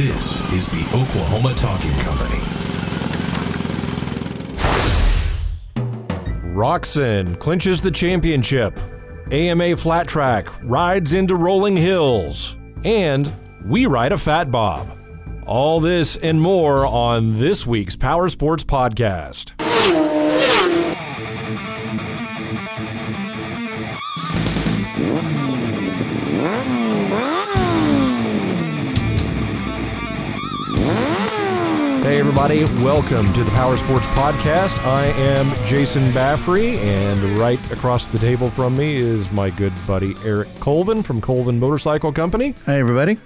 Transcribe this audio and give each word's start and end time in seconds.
This 0.00 0.50
is 0.52 0.70
the 0.70 0.80
Oklahoma 0.98 1.52
Talking 1.52 1.92
Company. 1.98 2.40
Roczen 6.54 7.38
clinches 7.38 7.82
the 7.82 7.90
championship. 7.90 8.80
AMA 9.30 9.76
Flat 9.76 10.08
Track 10.08 10.48
rides 10.62 11.12
into 11.12 11.36
rolling 11.36 11.76
hills. 11.76 12.56
And 12.82 13.30
we 13.66 13.84
ride 13.84 14.12
a 14.12 14.16
Fat 14.16 14.50
Bob. 14.50 14.98
All 15.44 15.80
this 15.80 16.16
and 16.16 16.40
more 16.40 16.86
on 16.86 17.38
this 17.38 17.66
week's 17.66 17.94
Power 17.94 18.30
Sports 18.30 18.64
Podcast. 18.64 19.59
Hey, 32.10 32.18
everybody, 32.18 32.64
welcome 32.82 33.32
to 33.34 33.44
the 33.44 33.50
Power 33.52 33.76
Sports 33.76 34.04
Podcast. 34.06 34.76
I 34.84 35.04
am 35.16 35.46
Jason 35.68 36.02
Baffrey, 36.12 36.76
and 36.78 37.22
right 37.38 37.60
across 37.70 38.08
the 38.08 38.18
table 38.18 38.50
from 38.50 38.76
me 38.76 38.96
is 38.96 39.30
my 39.30 39.48
good 39.50 39.72
buddy 39.86 40.16
Eric 40.24 40.48
Colvin 40.58 41.04
from 41.04 41.20
Colvin 41.20 41.60
Motorcycle 41.60 42.12
Company. 42.12 42.56
Hey, 42.66 42.80
everybody. 42.80 43.16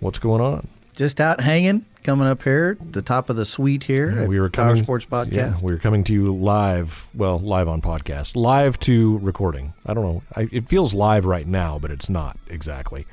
What's 0.00 0.18
going 0.18 0.42
on? 0.42 0.68
Just 0.94 1.18
out 1.18 1.40
hanging, 1.40 1.86
coming 2.04 2.26
up 2.26 2.42
here, 2.42 2.76
the 2.90 3.02
top 3.02 3.28
of 3.30 3.36
the 3.36 3.44
suite 3.44 3.84
here 3.84 4.20
Yeah, 4.20 4.26
we 4.26 4.38
were 4.38 4.50
Power 4.50 4.68
coming- 4.70 4.82
Sports 4.82 5.06
Podcast. 5.06 5.32
Yeah, 5.32 5.56
we 5.62 5.72
were 5.72 5.78
coming 5.78 6.04
to 6.04 6.12
you 6.12 6.34
live. 6.34 7.08
Well, 7.14 7.38
live 7.38 7.68
on 7.68 7.80
podcast, 7.80 8.36
live 8.36 8.78
to 8.80 9.16
recording. 9.18 9.72
I 9.86 9.94
don't 9.94 10.04
know. 10.04 10.22
I, 10.34 10.48
it 10.52 10.68
feels 10.68 10.92
live 10.94 11.24
right 11.24 11.46
now, 11.46 11.78
but 11.78 11.90
it's 11.90 12.08
not 12.10 12.38
exactly. 12.48 13.06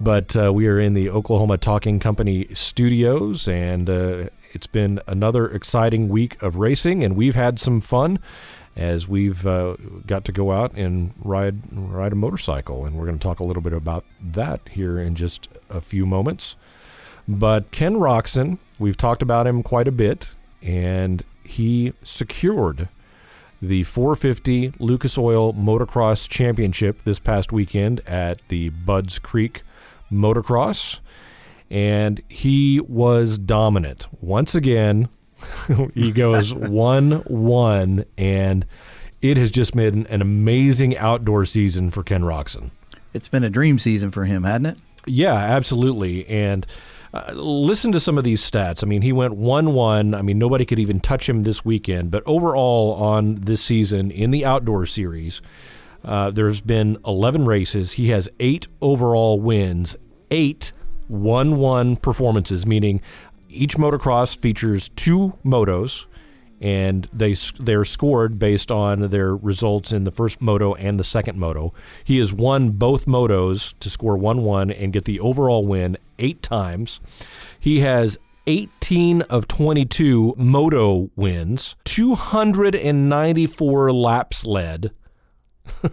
But 0.00 0.36
uh, 0.36 0.52
we 0.52 0.66
are 0.66 0.78
in 0.80 0.94
the 0.94 1.08
Oklahoma 1.10 1.56
Talking 1.58 1.98
Company 2.00 2.48
studios, 2.52 3.48
and 3.48 3.88
uh, 3.90 4.24
it's 4.56 4.66
been 4.66 5.00
another 5.06 5.46
exciting 5.50 6.08
week 6.08 6.42
of 6.42 6.56
racing, 6.56 7.04
and 7.04 7.14
we've 7.14 7.34
had 7.34 7.60
some 7.60 7.78
fun 7.78 8.18
as 8.74 9.06
we've 9.06 9.46
uh, 9.46 9.76
got 10.06 10.24
to 10.24 10.32
go 10.32 10.50
out 10.50 10.72
and 10.72 11.12
ride 11.22 11.60
ride 11.70 12.12
a 12.12 12.16
motorcycle, 12.16 12.86
and 12.86 12.96
we're 12.96 13.04
going 13.04 13.18
to 13.18 13.22
talk 13.22 13.38
a 13.38 13.44
little 13.44 13.62
bit 13.62 13.74
about 13.74 14.06
that 14.18 14.62
here 14.70 14.98
in 14.98 15.14
just 15.14 15.48
a 15.68 15.82
few 15.82 16.06
moments. 16.06 16.56
But 17.28 17.70
Ken 17.70 17.96
Roczen, 17.96 18.56
we've 18.78 18.96
talked 18.96 19.20
about 19.20 19.46
him 19.46 19.62
quite 19.62 19.86
a 19.88 19.92
bit, 19.92 20.30
and 20.62 21.22
he 21.44 21.92
secured 22.02 22.88
the 23.60 23.82
450 23.82 24.72
Lucas 24.78 25.18
Oil 25.18 25.52
Motocross 25.52 26.26
Championship 26.26 27.02
this 27.04 27.18
past 27.18 27.52
weekend 27.52 28.00
at 28.06 28.40
the 28.48 28.70
Budds 28.70 29.18
Creek 29.18 29.64
Motocross. 30.10 31.00
And 31.70 32.22
he 32.28 32.80
was 32.80 33.38
dominant. 33.38 34.06
Once 34.20 34.54
again, 34.54 35.08
he 35.94 36.12
goes 36.12 36.54
1 36.54 37.10
1, 37.12 38.04
and 38.16 38.66
it 39.22 39.36
has 39.36 39.50
just 39.50 39.74
been 39.74 40.06
an 40.06 40.22
amazing 40.22 40.96
outdoor 40.96 41.44
season 41.44 41.90
for 41.90 42.02
Ken 42.02 42.22
Roczen. 42.22 42.70
It's 43.12 43.28
been 43.28 43.44
a 43.44 43.50
dream 43.50 43.78
season 43.78 44.10
for 44.10 44.24
him, 44.24 44.44
hadn't 44.44 44.66
it? 44.66 44.78
Yeah, 45.06 45.34
absolutely. 45.34 46.26
And 46.28 46.66
uh, 47.14 47.32
listen 47.32 47.92
to 47.92 48.00
some 48.00 48.18
of 48.18 48.24
these 48.24 48.48
stats. 48.48 48.82
I 48.82 48.86
mean, 48.86 49.02
he 49.02 49.12
went 49.12 49.34
1 49.34 49.72
1. 49.72 50.14
I 50.14 50.22
mean, 50.22 50.38
nobody 50.38 50.64
could 50.64 50.78
even 50.78 51.00
touch 51.00 51.28
him 51.28 51.44
this 51.44 51.64
weekend. 51.64 52.10
But 52.10 52.22
overall, 52.26 52.94
on 52.94 53.36
this 53.36 53.62
season 53.62 54.10
in 54.10 54.30
the 54.30 54.44
outdoor 54.44 54.86
series, 54.86 55.40
uh, 56.04 56.30
there's 56.30 56.60
been 56.60 56.98
11 57.06 57.46
races. 57.46 57.92
He 57.92 58.10
has 58.10 58.28
eight 58.38 58.68
overall 58.80 59.40
wins, 59.40 59.96
eight 60.30 60.72
1 61.08 61.56
1 61.56 61.96
performances, 61.96 62.66
meaning 62.66 63.00
each 63.48 63.76
motocross 63.76 64.36
features 64.36 64.90
two 64.96 65.34
motos 65.44 66.06
and 66.60 67.08
they 67.12 67.34
they're 67.58 67.84
scored 67.84 68.38
based 68.38 68.70
on 68.70 69.10
their 69.10 69.36
results 69.36 69.92
in 69.92 70.04
the 70.04 70.10
first 70.10 70.40
moto 70.40 70.72
and 70.74 70.98
the 70.98 71.04
second 71.04 71.38
moto. 71.38 71.74
He 72.02 72.16
has 72.18 72.32
won 72.32 72.70
both 72.70 73.04
motos 73.06 73.74
to 73.80 73.90
score 73.90 74.16
1-1 74.16 74.74
and 74.82 74.90
get 74.92 75.04
the 75.04 75.20
overall 75.20 75.66
win 75.66 75.98
8 76.18 76.42
times. 76.42 77.00
He 77.60 77.80
has 77.80 78.16
18 78.46 79.22
of 79.22 79.48
22 79.48 80.34
moto 80.38 81.10
wins, 81.16 81.74
294 81.84 83.92
laps 83.92 84.46
led. 84.46 84.92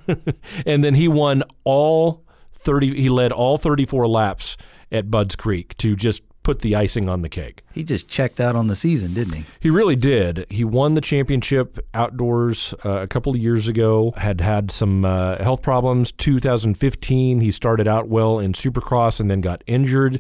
and 0.66 0.84
then 0.84 0.94
he 0.94 1.08
won 1.08 1.44
all 1.64 2.24
30 2.54 3.02
he 3.02 3.10
led 3.10 3.32
all 3.32 3.58
34 3.58 4.08
laps 4.08 4.56
at 4.94 5.12
Budds 5.12 5.36
Creek 5.36 5.76
to 5.78 5.96
just 5.96 6.24
put 6.44 6.60
the 6.60 6.76
icing 6.76 7.10
on 7.10 7.22
the 7.22 7.30
cake. 7.30 7.64
He 7.74 7.84
just 7.84 8.08
checked 8.08 8.40
out 8.40 8.56
on 8.56 8.68
the 8.68 8.76
season, 8.76 9.14
didn't 9.14 9.34
he? 9.34 9.46
He 9.62 9.70
really 9.70 9.96
did. 9.96 10.46
He 10.50 10.64
won 10.64 10.94
the 10.94 11.02
championship 11.02 11.80
outdoors 11.94 12.74
uh, 12.86 13.00
a 13.02 13.08
couple 13.08 13.34
of 13.34 13.42
years 13.42 13.68
ago. 13.68 14.14
Had 14.18 14.42
had 14.42 14.70
some 14.70 15.06
uh, 15.06 15.38
health 15.38 15.62
problems. 15.62 16.12
2015, 16.12 17.40
he 17.40 17.50
started 17.50 17.88
out 17.88 18.10
well 18.10 18.40
in 18.40 18.54
Supercross 18.54 19.20
and 19.20 19.32
then 19.32 19.42
got 19.42 19.64
injured, 19.66 20.20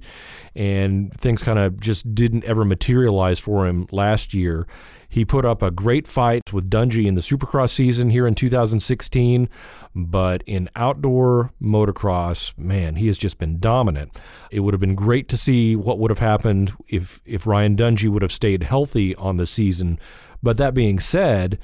and 0.55 1.13
things 1.19 1.43
kind 1.43 1.59
of 1.59 1.79
just 1.79 2.15
didn't 2.15 2.45
ever 2.45 2.65
materialize 2.65 3.39
for 3.39 3.67
him 3.67 3.87
last 3.91 4.33
year. 4.33 4.65
He 5.13 5.25
put 5.25 5.45
up 5.45 5.61
a 5.61 5.69
great 5.69 6.07
fight 6.07 6.51
with 6.51 6.71
Dungey 6.71 7.05
in 7.05 7.13
the 7.13 7.21
Supercross 7.21 7.69
season 7.69 8.09
here 8.09 8.25
in 8.25 8.33
2016, 8.33 9.47
but 9.95 10.43
in 10.45 10.69
outdoor 10.75 11.51
motocross, 11.61 12.57
man, 12.57 12.95
he 12.95 13.07
has 13.07 13.17
just 13.17 13.37
been 13.37 13.59
dominant. 13.59 14.17
It 14.51 14.61
would 14.61 14.73
have 14.73 14.81
been 14.81 14.95
great 14.95 15.27
to 15.29 15.37
see 15.37 15.75
what 15.75 15.99
would 15.99 16.09
have 16.11 16.19
happened 16.19 16.73
if 16.87 17.21
if 17.25 17.45
Ryan 17.45 17.75
Dungey 17.75 18.09
would 18.09 18.21
have 18.21 18.31
stayed 18.31 18.63
healthy 18.63 19.15
on 19.15 19.37
the 19.37 19.45
season. 19.45 19.99
But 20.41 20.57
that 20.57 20.73
being 20.73 20.99
said, 20.99 21.59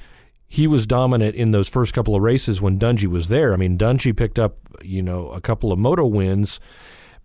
he 0.46 0.66
was 0.66 0.86
dominant 0.86 1.34
in 1.34 1.50
those 1.50 1.68
first 1.68 1.92
couple 1.92 2.16
of 2.16 2.22
races 2.22 2.60
when 2.60 2.78
Dungey 2.78 3.06
was 3.06 3.28
there. 3.28 3.52
I 3.52 3.56
mean, 3.56 3.78
Dungey 3.78 4.16
picked 4.16 4.38
up, 4.38 4.58
you 4.82 5.02
know, 5.02 5.30
a 5.30 5.40
couple 5.40 5.72
of 5.72 5.78
moto 5.78 6.06
wins, 6.06 6.58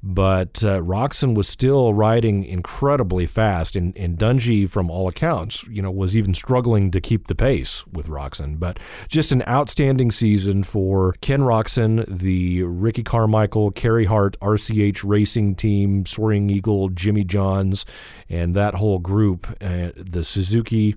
but 0.07 0.63
uh, 0.63 0.81
Roczen 0.81 1.33
was 1.33 1.47
still 1.47 1.91
riding 1.91 2.43
incredibly 2.43 3.25
fast, 3.25 3.75
and, 3.75 3.97
and 3.97 4.19
Dungey, 4.19 4.69
from 4.69 4.91
all 4.91 5.07
accounts, 5.07 5.63
you 5.63 5.81
know, 5.81 5.89
was 5.89 6.15
even 6.15 6.35
struggling 6.35 6.91
to 6.91 7.01
keep 7.01 7.25
the 7.25 7.33
pace 7.33 7.85
with 7.87 8.07
Roczen. 8.07 8.59
But 8.59 8.79
just 9.07 9.31
an 9.31 9.41
outstanding 9.47 10.11
season 10.11 10.61
for 10.61 11.13
Ken 11.21 11.41
Roczen, 11.41 12.05
the 12.07 12.61
Ricky 12.61 13.01
Carmichael, 13.01 13.71
Carey 13.71 14.05
Hart, 14.05 14.39
RCH 14.41 15.01
Racing 15.03 15.55
Team, 15.55 16.05
Soaring 16.05 16.51
Eagle, 16.51 16.89
Jimmy 16.89 17.23
Johns, 17.23 17.83
and 18.29 18.55
that 18.55 18.75
whole 18.75 18.99
group. 18.99 19.47
Uh, 19.59 19.89
the 19.95 20.23
Suzuki 20.23 20.95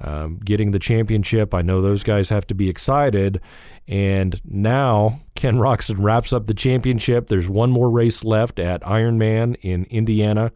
um, 0.00 0.38
getting 0.42 0.70
the 0.70 0.78
championship. 0.78 1.52
I 1.54 1.60
know 1.60 1.82
those 1.82 2.02
guys 2.02 2.30
have 2.30 2.46
to 2.46 2.54
be 2.54 2.70
excited. 2.70 3.40
And 3.86 4.40
now 4.44 5.20
Ken 5.36 5.56
Roczen 5.56 6.02
wraps 6.02 6.32
up 6.32 6.46
the 6.46 6.54
championship. 6.54 7.28
There's 7.28 7.48
one 7.48 7.70
more 7.70 7.90
race 7.90 8.24
left 8.24 8.58
at 8.58 8.82
Ironman 8.82 9.56
in 9.60 9.84
Indiana. 9.84 10.50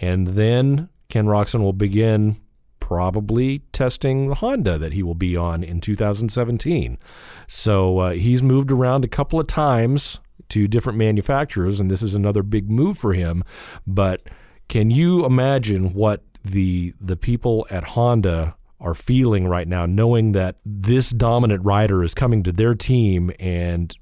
And 0.00 0.28
then 0.28 0.90
Ken 1.08 1.26
Roczen 1.26 1.60
will 1.60 1.72
begin 1.72 2.36
probably 2.78 3.60
testing 3.72 4.28
the 4.28 4.36
Honda 4.36 4.78
that 4.78 4.92
he 4.92 5.02
will 5.02 5.14
be 5.14 5.36
on 5.36 5.64
in 5.64 5.80
2017. 5.80 6.98
So 7.46 7.98
uh, 7.98 8.10
he's 8.10 8.42
moved 8.42 8.70
around 8.70 9.04
a 9.04 9.08
couple 9.08 9.40
of 9.40 9.46
times 9.46 10.20
to 10.50 10.68
different 10.68 10.98
manufacturers, 10.98 11.80
and 11.80 11.90
this 11.90 12.02
is 12.02 12.14
another 12.14 12.42
big 12.42 12.70
move 12.70 12.96
for 12.96 13.12
him. 13.12 13.44
But 13.86 14.22
can 14.68 14.90
you 14.90 15.26
imagine 15.26 15.92
what 15.92 16.22
the 16.44 16.94
the 17.00 17.16
people 17.16 17.66
at 17.70 17.84
Honda 17.84 18.56
are 18.80 18.94
feeling 18.94 19.46
right 19.46 19.66
now, 19.66 19.86
knowing 19.86 20.32
that 20.32 20.56
this 20.64 21.10
dominant 21.10 21.64
rider 21.64 22.02
is 22.02 22.14
coming 22.14 22.42
to 22.44 22.52
their 22.52 22.74
team 22.74 23.30
and 23.38 23.94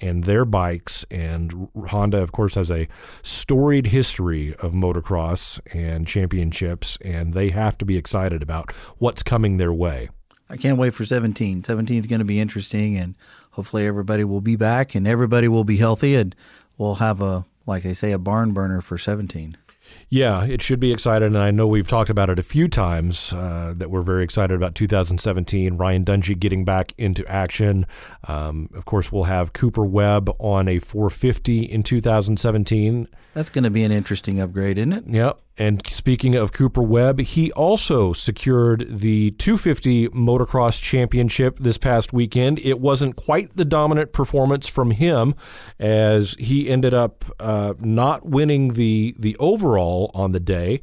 and 0.00 0.24
their 0.24 0.44
bikes. 0.44 1.04
And 1.10 1.68
Honda, 1.88 2.18
of 2.18 2.32
course, 2.32 2.54
has 2.54 2.70
a 2.70 2.88
storied 3.22 3.86
history 3.86 4.54
of 4.56 4.72
motocross 4.72 5.60
and 5.72 6.06
championships, 6.06 6.98
and 7.04 7.34
they 7.34 7.50
have 7.50 7.78
to 7.78 7.84
be 7.84 7.96
excited 7.96 8.42
about 8.42 8.72
what's 8.98 9.22
coming 9.22 9.56
their 9.56 9.72
way. 9.72 10.08
I 10.50 10.56
can't 10.56 10.78
wait 10.78 10.94
for 10.94 11.04
17. 11.04 11.62
17 11.62 11.98
is 11.98 12.06
going 12.06 12.20
to 12.20 12.24
be 12.24 12.40
interesting, 12.40 12.96
and 12.96 13.14
hopefully 13.52 13.86
everybody 13.86 14.24
will 14.24 14.40
be 14.40 14.56
back 14.56 14.94
and 14.94 15.06
everybody 15.06 15.48
will 15.48 15.64
be 15.64 15.76
healthy, 15.76 16.14
and 16.14 16.34
we'll 16.78 16.96
have 16.96 17.20
a, 17.20 17.44
like 17.66 17.82
they 17.82 17.94
say, 17.94 18.12
a 18.12 18.18
barn 18.18 18.52
burner 18.52 18.80
for 18.80 18.96
17. 18.96 19.56
Yeah, 20.10 20.44
it 20.44 20.62
should 20.62 20.80
be 20.80 20.90
excited, 20.90 21.26
and 21.26 21.36
I 21.36 21.50
know 21.50 21.66
we've 21.66 21.86
talked 21.86 22.08
about 22.08 22.30
it 22.30 22.38
a 22.38 22.42
few 22.42 22.66
times 22.66 23.30
uh, 23.32 23.74
that 23.76 23.90
we're 23.90 24.02
very 24.02 24.24
excited 24.24 24.54
about 24.54 24.74
2017. 24.74 25.76
Ryan 25.76 26.04
Dungey 26.04 26.38
getting 26.38 26.64
back 26.64 26.94
into 26.96 27.26
action. 27.28 27.86
Um, 28.26 28.70
of 28.74 28.86
course, 28.86 29.12
we'll 29.12 29.24
have 29.24 29.52
Cooper 29.52 29.84
Webb 29.84 30.30
on 30.38 30.66
a 30.66 30.78
450 30.78 31.62
in 31.62 31.82
2017. 31.82 33.06
That's 33.34 33.50
going 33.50 33.64
to 33.64 33.70
be 33.70 33.84
an 33.84 33.92
interesting 33.92 34.40
upgrade, 34.40 34.78
isn't 34.78 34.92
it? 34.92 35.04
Yeah. 35.06 35.32
And 35.58 35.84
speaking 35.88 36.36
of 36.36 36.52
Cooper 36.52 36.82
Webb, 36.82 37.18
he 37.20 37.50
also 37.52 38.12
secured 38.12 38.86
the 38.88 39.32
250 39.32 40.08
motocross 40.10 40.80
championship 40.80 41.58
this 41.58 41.78
past 41.78 42.12
weekend. 42.12 42.60
It 42.60 42.78
wasn't 42.78 43.16
quite 43.16 43.56
the 43.56 43.64
dominant 43.64 44.12
performance 44.12 44.68
from 44.68 44.92
him, 44.92 45.34
as 45.80 46.34
he 46.38 46.68
ended 46.70 46.94
up 46.94 47.24
uh, 47.40 47.74
not 47.80 48.24
winning 48.24 48.74
the 48.74 49.16
the 49.18 49.36
overall 49.38 50.12
on 50.14 50.30
the 50.30 50.40
day, 50.40 50.80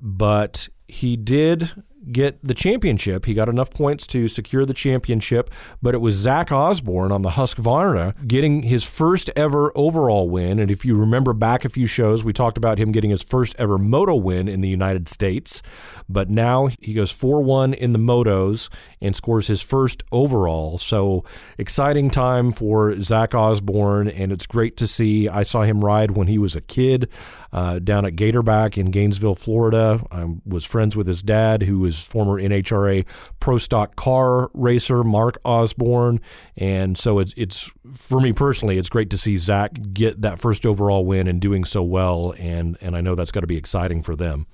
but 0.00 0.70
he 0.86 1.16
did 1.16 1.70
get 2.12 2.38
the 2.42 2.54
championship. 2.54 3.24
He 3.24 3.34
got 3.34 3.48
enough 3.48 3.70
points 3.70 4.06
to 4.08 4.28
secure 4.28 4.64
the 4.64 4.74
championship, 4.74 5.50
but 5.82 5.94
it 5.94 5.98
was 5.98 6.14
Zach 6.14 6.50
Osborne 6.50 7.12
on 7.12 7.22
the 7.22 7.30
Husqvarna 7.30 8.26
getting 8.26 8.62
his 8.62 8.84
first 8.84 9.30
ever 9.36 9.72
overall 9.74 10.28
win. 10.28 10.58
And 10.58 10.70
if 10.70 10.84
you 10.84 10.96
remember 10.96 11.32
back 11.32 11.64
a 11.64 11.68
few 11.68 11.86
shows, 11.86 12.24
we 12.24 12.32
talked 12.32 12.58
about 12.58 12.78
him 12.78 12.92
getting 12.92 13.10
his 13.10 13.22
first 13.22 13.54
ever 13.58 13.78
moto 13.78 14.14
win 14.14 14.48
in 14.48 14.60
the 14.60 14.68
United 14.68 15.08
States. 15.08 15.62
But 16.08 16.30
now 16.30 16.68
he 16.80 16.94
goes 16.94 17.12
4 17.12 17.42
1 17.42 17.74
in 17.74 17.92
the 17.92 17.98
motos 17.98 18.68
and 19.00 19.14
scores 19.14 19.46
his 19.46 19.62
first 19.62 20.02
overall. 20.10 20.78
So 20.78 21.24
exciting 21.58 22.10
time 22.10 22.52
for 22.52 23.00
Zach 23.00 23.34
Osborne, 23.34 24.08
and 24.08 24.32
it's 24.32 24.46
great 24.46 24.76
to 24.78 24.86
see. 24.86 25.28
I 25.28 25.42
saw 25.42 25.62
him 25.62 25.80
ride 25.80 26.12
when 26.12 26.28
he 26.28 26.38
was 26.38 26.56
a 26.56 26.60
kid 26.60 27.08
uh, 27.52 27.78
down 27.78 28.04
at 28.04 28.14
Gatorback 28.14 28.76
in 28.76 28.90
Gainesville, 28.90 29.34
Florida. 29.34 30.04
I 30.10 30.26
was 30.44 30.64
friends 30.64 30.96
with 30.96 31.06
his 31.06 31.22
dad, 31.22 31.62
who 31.62 31.78
was 31.78 32.04
former 32.04 32.40
NHRA 32.40 33.06
Pro 33.40 33.58
Stock 33.58 33.96
car 33.96 34.50
racer 34.54 35.02
Mark 35.04 35.38
Osborne, 35.44 36.20
and 36.56 36.98
so 36.98 37.18
it's 37.18 37.34
it's 37.36 37.70
for 37.94 38.20
me 38.20 38.32
personally, 38.32 38.78
it's 38.78 38.88
great 38.88 39.10
to 39.10 39.18
see 39.18 39.36
Zach 39.36 39.72
get 39.92 40.22
that 40.22 40.38
first 40.38 40.66
overall 40.66 41.04
win 41.04 41.26
and 41.26 41.40
doing 41.40 41.64
so 41.64 41.82
well, 41.82 42.34
and 42.38 42.76
and 42.80 42.96
I 42.96 43.00
know 43.00 43.14
that's 43.14 43.32
got 43.32 43.40
to 43.40 43.46
be 43.46 43.56
exciting 43.56 44.02
for 44.02 44.16
them. 44.16 44.46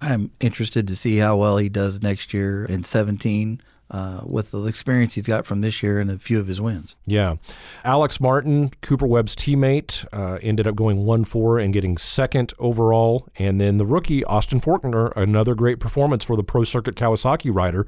I'm 0.00 0.32
interested 0.40 0.88
to 0.88 0.96
see 0.96 1.18
how 1.18 1.36
well 1.36 1.58
he 1.58 1.68
does 1.68 2.02
next 2.02 2.34
year 2.34 2.64
in 2.64 2.82
17 2.82 3.60
uh, 3.92 4.22
with 4.24 4.50
the 4.50 4.64
experience 4.64 5.14
he's 5.14 5.26
got 5.26 5.44
from 5.44 5.60
this 5.60 5.82
year 5.82 6.00
and 6.00 6.10
a 6.10 6.18
few 6.18 6.40
of 6.40 6.46
his 6.46 6.60
wins. 6.60 6.96
Yeah. 7.06 7.36
Alex 7.84 8.20
Martin, 8.20 8.70
Cooper 8.80 9.06
Webb's 9.06 9.36
teammate, 9.36 10.06
uh, 10.12 10.38
ended 10.42 10.66
up 10.66 10.74
going 10.74 11.04
1 11.04 11.24
4 11.24 11.58
and 11.58 11.74
getting 11.74 11.98
second 11.98 12.54
overall. 12.58 13.28
And 13.36 13.60
then 13.60 13.76
the 13.76 13.86
rookie, 13.86 14.24
Austin 14.24 14.60
Forkner, 14.60 15.12
another 15.14 15.54
great 15.54 15.78
performance 15.78 16.24
for 16.24 16.36
the 16.36 16.42
Pro 16.42 16.64
Circuit 16.64 16.94
Kawasaki 16.96 17.54
rider, 17.54 17.86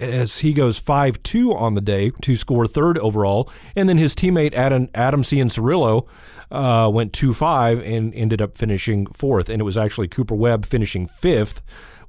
as 0.00 0.38
he 0.38 0.52
goes 0.52 0.78
5 0.78 1.22
2 1.22 1.54
on 1.54 1.74
the 1.74 1.80
day 1.80 2.10
to 2.22 2.36
score 2.36 2.66
third 2.66 2.98
overall. 2.98 3.48
And 3.76 3.88
then 3.88 3.98
his 3.98 4.16
teammate, 4.16 4.54
Adam, 4.54 4.88
Adam 4.92 5.22
Cianciarulo, 5.22 6.06
uh, 6.50 6.90
went 6.92 7.12
2 7.12 7.32
5 7.32 7.80
and 7.80 8.12
ended 8.12 8.42
up 8.42 8.58
finishing 8.58 9.06
fourth. 9.06 9.48
And 9.48 9.60
it 9.60 9.64
was 9.64 9.78
actually 9.78 10.08
Cooper 10.08 10.34
Webb 10.34 10.66
finishing 10.66 11.06
fifth 11.06 11.62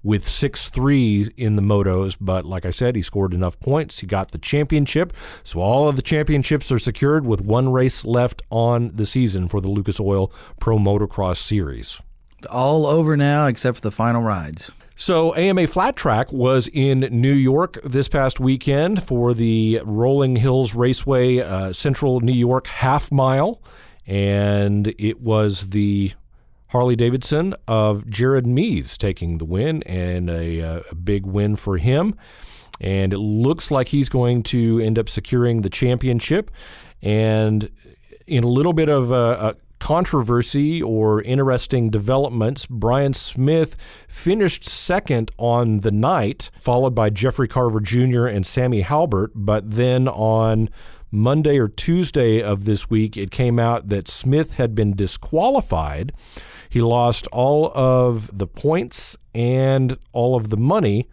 with 0.05 0.27
6 0.27 0.69
3 0.69 1.31
in 1.35 1.55
the 1.55 1.61
motos. 1.61 2.15
But 2.21 2.45
like 2.45 2.65
I 2.65 2.69
said, 2.69 2.95
he 2.95 3.01
scored 3.01 3.33
enough 3.33 3.59
points. 3.59 3.99
He 3.99 4.07
got 4.07 4.31
the 4.31 4.37
championship. 4.37 5.11
So 5.43 5.59
all 5.59 5.89
of 5.89 5.95
the 5.95 6.01
championships 6.03 6.71
are 6.71 6.79
secured 6.79 7.25
with 7.25 7.41
one 7.41 7.71
race 7.71 8.05
left 8.05 8.43
on 8.51 8.91
the 8.93 9.05
season 9.05 9.47
for 9.47 9.59
the 9.59 9.69
Lucas 9.69 9.99
Oil 9.99 10.31
Pro 10.59 10.77
Motocross 10.77 11.37
Series. 11.37 11.99
All 12.51 12.85
over 12.85 13.17
now 13.17 13.47
except 13.47 13.77
for 13.77 13.81
the 13.81 13.91
final 13.91 14.21
rides. 14.21 14.71
So, 14.97 15.35
AMA 15.35 15.67
Flat 15.67 15.97
Track 15.97 16.31
was 16.31 16.69
in 16.69 17.01
New 17.11 17.33
York 17.33 17.79
this 17.83 18.07
past 18.07 18.39
weekend 18.39 19.03
for 19.03 19.33
the 19.33 19.81
Rolling 19.83 20.37
Hills 20.37 20.73
Raceway 20.73 21.39
uh, 21.39 21.73
Central 21.73 22.21
New 22.21 22.31
York 22.31 22.67
Half 22.67 23.11
Mile. 23.11 23.61
And 24.07 24.95
it 24.97 25.19
was 25.19 25.71
the 25.71 26.13
Harley 26.69 26.95
Davidson 26.95 27.53
of 27.67 28.09
Jared 28.09 28.47
Mees 28.47 28.97
taking 28.97 29.37
the 29.37 29.45
win 29.45 29.83
and 29.83 30.29
a, 30.29 30.61
uh, 30.61 30.81
a, 30.91 30.95
big 30.95 31.25
win 31.25 31.55
for 31.55 31.77
him. 31.77 32.15
And 32.81 33.13
it 33.13 33.19
looks 33.19 33.71
like 33.71 33.89
he's 33.89 34.09
going 34.09 34.43
to 34.43 34.79
end 34.79 34.99
up 34.99 35.07
securing 35.07 35.61
the 35.61 35.69
championship. 35.69 36.51
And 37.01 37.69
in 38.27 38.43
a 38.43 38.47
little 38.47 38.73
bit 38.73 38.89
of 38.89 39.11
a, 39.11 39.15
a 39.15 39.55
controversy 39.79 40.81
or 40.81 41.21
interesting 41.21 41.89
developments, 41.89 42.65
Bryan 42.65 43.13
Smith 43.13 43.75
finished 44.07 44.65
second 44.65 45.31
on 45.37 45.81
the 45.81 45.91
night, 45.91 46.49
followed 46.59 46.95
by 46.95 47.09
Jeffrey 47.09 47.47
Carver 47.47 47.79
Jr. 47.79 48.25
and 48.25 48.45
Sammy 48.45 48.81
Halbert. 48.81 49.31
But 49.35 49.71
then 49.71 50.07
on 50.07 50.69
Monday 51.11 51.57
or 51.57 51.67
Tuesday 51.67 52.41
of 52.41 52.65
this 52.65 52.89
week, 52.89 53.15
it 53.15 53.31
came 53.31 53.59
out 53.59 53.89
that 53.89 54.07
Smith 54.07 54.55
had 54.55 54.75
been 54.75 54.95
disqualified 54.95 56.11
he 56.75 56.81
lost 56.81 57.25
all 57.27 57.71
of 57.73 58.37
the 58.37 58.45
points 58.45 59.15
and 59.33 59.97
all 60.11 60.35
of 60.35 60.49
the 60.49 60.57
money 60.57 61.07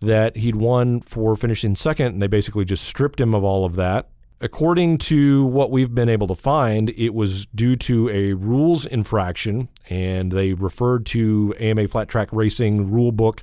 that 0.00 0.36
he'd 0.36 0.54
won 0.54 1.00
for 1.00 1.34
finishing 1.34 1.74
second, 1.74 2.06
and 2.06 2.22
they 2.22 2.28
basically 2.28 2.64
just 2.64 2.84
stripped 2.84 3.20
him 3.20 3.34
of 3.34 3.42
all 3.42 3.64
of 3.64 3.74
that. 3.74 4.10
According 4.40 4.98
to 4.98 5.44
what 5.46 5.72
we've 5.72 5.92
been 5.92 6.08
able 6.08 6.28
to 6.28 6.36
find, 6.36 6.90
it 6.90 7.14
was 7.14 7.46
due 7.46 7.74
to 7.74 8.10
a 8.10 8.34
rules 8.34 8.86
infraction, 8.86 9.68
and 9.90 10.30
they 10.30 10.52
referred 10.52 11.04
to 11.06 11.52
AMA 11.58 11.88
Flat 11.88 12.06
Track 12.06 12.28
Racing 12.30 12.88
Rulebook 12.88 13.40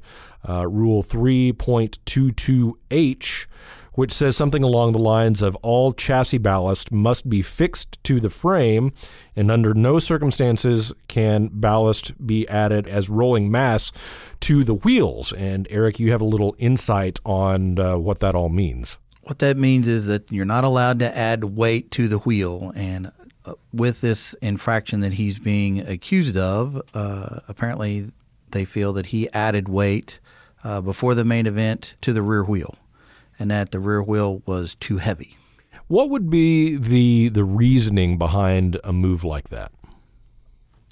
uh, 0.47 0.65
Rule 0.65 1.03
3.22H, 1.03 3.47
which 3.99 4.13
says 4.13 4.37
something 4.37 4.63
along 4.63 4.93
the 4.93 4.97
lines 4.97 5.41
of 5.41 5.57
all 5.57 5.91
chassis 5.91 6.37
ballast 6.37 6.89
must 6.89 7.27
be 7.27 7.41
fixed 7.41 8.01
to 8.01 8.21
the 8.21 8.29
frame, 8.29 8.93
and 9.35 9.51
under 9.51 9.73
no 9.73 9.99
circumstances 9.99 10.93
can 11.09 11.49
ballast 11.51 12.25
be 12.25 12.47
added 12.47 12.87
as 12.87 13.09
rolling 13.09 13.51
mass 13.51 13.91
to 14.39 14.63
the 14.63 14.73
wheels. 14.73 15.33
And 15.33 15.67
Eric, 15.69 15.99
you 15.99 16.13
have 16.13 16.21
a 16.21 16.25
little 16.25 16.55
insight 16.57 17.19
on 17.25 17.77
uh, 17.77 17.97
what 17.97 18.21
that 18.21 18.35
all 18.35 18.47
means. 18.47 18.97
What 19.23 19.39
that 19.39 19.57
means 19.57 19.85
is 19.85 20.05
that 20.05 20.31
you're 20.31 20.45
not 20.45 20.63
allowed 20.63 20.99
to 20.99 21.17
add 21.17 21.43
weight 21.43 21.91
to 21.91 22.07
the 22.07 22.19
wheel, 22.19 22.71
and 22.77 23.11
uh, 23.43 23.55
with 23.73 23.99
this 23.99 24.33
infraction 24.35 25.01
that 25.01 25.15
he's 25.15 25.39
being 25.39 25.85
accused 25.85 26.37
of, 26.37 26.81
uh, 26.93 27.41
apparently 27.49 28.11
they 28.51 28.63
feel 28.63 28.93
that 28.93 29.07
he 29.07 29.29
added 29.33 29.67
weight 29.67 30.19
uh, 30.63 30.79
before 30.79 31.15
the 31.15 31.25
main 31.25 31.45
event 31.45 31.95
to 31.99 32.13
the 32.13 32.21
rear 32.21 32.45
wheel 32.45 32.77
and 33.39 33.49
that 33.49 33.71
the 33.71 33.79
rear 33.79 34.03
wheel 34.03 34.43
was 34.45 34.75
too 34.75 34.97
heavy. 34.97 35.35
What 35.87 36.09
would 36.11 36.29
be 36.29 36.75
the 36.75 37.29
the 37.29 37.43
reasoning 37.43 38.17
behind 38.17 38.79
a 38.83 38.93
move 38.93 39.23
like 39.23 39.49
that? 39.49 39.71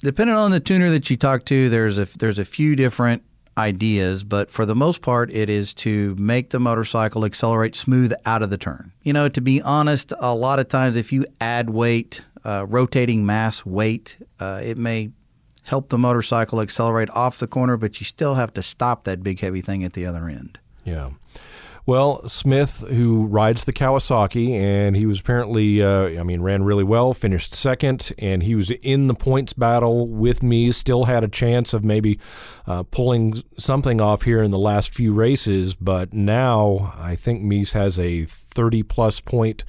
Depending 0.00 0.36
on 0.36 0.50
the 0.50 0.60
tuner 0.60 0.90
that 0.90 1.10
you 1.10 1.16
talk 1.16 1.44
to, 1.46 1.68
there's 1.68 1.98
a 1.98 2.06
there's 2.18 2.38
a 2.38 2.44
few 2.44 2.74
different 2.74 3.22
ideas, 3.56 4.24
but 4.24 4.50
for 4.50 4.64
the 4.64 4.74
most 4.74 5.02
part, 5.02 5.30
it 5.32 5.50
is 5.50 5.74
to 5.74 6.14
make 6.16 6.50
the 6.50 6.60
motorcycle 6.60 7.24
accelerate 7.24 7.74
smooth 7.74 8.12
out 8.24 8.42
of 8.42 8.50
the 8.50 8.56
turn. 8.56 8.92
You 9.02 9.12
know, 9.12 9.28
to 9.28 9.40
be 9.40 9.60
honest, 9.60 10.12
a 10.20 10.34
lot 10.34 10.58
of 10.60 10.68
times 10.68 10.96
if 10.96 11.12
you 11.12 11.24
add 11.40 11.70
weight, 11.70 12.22
uh, 12.44 12.66
rotating 12.68 13.26
mass 13.26 13.66
weight, 13.66 14.16
uh, 14.38 14.60
it 14.64 14.78
may 14.78 15.10
help 15.64 15.90
the 15.90 15.98
motorcycle 15.98 16.60
accelerate 16.60 17.10
off 17.10 17.38
the 17.38 17.46
corner, 17.46 17.76
but 17.76 18.00
you 18.00 18.04
still 18.04 18.36
have 18.36 18.54
to 18.54 18.62
stop 18.62 19.04
that 19.04 19.22
big 19.22 19.40
heavy 19.40 19.60
thing 19.60 19.84
at 19.84 19.92
the 19.92 20.06
other 20.06 20.28
end. 20.28 20.58
Yeah. 20.84 21.10
Well, 21.88 22.28
Smith, 22.28 22.84
who 22.86 23.24
rides 23.24 23.64
the 23.64 23.72
Kawasaki, 23.72 24.50
and 24.50 24.94
he 24.94 25.06
was 25.06 25.20
apparently, 25.20 25.82
uh, 25.82 26.20
I 26.20 26.22
mean, 26.22 26.42
ran 26.42 26.62
really 26.62 26.84
well, 26.84 27.14
finished 27.14 27.54
second, 27.54 28.12
and 28.18 28.42
he 28.42 28.54
was 28.54 28.70
in 28.70 29.06
the 29.06 29.14
points 29.14 29.54
battle 29.54 30.06
with 30.06 30.42
Mees, 30.42 30.76
still 30.76 31.06
had 31.06 31.24
a 31.24 31.28
chance 31.28 31.72
of 31.72 31.82
maybe 31.82 32.20
uh, 32.66 32.82
pulling 32.82 33.42
something 33.56 34.02
off 34.02 34.24
here 34.24 34.42
in 34.42 34.50
the 34.50 34.58
last 34.58 34.94
few 34.94 35.14
races. 35.14 35.74
But 35.74 36.12
now 36.12 36.92
I 36.98 37.16
think 37.16 37.40
Mees 37.42 37.72
has 37.72 37.98
a 37.98 38.26
30 38.26 38.82
plus 38.82 39.20
point 39.20 39.64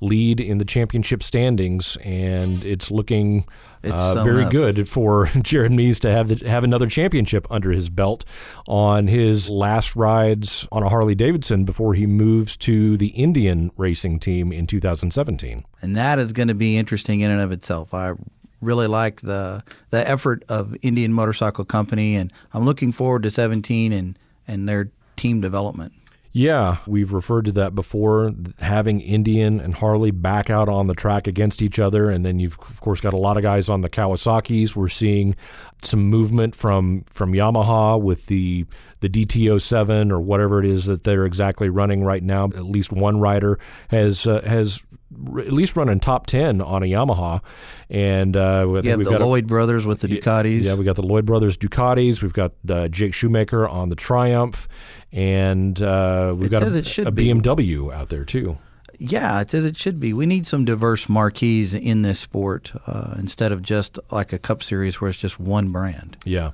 lead 0.00 0.40
in 0.40 0.58
the 0.58 0.64
championship 0.64 1.22
standings, 1.22 1.96
and 2.02 2.64
it's 2.64 2.90
looking 2.90 3.46
uh, 3.84 4.22
very 4.24 4.44
up. 4.44 4.52
good 4.52 4.88
for 4.88 5.26
Jared 5.42 5.72
Mees 5.72 6.00
to 6.00 6.10
have 6.10 6.28
the, 6.28 6.48
have 6.48 6.64
another 6.64 6.86
championship 6.86 7.46
under 7.50 7.70
his 7.70 7.88
belt 7.88 8.24
on 8.66 9.06
his 9.06 9.48
last 9.48 9.96
rides 9.96 10.66
on 10.70 10.82
a 10.82 10.88
Harley 10.88 11.14
Davidson 11.14 11.64
before 11.64 11.94
he 11.94 12.06
moves 12.06 12.56
to 12.58 12.96
the 12.96 13.08
Indian 13.08 13.70
racing 13.76 14.18
team 14.18 14.52
in 14.52 14.66
2017. 14.66 15.64
And 15.82 15.96
that 15.96 16.18
is 16.18 16.32
going 16.32 16.48
to 16.48 16.54
be 16.54 16.76
interesting 16.76 17.20
in 17.20 17.30
and 17.30 17.40
of 17.40 17.52
itself. 17.52 17.94
I 17.94 18.14
really 18.60 18.86
like 18.86 19.22
the 19.22 19.64
the 19.90 20.08
effort 20.08 20.44
of 20.48 20.76
Indian 20.82 21.12
Motorcycle 21.12 21.64
Company, 21.64 22.16
and 22.16 22.32
I'm 22.52 22.64
looking 22.64 22.92
forward 22.92 23.22
to 23.22 23.30
17 23.30 23.92
and 23.92 24.18
and 24.46 24.68
their 24.68 24.90
team 25.16 25.40
development. 25.40 25.92
Yeah, 26.32 26.76
we've 26.86 27.12
referred 27.12 27.46
to 27.46 27.52
that 27.52 27.74
before, 27.74 28.32
having 28.60 29.00
Indian 29.00 29.58
and 29.58 29.74
Harley 29.74 30.12
back 30.12 30.48
out 30.48 30.68
on 30.68 30.86
the 30.86 30.94
track 30.94 31.26
against 31.26 31.60
each 31.60 31.80
other. 31.80 32.08
And 32.08 32.24
then 32.24 32.38
you've, 32.38 32.56
of 32.60 32.80
course, 32.80 33.00
got 33.00 33.12
a 33.12 33.16
lot 33.16 33.36
of 33.36 33.42
guys 33.42 33.68
on 33.68 33.80
the 33.80 33.90
Kawasaki's. 33.90 34.76
We're 34.76 34.88
seeing 34.88 35.34
some 35.82 36.04
movement 36.04 36.54
from, 36.54 37.02
from 37.10 37.32
Yamaha 37.32 38.00
with 38.00 38.26
the, 38.26 38.64
the 39.00 39.08
DT07 39.08 40.12
or 40.12 40.20
whatever 40.20 40.60
it 40.60 40.66
is 40.66 40.86
that 40.86 41.02
they're 41.02 41.26
exactly 41.26 41.68
running 41.68 42.04
right 42.04 42.22
now. 42.22 42.44
At 42.44 42.64
least 42.64 42.92
one 42.92 43.18
rider 43.18 43.58
has, 43.88 44.24
uh, 44.24 44.42
has 44.42 44.80
at 45.12 45.52
least 45.52 45.76
running 45.76 45.98
top 45.98 46.26
10 46.26 46.60
on 46.60 46.82
a 46.82 46.86
Yamaha. 46.86 47.40
And 47.88 48.36
uh, 48.36 48.66
we 48.68 48.88
have 48.88 49.02
the 49.02 49.18
Lloyd 49.18 49.44
a, 49.44 49.46
brothers 49.48 49.84
with 49.84 50.00
the 50.00 50.08
Ducatis. 50.08 50.62
Yeah, 50.62 50.74
we 50.74 50.84
got 50.84 50.96
the 50.96 51.02
Lloyd 51.02 51.26
brothers 51.26 51.56
Ducatis. 51.56 52.22
We've 52.22 52.32
got 52.32 52.52
uh, 52.68 52.88
Jake 52.88 53.14
Shoemaker 53.14 53.68
on 53.68 53.88
the 53.88 53.96
Triumph. 53.96 54.68
And 55.12 55.80
uh, 55.82 56.34
we've 56.36 56.52
it 56.52 56.56
got 56.56 56.62
a, 56.62 56.78
a 56.78 57.12
BMW 57.12 57.92
out 57.92 58.08
there 58.08 58.24
too. 58.24 58.58
Yeah, 59.02 59.40
it's 59.40 59.54
as 59.54 59.64
it 59.64 59.78
should 59.78 59.98
be. 59.98 60.12
We 60.12 60.26
need 60.26 60.46
some 60.46 60.66
diverse 60.66 61.08
marquees 61.08 61.74
in 61.74 62.02
this 62.02 62.20
sport 62.20 62.72
uh, 62.86 63.14
instead 63.16 63.50
of 63.50 63.62
just 63.62 63.98
like 64.10 64.30
a 64.34 64.38
Cup 64.38 64.62
Series 64.62 65.00
where 65.00 65.08
it's 65.08 65.18
just 65.18 65.40
one 65.40 65.72
brand. 65.72 66.18
Yeah. 66.26 66.50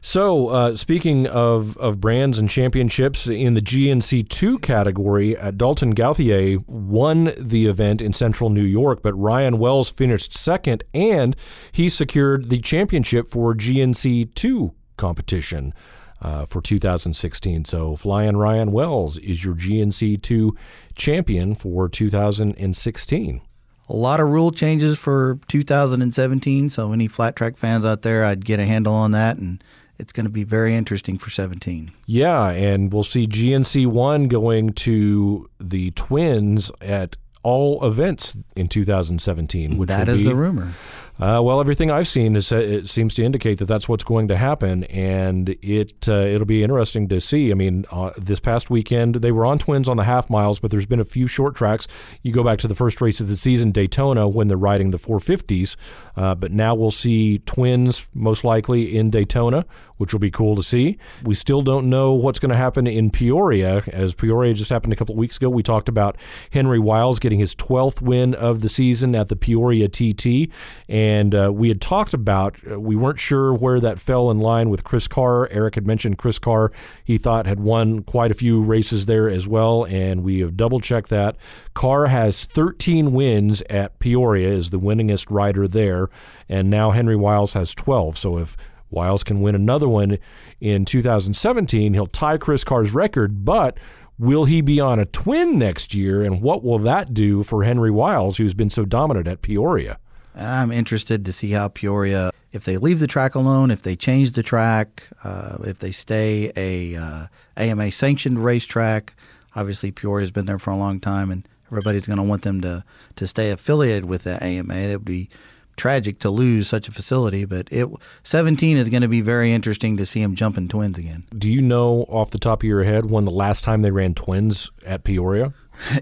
So, 0.00 0.48
uh, 0.50 0.76
speaking 0.76 1.26
of, 1.26 1.76
of 1.78 2.00
brands 2.00 2.38
and 2.38 2.48
championships 2.48 3.26
in 3.26 3.54
the 3.54 3.60
GNC2 3.60 4.62
category, 4.62 5.36
uh, 5.36 5.50
Dalton 5.50 5.90
Gauthier 5.90 6.60
won 6.68 7.32
the 7.36 7.66
event 7.66 8.00
in 8.00 8.12
central 8.12 8.48
New 8.48 8.62
York, 8.62 9.02
but 9.02 9.12
Ryan 9.14 9.58
Wells 9.58 9.90
finished 9.90 10.32
second 10.32 10.84
and 10.94 11.34
he 11.72 11.88
secured 11.88 12.48
the 12.48 12.60
championship 12.60 13.28
for 13.28 13.56
GNC2 13.56 14.72
competition. 14.96 15.74
Uh, 16.20 16.44
for 16.44 16.60
2016. 16.60 17.64
So, 17.64 17.94
Flying 17.94 18.36
Ryan 18.36 18.72
Wells 18.72 19.18
is 19.18 19.44
your 19.44 19.54
GNC2 19.54 20.50
champion 20.96 21.54
for 21.54 21.88
2016. 21.88 23.40
A 23.88 23.92
lot 23.94 24.18
of 24.18 24.28
rule 24.28 24.50
changes 24.50 24.98
for 24.98 25.38
2017. 25.46 26.70
So, 26.70 26.92
any 26.92 27.06
flat 27.06 27.36
track 27.36 27.56
fans 27.56 27.86
out 27.86 28.02
there, 28.02 28.24
I'd 28.24 28.44
get 28.44 28.58
a 28.58 28.64
handle 28.64 28.94
on 28.94 29.12
that 29.12 29.36
and 29.36 29.62
it's 29.98 30.12
going 30.12 30.26
to 30.26 30.30
be 30.30 30.44
very 30.44 30.74
interesting 30.74 31.18
for 31.18 31.30
17. 31.30 31.90
Yeah, 32.06 32.48
and 32.50 32.92
we'll 32.92 33.02
see 33.02 33.26
GNC 33.26 33.86
one 33.88 34.28
going 34.28 34.72
to 34.74 35.50
the 35.60 35.90
Twins 35.92 36.70
at 36.80 37.16
all 37.42 37.84
events 37.84 38.36
in 38.56 38.68
2017. 38.68 39.76
Which 39.76 39.88
that 39.88 40.08
is 40.08 40.22
be, 40.22 40.28
the 40.28 40.36
rumor. 40.36 40.72
Uh, 41.20 41.40
well, 41.42 41.60
everything 41.60 41.90
I've 41.90 42.06
seen 42.06 42.36
is 42.36 42.52
uh, 42.52 42.58
it 42.58 42.88
seems 42.88 43.12
to 43.14 43.24
indicate 43.24 43.58
that 43.58 43.64
that's 43.64 43.88
what's 43.88 44.04
going 44.04 44.28
to 44.28 44.36
happen, 44.36 44.84
and 44.84 45.48
it 45.62 46.08
uh, 46.08 46.12
it'll 46.12 46.46
be 46.46 46.62
interesting 46.62 47.08
to 47.08 47.20
see. 47.20 47.50
I 47.50 47.54
mean, 47.54 47.86
uh, 47.90 48.12
this 48.16 48.38
past 48.38 48.70
weekend 48.70 49.16
they 49.16 49.32
were 49.32 49.44
on 49.44 49.58
twins 49.58 49.88
on 49.88 49.96
the 49.96 50.04
half 50.04 50.30
miles, 50.30 50.60
but 50.60 50.70
there's 50.70 50.86
been 50.86 51.00
a 51.00 51.04
few 51.04 51.26
short 51.26 51.56
tracks. 51.56 51.88
You 52.22 52.32
go 52.32 52.44
back 52.44 52.58
to 52.58 52.68
the 52.68 52.74
first 52.76 53.00
race 53.00 53.20
of 53.20 53.26
the 53.26 53.36
season, 53.36 53.72
Daytona, 53.72 54.28
when 54.28 54.46
they're 54.46 54.56
riding 54.56 54.92
the 54.92 54.98
450s, 54.98 55.74
uh, 56.16 56.36
but 56.36 56.52
now 56.52 56.76
we'll 56.76 56.92
see 56.92 57.38
twins 57.38 58.08
most 58.14 58.44
likely 58.44 58.96
in 58.96 59.10
Daytona, 59.10 59.66
which 59.96 60.12
will 60.12 60.20
be 60.20 60.30
cool 60.30 60.54
to 60.54 60.62
see. 60.62 60.98
We 61.24 61.34
still 61.34 61.62
don't 61.62 61.90
know 61.90 62.12
what's 62.12 62.38
going 62.38 62.50
to 62.50 62.56
happen 62.56 62.86
in 62.86 63.10
Peoria, 63.10 63.82
as 63.88 64.14
Peoria 64.14 64.54
just 64.54 64.70
happened 64.70 64.92
a 64.92 64.96
couple 64.96 65.16
of 65.16 65.18
weeks 65.18 65.36
ago. 65.36 65.50
We 65.50 65.64
talked 65.64 65.88
about 65.88 66.16
Henry 66.52 66.78
Wiles 66.78 67.18
getting 67.18 67.40
his 67.40 67.56
12th 67.56 68.00
win 68.00 68.34
of 68.36 68.60
the 68.60 68.68
season 68.68 69.16
at 69.16 69.28
the 69.28 69.36
Peoria 69.36 69.88
TT, 69.88 70.52
and 70.88 71.07
and 71.08 71.34
uh, 71.34 71.50
we 71.50 71.68
had 71.68 71.80
talked 71.80 72.12
about 72.12 72.56
uh, 72.70 72.78
we 72.78 72.94
weren't 72.94 73.18
sure 73.18 73.54
where 73.54 73.80
that 73.80 73.98
fell 73.98 74.30
in 74.30 74.40
line 74.40 74.68
with 74.68 74.84
Chris 74.84 75.08
Carr. 75.08 75.48
Eric 75.50 75.76
had 75.76 75.86
mentioned 75.86 76.18
Chris 76.18 76.38
Carr. 76.38 76.70
He 77.02 77.16
thought 77.16 77.46
had 77.46 77.60
won 77.60 78.02
quite 78.02 78.30
a 78.30 78.34
few 78.34 78.60
races 78.62 79.06
there 79.06 79.26
as 79.26 79.48
well, 79.48 79.84
and 79.86 80.22
we 80.22 80.40
have 80.40 80.54
double 80.54 80.80
checked 80.80 81.08
that. 81.08 81.36
Carr 81.72 82.08
has 82.08 82.44
13 82.44 83.12
wins 83.12 83.62
at 83.70 83.98
Peoria, 84.00 84.48
is 84.50 84.68
the 84.68 84.78
winningest 84.78 85.30
rider 85.30 85.66
there, 85.66 86.10
and 86.46 86.68
now 86.68 86.90
Henry 86.90 87.16
Wiles 87.16 87.54
has 87.54 87.74
12. 87.74 88.18
So 88.18 88.36
if 88.36 88.54
Wiles 88.90 89.24
can 89.24 89.40
win 89.40 89.54
another 89.54 89.88
one 89.88 90.18
in 90.60 90.84
2017, 90.84 91.94
he'll 91.94 92.06
tie 92.06 92.36
Chris 92.36 92.64
Carr's 92.64 92.92
record, 92.92 93.46
but 93.46 93.78
Will 94.20 94.46
he 94.46 94.62
be 94.62 94.80
on 94.80 94.98
a 94.98 95.04
twin 95.04 95.60
next 95.60 95.94
year, 95.94 96.24
and 96.24 96.42
what 96.42 96.64
will 96.64 96.80
that 96.80 97.14
do 97.14 97.44
for 97.44 97.62
Henry 97.62 97.92
Wiles, 97.92 98.38
who's 98.38 98.52
been 98.52 98.68
so 98.68 98.84
dominant 98.84 99.28
at 99.28 99.42
Peoria? 99.42 100.00
And 100.38 100.46
I'm 100.46 100.70
interested 100.70 101.24
to 101.24 101.32
see 101.32 101.50
how 101.50 101.66
Peoria, 101.66 102.30
if 102.52 102.64
they 102.64 102.76
leave 102.76 103.00
the 103.00 103.08
track 103.08 103.34
alone, 103.34 103.72
if 103.72 103.82
they 103.82 103.96
change 103.96 104.32
the 104.32 104.42
track, 104.42 105.08
uh, 105.24 105.58
if 105.64 105.80
they 105.80 105.90
stay 105.90 106.52
a 106.54 106.94
uh, 106.94 107.26
AMA 107.56 107.90
sanctioned 107.90 108.44
racetrack. 108.44 109.14
Obviously, 109.56 109.90
Peoria's 109.90 110.30
been 110.30 110.46
there 110.46 110.60
for 110.60 110.70
a 110.70 110.76
long 110.76 111.00
time, 111.00 111.32
and 111.32 111.46
everybody's 111.66 112.06
going 112.06 112.18
to 112.18 112.22
want 112.22 112.42
them 112.42 112.60
to 112.60 112.84
to 113.16 113.26
stay 113.26 113.50
affiliated 113.50 114.06
with 114.06 114.22
the 114.22 114.42
AMA. 114.42 114.74
It 114.74 114.92
would 114.92 115.04
be 115.04 115.28
tragic 115.76 116.18
to 116.20 116.30
lose 116.30 116.68
such 116.68 116.88
a 116.88 116.92
facility, 116.92 117.44
but 117.44 117.66
it 117.72 117.88
17 118.22 118.76
is 118.76 118.88
going 118.88 119.02
to 119.02 119.08
be 119.08 119.20
very 119.20 119.52
interesting 119.52 119.96
to 119.96 120.06
see 120.06 120.22
them 120.22 120.36
jumping 120.36 120.68
twins 120.68 120.98
again. 120.98 121.26
Do 121.36 121.48
you 121.48 121.62
know 121.62 122.02
off 122.08 122.30
the 122.30 122.38
top 122.38 122.62
of 122.62 122.68
your 122.68 122.84
head 122.84 123.06
when 123.06 123.24
the 123.24 123.30
last 123.32 123.64
time 123.64 123.82
they 123.82 123.90
ran 123.90 124.14
twins 124.14 124.70
at 124.86 125.02
Peoria? 125.02 125.52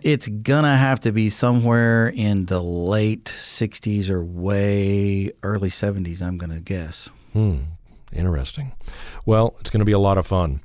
It's 0.02 0.28
gonna 0.28 0.76
have 0.76 1.00
to 1.00 1.12
be 1.12 1.28
somewhere 1.30 2.09
in 2.09 2.47
the 2.47 2.61
late 2.62 3.25
60s 3.25 4.09
or 4.11 4.25
way 4.25 5.33
early 5.42 5.68
70s, 5.68 6.23
I'm 6.23 6.38
gonna 6.38 6.61
guess. 6.61 7.11
Hmm. 7.33 7.59
Interesting. 8.12 8.73
Well, 9.25 9.56
it's 9.61 9.71
to 9.71 9.85
be 9.85 9.92
a 9.92 9.99
lot 9.99 10.18
of 10.18 10.26
fun. 10.26 10.61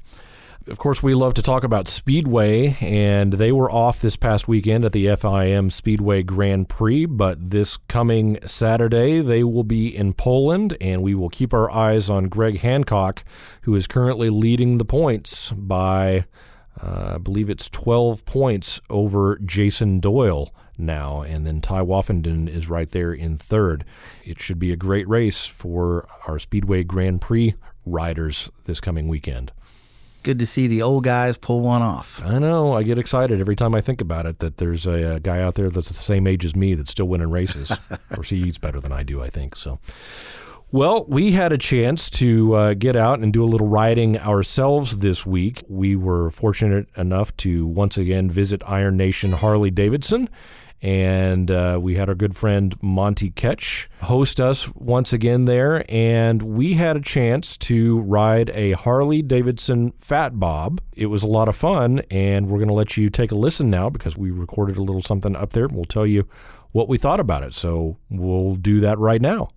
Of 0.68 0.78
course, 0.78 1.02
we 1.02 1.16
love 1.16 1.34
to 1.34 1.42
talk 1.42 1.64
about 1.64 1.88
Speedway, 1.88 2.78
and 2.80 3.34
they 3.34 3.52
were 3.52 3.72
off 3.72 4.00
this 4.00 4.16
past 4.16 4.48
weekend 4.48 4.86
at 4.86 4.92
the 4.92 5.08
FIM 5.08 5.72
Speedway 5.72 6.22
Grand 6.22 6.70
Prix. 6.70 7.08
But 7.08 7.50
this 7.50 7.78
coming 7.78 8.38
Saturday, 8.46 9.22
they 9.22 9.44
will 9.44 9.64
be 9.64 9.88
in 9.88 10.14
Poland, 10.14 10.78
and 10.80 11.02
we 11.02 11.16
will 11.16 11.30
keep 11.30 11.52
our 11.52 11.72
eyes 11.72 12.12
on 12.12 12.30
Greg 12.30 12.60
Hancock, 12.60 13.24
who 13.64 13.76
is 13.76 13.88
currently 13.88 14.30
leading 14.30 14.78
the 14.78 14.86
points 14.86 15.50
by 15.52 16.26
Uh, 16.82 17.14
I 17.16 17.18
believe 17.18 17.50
it's 17.50 17.70
12 17.70 18.26
points 18.26 18.80
over 18.90 19.38
Jason 19.44 20.00
Doyle 20.00 20.54
now, 20.78 21.22
and 21.22 21.46
then 21.46 21.62
Tai 21.62 21.82
Woffinden 21.82 22.48
is 22.48 22.70
right 22.70 22.90
there 22.92 23.14
in 23.14 23.38
third. 23.38 23.86
It 24.24 24.40
should 24.42 24.60
be 24.60 24.72
a 24.72 24.76
great 24.76 25.08
race 25.08 25.46
for 25.46 26.08
our 26.28 26.40
Speedway 26.40 26.84
Grand 26.84 27.22
Prix 27.22 27.54
riders 27.86 28.50
this 28.66 28.82
coming 28.82 29.08
weekend. 29.08 29.52
Good 30.24 30.38
to 30.38 30.46
see 30.46 30.68
the 30.68 30.84
old 30.84 31.04
guys 31.04 31.36
pull 31.36 31.62
one 31.62 31.82
off. 31.82 32.22
I 32.24 32.38
know. 32.38 32.74
I 32.74 32.84
get 32.84 33.00
excited 33.00 33.40
every 33.40 33.56
time 33.56 33.74
I 33.74 33.82
think 33.82 34.02
about 34.02 34.28
it 34.28 34.38
that 34.38 34.58
there's 34.58 34.86
a, 34.86 35.16
a 35.16 35.20
guy 35.20 35.42
out 35.42 35.56
there 35.56 35.72
that's 35.72 35.88
the 35.88 35.94
same 35.96 36.28
age 36.28 36.46
as 36.46 36.56
me 36.56 36.76
that's 36.76 36.92
still 36.92 37.08
winning 37.08 37.32
races. 37.32 37.72
of 37.90 38.10
course, 38.10 38.30
he 38.30 38.38
eats 38.38 38.60
better 38.60 38.80
than 38.80 38.92
I 38.92 39.02
do, 39.02 39.22
I 39.24 39.30
think. 39.30 39.56
So. 39.56 39.80
Well, 40.74 41.04
we 41.10 41.34
had 41.34 41.52
a 41.52 41.58
chance 41.58 42.10
to 42.12 42.54
uh, 42.54 42.74
get 42.76 42.96
out 42.96 43.20
and 43.20 43.34
do 43.34 43.44
a 43.44 43.46
little 43.46 43.68
riding 43.68 44.18
ourselves 44.18 45.00
this 45.00 45.26
week. 45.26 45.66
We 45.68 45.98
were 45.98 46.30
fortunate 46.30 46.88
enough 46.96 47.36
to 47.38 47.66
once 47.66 47.98
again 47.98 48.32
visit 48.32 48.62
Iron 48.66 48.96
Nation 48.96 49.34
Harley 49.34 49.70
Davidson. 49.70 50.30
And 50.82 51.52
uh, 51.52 51.78
we 51.82 51.96
had 51.96 52.08
our 52.08 52.16
good 52.16 52.38
friend 52.38 52.74
Monty 52.82 53.32
Ketch 53.32 53.90
host 54.04 54.40
us 54.40 54.74
once 54.74 55.12
again 55.12 55.44
there. 55.44 55.84
And 55.92 56.42
we 56.42 56.76
had 56.76 56.96
a 56.96 57.02
chance 57.02 57.58
to 57.58 58.00
ride 58.00 58.50
a 58.52 58.72
Harley 58.72 59.22
Davidson 59.22 59.92
Fat 59.98 60.40
Bob. 60.40 60.80
It 60.96 61.08
was 61.08 61.22
a 61.22 61.28
lot 61.28 61.50
of 61.50 61.56
fun. 61.58 62.02
And 62.10 62.48
we're 62.48 62.60
going 62.60 62.70
to 62.70 62.74
let 62.74 62.96
you 62.96 63.10
take 63.10 63.34
a 63.34 63.38
listen 63.38 63.70
now 63.70 63.90
because 63.90 64.16
we 64.16 64.32
recorded 64.32 64.78
a 64.78 64.82
little 64.82 65.02
something 65.02 65.36
up 65.36 65.52
there. 65.52 65.66
And 65.66 65.76
we'll 65.76 65.84
tell 65.84 66.08
you 66.08 66.30
what 66.72 66.88
we 66.88 66.98
thought 66.98 67.20
about 67.20 67.44
it. 67.44 67.54
So 67.54 67.98
we'll 68.10 68.56
do 68.56 68.80
that 68.80 68.98
right 69.00 69.22
now. 69.22 69.50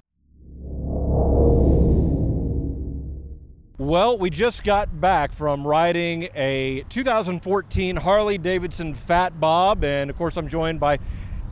Well, 3.76 4.18
we 4.18 4.30
just 4.30 4.64
got 4.64 5.00
back 5.00 5.33
from 5.33 5.66
riding 5.66 6.28
a 6.35 6.85
2014 6.88 7.97
Harley 7.97 8.38
Davidson 8.38 8.94
Fat 8.94 9.40
Bob, 9.40 9.85
and 9.85 10.11
of 10.11 10.16
course, 10.16 10.37
I'm 10.37 10.49
joined 10.49 10.80
by 10.80 11.00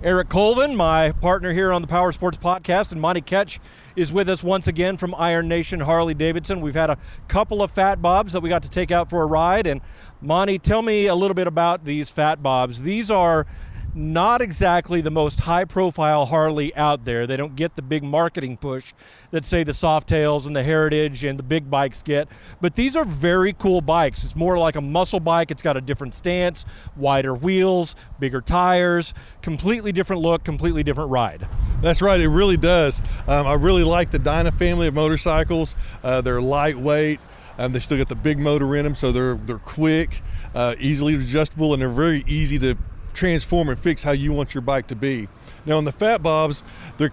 Eric 0.04 0.28
Colvin, 0.28 0.75
my 0.75 1.12
partner 1.12 1.52
here 1.52 1.73
on 1.73 1.83
the 1.83 1.88
Power 1.88 2.11
Sports 2.11 2.38
Podcast, 2.38 2.90
and 2.90 3.00
Monty 3.00 3.21
Ketch 3.21 3.61
is 3.97 4.12
with 4.12 4.28
us 4.28 4.42
once 4.42 4.66
again 4.66 4.97
from 4.97 5.14
Iron 5.16 5.47
Nation 5.47 5.81
Harley 5.81 6.14
Davidson. 6.14 6.61
We've 6.61 6.75
had 6.75 6.90
a 6.90 6.99
couple 7.28 7.62
of 7.62 7.71
Fat 7.71 8.00
Bobs 8.00 8.33
that 8.33 8.40
we 8.40 8.49
got 8.49 8.62
to 8.64 8.71
take 8.71 8.90
out 8.90 9.11
for 9.11 9.23
a 9.23 9.26
ride, 9.26 9.66
and 9.66 9.81
Monty, 10.21 10.59
tell 10.59 10.83
me 10.83 11.07
a 11.07 11.14
little 11.14 11.35
bit 11.35 11.47
about 11.47 11.85
these 11.85 12.11
Fat 12.11 12.42
Bobs. 12.42 12.83
These 12.83 13.11
are 13.11 13.47
not 13.94 14.40
exactly 14.40 15.00
the 15.00 15.11
most 15.11 15.40
high 15.40 15.64
profile 15.64 16.26
Harley 16.26 16.75
out 16.75 17.04
there. 17.04 17.26
They 17.26 17.37
don't 17.37 17.56
get 17.56 17.76
the 17.76 17.82
big 17.82 18.02
marketing 18.02 18.56
push 18.56 18.92
that, 19.30 19.44
say, 19.44 19.64
the 19.64 19.72
Softails 19.72 20.46
and 20.46 20.56
the 20.56 20.62
Heritage 20.62 21.25
and 21.25 21.38
the 21.38 21.42
big 21.42 21.70
bikes 21.70 22.02
get. 22.02 22.28
But 22.61 22.75
these 22.75 22.96
are 22.96 23.04
very 23.04 23.52
cool 23.52 23.80
bikes. 23.80 24.25
It's 24.25 24.37
more 24.37 24.58
like 24.58 24.76
a 24.76 24.80
muscle 24.80 25.20
bike, 25.20 25.50
it's 25.50 25.62
got 25.62 25.76
a 25.76 25.80
different 25.80 26.14
stance, 26.14 26.64
wider 26.96 27.34
wheels, 27.34 27.96
bigger 28.18 28.40
tires, 28.40 29.14
completely 29.42 29.92
different 29.92 30.22
look, 30.22 30.44
completely 30.44 30.82
different 30.82 31.11
ride. 31.11 31.46
That's 31.82 32.00
right, 32.00 32.20
it 32.20 32.28
really 32.28 32.56
does. 32.56 33.02
Um, 33.26 33.46
I 33.46 33.54
really 33.54 33.84
like 33.84 34.11
the 34.11 34.18
Dyna 34.18 34.52
family 34.52 34.87
of 34.87 34.94
motorcycles. 34.94 35.76
Uh, 36.02 36.20
they're 36.20 36.40
lightweight. 36.42 37.20
Um, 37.58 37.72
they 37.72 37.80
still 37.80 37.99
got 37.99 38.08
the 38.08 38.14
big 38.14 38.38
motor 38.38 38.75
in 38.76 38.84
them, 38.84 38.94
so 38.94 39.12
they're 39.12 39.34
they're 39.34 39.58
quick, 39.58 40.22
uh, 40.54 40.75
easily 40.78 41.14
adjustable, 41.14 41.75
and 41.75 41.82
they're 41.82 41.90
very 41.90 42.25
easy 42.26 42.58
to 42.58 42.78
transform 43.14 43.69
and 43.69 43.78
fix 43.78 44.02
how 44.02 44.12
you 44.12 44.33
want 44.33 44.54
your 44.54 44.62
bike 44.62 44.87
to 44.88 44.97
be. 44.97 45.28
Now 45.66 45.78
on 45.78 45.85
the 45.85 45.92
Fat 45.92 46.23
Bobs, 46.23 46.64
they're 46.99 47.12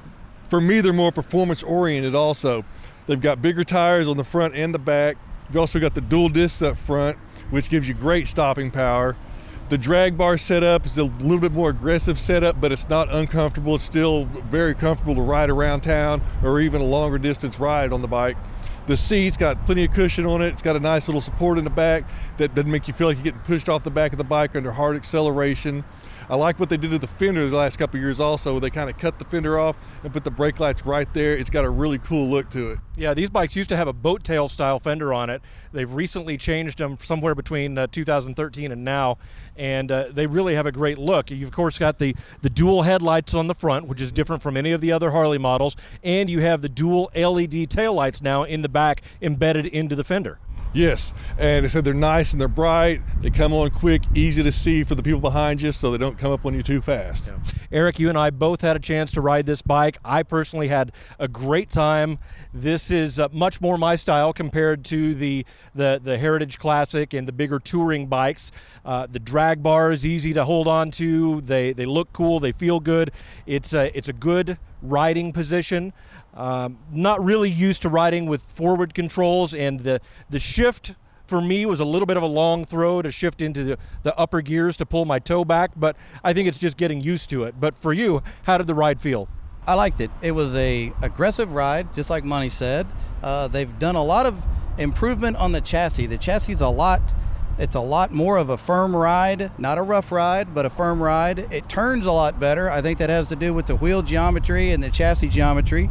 for 0.50 0.60
me 0.60 0.82
they're 0.82 0.94
more 0.94 1.12
performance 1.12 1.62
oriented 1.62 2.16
also. 2.16 2.66
They've 3.06 3.22
got 3.22 3.42
bigger 3.42 3.64
tires 3.64 4.08
on 4.08 4.18
the 4.18 4.24
front 4.24 4.56
and 4.56 4.74
the 4.74 4.80
back. 4.80 5.18
You've 5.48 5.58
also 5.58 5.80
got 5.80 5.96
the 5.96 6.02
dual 6.02 6.30
discs 6.30 6.62
up 6.62 6.78
front, 6.78 7.18
which 7.50 7.70
gives 7.70 7.88
you 7.88 7.94
great 7.94 8.28
stopping 8.28 8.72
power. 8.72 9.16
The 9.70 9.78
drag 9.78 10.18
bar 10.18 10.40
setup 10.40 10.88
is 10.88 10.98
a 10.98 11.04
little 11.04 11.40
bit 11.40 11.52
more 11.52 11.70
aggressive 11.70 12.20
setup, 12.20 12.60
but 12.60 12.72
it's 12.72 12.90
not 12.90 13.14
uncomfortable. 13.14 13.76
It's 13.76 13.84
still 13.84 14.26
very 14.26 14.74
comfortable 14.74 15.14
to 15.16 15.22
ride 15.22 15.52
around 15.52 15.82
town 15.82 16.24
or 16.44 16.60
even 16.60 16.82
a 16.82 16.86
longer 16.86 17.20
distance 17.20 17.60
ride 17.60 17.94
on 17.94 18.02
the 18.02 18.08
bike. 18.08 18.36
The 18.90 18.98
seat's 18.98 19.38
got 19.38 19.68
plenty 19.68 19.86
of 19.86 19.94
cushion 19.94 20.26
on 20.26 20.42
it. 20.42 20.48
It's 20.48 20.64
got 20.64 20.76
a 20.76 20.80
nice 20.80 21.08
little 21.08 21.22
support 21.22 21.60
in 21.60 21.64
the 21.64 21.70
back 21.70 22.10
that 22.38 22.56
doesn't 22.56 22.72
make 22.72 22.88
you 22.88 22.94
feel 22.96 23.06
like 23.06 23.18
you're 23.18 23.24
getting 23.24 23.42
pushed 23.42 23.70
off 23.70 23.84
the 23.84 23.92
back 23.92 24.14
of 24.14 24.18
the 24.18 24.24
bike 24.24 24.56
under 24.56 24.72
hard 24.72 24.96
acceleration. 24.96 25.84
I 26.30 26.36
like 26.36 26.60
what 26.60 26.70
they 26.70 26.78
did 26.78 26.92
to 26.92 27.00
the 27.00 27.08
fender 27.08 27.44
the 27.48 27.56
last 27.56 27.78
couple 27.78 28.00
years 28.00 28.20
also. 28.20 28.60
They 28.60 28.70
kind 28.70 28.88
of 28.88 29.00
cut 29.00 29.18
the 29.18 29.26
fender 29.26 29.58
off 29.58 29.76
and 30.04 30.14
put 30.14 30.24
the 30.24 30.30
brake 30.30 30.60
lights 30.60 30.86
right 30.86 31.12
there. 31.16 31.36
It's 31.36 31.50
got 31.50 31.66
a 31.66 31.70
really 31.70 31.98
cool 31.98 32.30
look 32.30 32.52
to 32.52 32.72
it. 32.72 32.80
Yeah, 32.96 33.16
these 33.16 33.32
bikes 33.32 33.56
used 33.56 33.70
to 33.70 33.76
have 33.76 33.88
a 33.88 33.94
boat 33.94 34.24
tail 34.24 34.48
style 34.48 34.78
fender 34.78 35.12
on 35.12 35.32
it. 35.32 35.42
They've 35.72 35.92
recently 35.92 36.38
changed 36.38 36.78
them 36.78 36.98
somewhere 37.00 37.34
between 37.34 37.80
uh, 37.80 37.88
2013 37.88 38.72
and 38.72 38.84
now, 38.84 39.18
and 39.56 39.92
uh, 39.92 40.10
they 40.12 40.28
really 40.28 40.54
have 40.54 40.68
a 40.68 40.72
great 40.72 41.00
look. 41.00 41.32
You've 41.32 41.50
of 41.50 41.54
course 41.54 41.80
got 41.80 41.98
the 41.98 42.16
the 42.42 42.50
dual 42.50 42.84
headlights 42.84 43.34
on 43.34 43.48
the 43.48 43.56
front, 43.56 43.88
which 43.88 44.02
is 44.02 44.12
different 44.12 44.44
from 44.44 44.56
any 44.56 44.72
of 44.72 44.82
the 44.82 44.92
other 44.92 45.10
Harley 45.12 45.40
models, 45.40 45.76
and 46.04 46.30
you 46.30 46.42
have 46.42 46.62
the 46.62 46.70
dual 46.70 47.10
LED 47.16 47.70
taillights 47.72 48.22
now 48.22 48.44
in 48.44 48.62
the 48.62 48.70
back 48.70 49.02
embedded 49.20 49.66
into 49.66 49.96
the 49.96 50.04
fender. 50.04 50.38
Yes, 50.72 51.16
and 51.40 51.66
they 51.66 51.70
said 51.70 51.84
they're 51.84 51.96
nice 51.96 52.32
and 52.32 52.40
they're 52.40 52.48
bright. 52.48 53.02
They 53.22 53.32
come 53.32 53.54
on 53.54 53.72
quick, 53.72 54.04
easy 54.14 54.44
to 54.44 54.52
see 54.52 54.84
for 54.84 54.94
the 54.94 55.02
people 55.02 55.20
behind 55.20 55.62
you, 55.64 55.72
so 55.72 55.92
they 55.92 55.98
don't 55.98 56.18
come 56.18 56.32
up 56.32 56.46
on 56.46 56.54
you 56.54 56.62
too 56.62 56.80
fast. 56.80 57.28
Yeah. 57.28 57.60
Eric, 57.72 58.00
you 58.00 58.08
and 58.08 58.18
I 58.18 58.30
both 58.30 58.62
had 58.62 58.76
a 58.76 58.80
chance 58.80 59.12
to 59.14 59.22
ride 59.22 59.48
this 59.48 59.64
bike. 59.64 59.98
I 60.06 60.22
personally 60.22 60.68
had 60.68 60.92
a 61.18 61.28
great 61.28 61.72
time. 61.72 62.20
This 62.54 62.92
is 62.92 63.20
uh, 63.20 63.30
much 63.32 63.62
more 63.62 63.78
my 63.80 63.96
style 63.96 64.32
compared 64.32 64.86
to 64.86 65.16
the 65.16 65.46
the, 65.74 66.00
the 66.02 66.20
Heritage 66.20 66.60
Classic 66.60 67.14
and 67.14 67.28
the 67.28 67.32
bigger 67.32 67.58
touring 67.58 68.06
bikes. 68.06 68.52
Uh, 68.86 69.08
the 69.08 69.20
drag 69.20 69.64
bar 69.64 69.92
is 69.92 70.06
easy 70.06 70.34
to 70.34 70.46
hold 70.46 70.68
on 70.68 70.92
to. 70.92 71.42
They 71.42 71.74
they 71.74 71.86
look 71.86 72.14
cool. 72.14 72.40
They 72.40 72.52
feel 72.52 72.80
good. 72.80 73.12
It's 73.48 73.74
a 73.74 73.96
it's 73.98 74.08
a 74.08 74.14
good 74.14 74.60
riding 74.82 75.32
position. 75.32 75.94
Um, 76.34 76.78
not 76.92 77.24
really 77.24 77.50
used 77.50 77.82
to 77.84 77.90
riding 77.90 78.26
with 78.26 78.42
forward 78.42 78.94
controls, 78.94 79.54
and 79.54 79.82
the 79.82 80.00
the 80.30 80.40
shift 80.40 80.96
for 81.30 81.42
me 81.42 81.66
was 81.66 81.80
a 81.80 81.86
little 81.86 82.08
bit 82.08 82.18
of 82.18 82.24
a 82.24 82.28
long 82.28 82.66
throw 82.66 83.02
to 83.02 83.12
shift 83.12 83.40
into 83.40 83.64
the, 83.64 83.78
the 84.02 84.18
upper 84.18 84.42
gears 84.42 84.76
to 84.78 84.86
pull 84.86 85.06
my 85.06 85.20
toe 85.20 85.46
back, 85.46 85.72
but 85.76 85.96
I 86.24 86.34
think 86.34 86.48
it's 86.48 86.58
just 86.58 86.76
getting 86.76 87.02
used 87.02 87.30
to 87.30 87.44
it. 87.44 87.60
But 87.60 87.76
for 87.76 87.94
you, 87.94 88.24
how 88.44 88.58
did 88.58 88.66
the 88.66 88.74
ride 88.74 89.00
feel? 89.00 89.30
I 89.68 89.76
liked 89.76 90.02
it. 90.02 90.10
It 90.24 90.32
was 90.32 90.56
a 90.56 90.92
aggressive 91.04 91.54
ride, 91.54 91.94
just 91.94 92.10
like 92.10 92.24
Monty 92.24 92.50
said. 92.50 92.88
Uh, 93.22 93.48
they've 93.48 93.78
done 93.78 93.96
a 93.96 94.04
lot 94.04 94.26
of 94.26 94.44
improvement 94.80 95.38
on 95.38 95.52
the 95.52 95.62
chassis. 95.62 96.08
The 96.08 96.18
chassis 96.18 96.54
is 96.54 96.62
a 96.62 96.70
lot 96.70 97.02
it's 97.60 97.76
a 97.76 97.82
lot 97.82 98.14
more 98.14 98.38
of 98.38 98.50
a 98.50 98.58
firm 98.58 98.96
ride, 98.96 99.52
not 99.60 99.78
a 99.78 99.82
rough 99.82 100.14
ride, 100.14 100.56
but 100.56 100.66
a 100.66 100.70
firm 100.70 101.04
ride. 101.04 101.40
It 101.52 101.68
turns 101.68 102.06
a 102.06 102.12
lot 102.14 102.40
better. 102.40 102.72
I 102.72 102.82
think 102.82 103.00
that 103.00 103.10
has 103.10 103.28
to 103.28 103.36
do 103.36 103.54
with 103.54 103.68
the 103.68 103.76
wheel 103.76 104.02
geometry 104.02 104.72
and 104.72 104.82
the 104.82 104.90
chassis 104.90 105.28
geometry. 105.28 105.90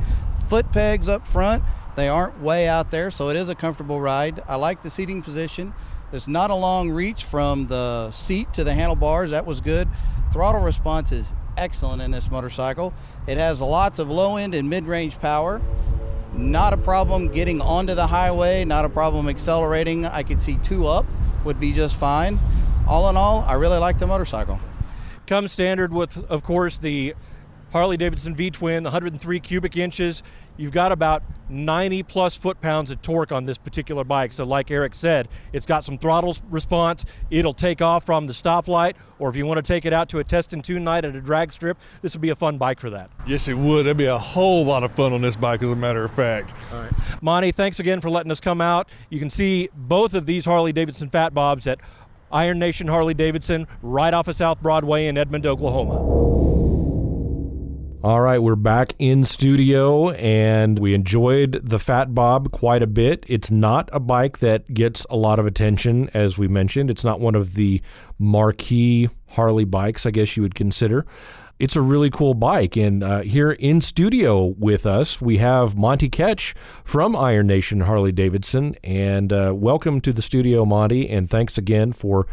Foot 0.48 0.72
pegs 0.72 1.10
up 1.10 1.26
front, 1.26 1.62
they 1.94 2.08
aren't 2.08 2.40
way 2.40 2.66
out 2.66 2.90
there, 2.90 3.10
so 3.10 3.28
it 3.28 3.36
is 3.36 3.50
a 3.50 3.54
comfortable 3.54 4.00
ride. 4.00 4.42
I 4.48 4.56
like 4.56 4.80
the 4.80 4.88
seating 4.88 5.20
position. 5.20 5.74
There's 6.10 6.26
not 6.26 6.50
a 6.50 6.54
long 6.54 6.90
reach 6.90 7.24
from 7.24 7.66
the 7.66 8.10
seat 8.12 8.54
to 8.54 8.64
the 8.64 8.72
handlebars. 8.72 9.30
That 9.30 9.44
was 9.44 9.60
good. 9.60 9.90
Throttle 10.32 10.62
response 10.62 11.12
is 11.12 11.34
excellent 11.58 12.00
in 12.00 12.12
this 12.12 12.30
motorcycle. 12.30 12.94
It 13.26 13.36
has 13.36 13.60
lots 13.60 13.98
of 13.98 14.08
low 14.08 14.36
end 14.36 14.54
and 14.54 14.70
mid 14.70 14.86
range 14.86 15.18
power. 15.18 15.60
Not 16.32 16.72
a 16.72 16.78
problem 16.78 17.28
getting 17.28 17.60
onto 17.60 17.94
the 17.94 18.06
highway, 18.06 18.64
not 18.64 18.86
a 18.86 18.88
problem 18.88 19.28
accelerating. 19.28 20.06
I 20.06 20.22
could 20.22 20.40
see 20.40 20.56
two 20.56 20.86
up 20.86 21.04
would 21.48 21.58
be 21.58 21.72
just 21.72 21.96
fine. 21.96 22.38
All 22.86 23.08
in 23.08 23.16
all, 23.16 23.40
I 23.48 23.54
really 23.54 23.78
like 23.78 23.98
the 23.98 24.06
motorcycle. 24.06 24.60
Comes 25.26 25.50
standard 25.50 25.94
with, 25.94 26.30
of 26.30 26.42
course, 26.42 26.76
the 26.76 27.14
Harley 27.72 27.96
Davidson 27.96 28.34
V 28.34 28.50
twin, 28.50 28.84
103 28.84 29.40
cubic 29.40 29.76
inches. 29.76 30.22
You've 30.56 30.72
got 30.72 30.90
about 30.90 31.22
90 31.48 32.02
plus 32.02 32.36
foot 32.36 32.60
pounds 32.60 32.90
of 32.90 33.00
torque 33.00 33.30
on 33.30 33.44
this 33.44 33.58
particular 33.58 34.02
bike. 34.02 34.32
So, 34.32 34.44
like 34.44 34.70
Eric 34.70 34.94
said, 34.94 35.28
it's 35.52 35.66
got 35.66 35.84
some 35.84 35.98
throttle 35.98 36.36
response. 36.50 37.04
It'll 37.30 37.52
take 37.52 37.80
off 37.80 38.04
from 38.04 38.26
the 38.26 38.32
stoplight, 38.32 38.94
or 39.20 39.28
if 39.28 39.36
you 39.36 39.46
want 39.46 39.58
to 39.58 39.62
take 39.62 39.84
it 39.84 39.92
out 39.92 40.08
to 40.10 40.18
a 40.18 40.24
test 40.24 40.52
and 40.52 40.64
tune 40.64 40.82
night 40.82 41.04
at 41.04 41.14
a 41.14 41.20
drag 41.20 41.52
strip, 41.52 41.78
this 42.02 42.14
would 42.14 42.20
be 42.20 42.30
a 42.30 42.34
fun 42.34 42.58
bike 42.58 42.80
for 42.80 42.90
that. 42.90 43.10
Yes, 43.26 43.46
it 43.46 43.54
would. 43.56 43.86
That'd 43.86 43.96
be 43.96 44.06
a 44.06 44.18
whole 44.18 44.64
lot 44.64 44.82
of 44.82 44.92
fun 44.92 45.12
on 45.12 45.22
this 45.22 45.36
bike, 45.36 45.62
as 45.62 45.70
a 45.70 45.76
matter 45.76 46.04
of 46.04 46.10
fact. 46.10 46.54
All 46.72 46.82
right. 46.82 46.92
Monty, 47.22 47.52
thanks 47.52 47.78
again 47.78 48.00
for 48.00 48.10
letting 48.10 48.32
us 48.32 48.40
come 48.40 48.60
out. 48.60 48.90
You 49.10 49.20
can 49.20 49.30
see 49.30 49.68
both 49.74 50.12
of 50.14 50.26
these 50.26 50.44
Harley 50.44 50.72
Davidson 50.72 51.08
Fat 51.08 51.32
Bobs 51.34 51.66
at 51.68 51.78
Iron 52.32 52.58
Nation 52.58 52.88
Harley 52.88 53.14
Davidson 53.14 53.66
right 53.80 54.12
off 54.12 54.26
of 54.26 54.34
South 54.34 54.60
Broadway 54.60 55.06
in 55.06 55.16
Edmond, 55.16 55.46
Oklahoma. 55.46 56.27
All 58.00 58.20
right, 58.20 58.38
we're 58.38 58.54
back 58.54 58.94
in 59.00 59.24
studio 59.24 60.10
and 60.10 60.78
we 60.78 60.94
enjoyed 60.94 61.60
the 61.64 61.80
Fat 61.80 62.14
Bob 62.14 62.52
quite 62.52 62.80
a 62.80 62.86
bit. 62.86 63.24
It's 63.26 63.50
not 63.50 63.90
a 63.92 63.98
bike 63.98 64.38
that 64.38 64.72
gets 64.72 65.04
a 65.10 65.16
lot 65.16 65.40
of 65.40 65.46
attention, 65.46 66.08
as 66.14 66.38
we 66.38 66.46
mentioned. 66.46 66.92
It's 66.92 67.02
not 67.02 67.18
one 67.18 67.34
of 67.34 67.54
the 67.54 67.82
marquee 68.16 69.08
Harley 69.30 69.64
bikes, 69.64 70.06
I 70.06 70.12
guess 70.12 70.36
you 70.36 70.44
would 70.44 70.54
consider. 70.54 71.06
It's 71.58 71.74
a 71.74 71.80
really 71.80 72.08
cool 72.08 72.34
bike. 72.34 72.76
And 72.76 73.02
uh, 73.02 73.22
here 73.22 73.50
in 73.50 73.80
studio 73.80 74.54
with 74.56 74.86
us, 74.86 75.20
we 75.20 75.38
have 75.38 75.76
Monty 75.76 76.08
Ketch 76.08 76.54
from 76.84 77.16
Iron 77.16 77.48
Nation 77.48 77.80
Harley 77.80 78.12
Davidson. 78.12 78.76
And 78.84 79.32
uh, 79.32 79.52
welcome 79.56 80.00
to 80.02 80.12
the 80.12 80.22
studio, 80.22 80.64
Monty. 80.64 81.08
And 81.10 81.28
thanks 81.28 81.58
again 81.58 81.92
for 81.92 82.28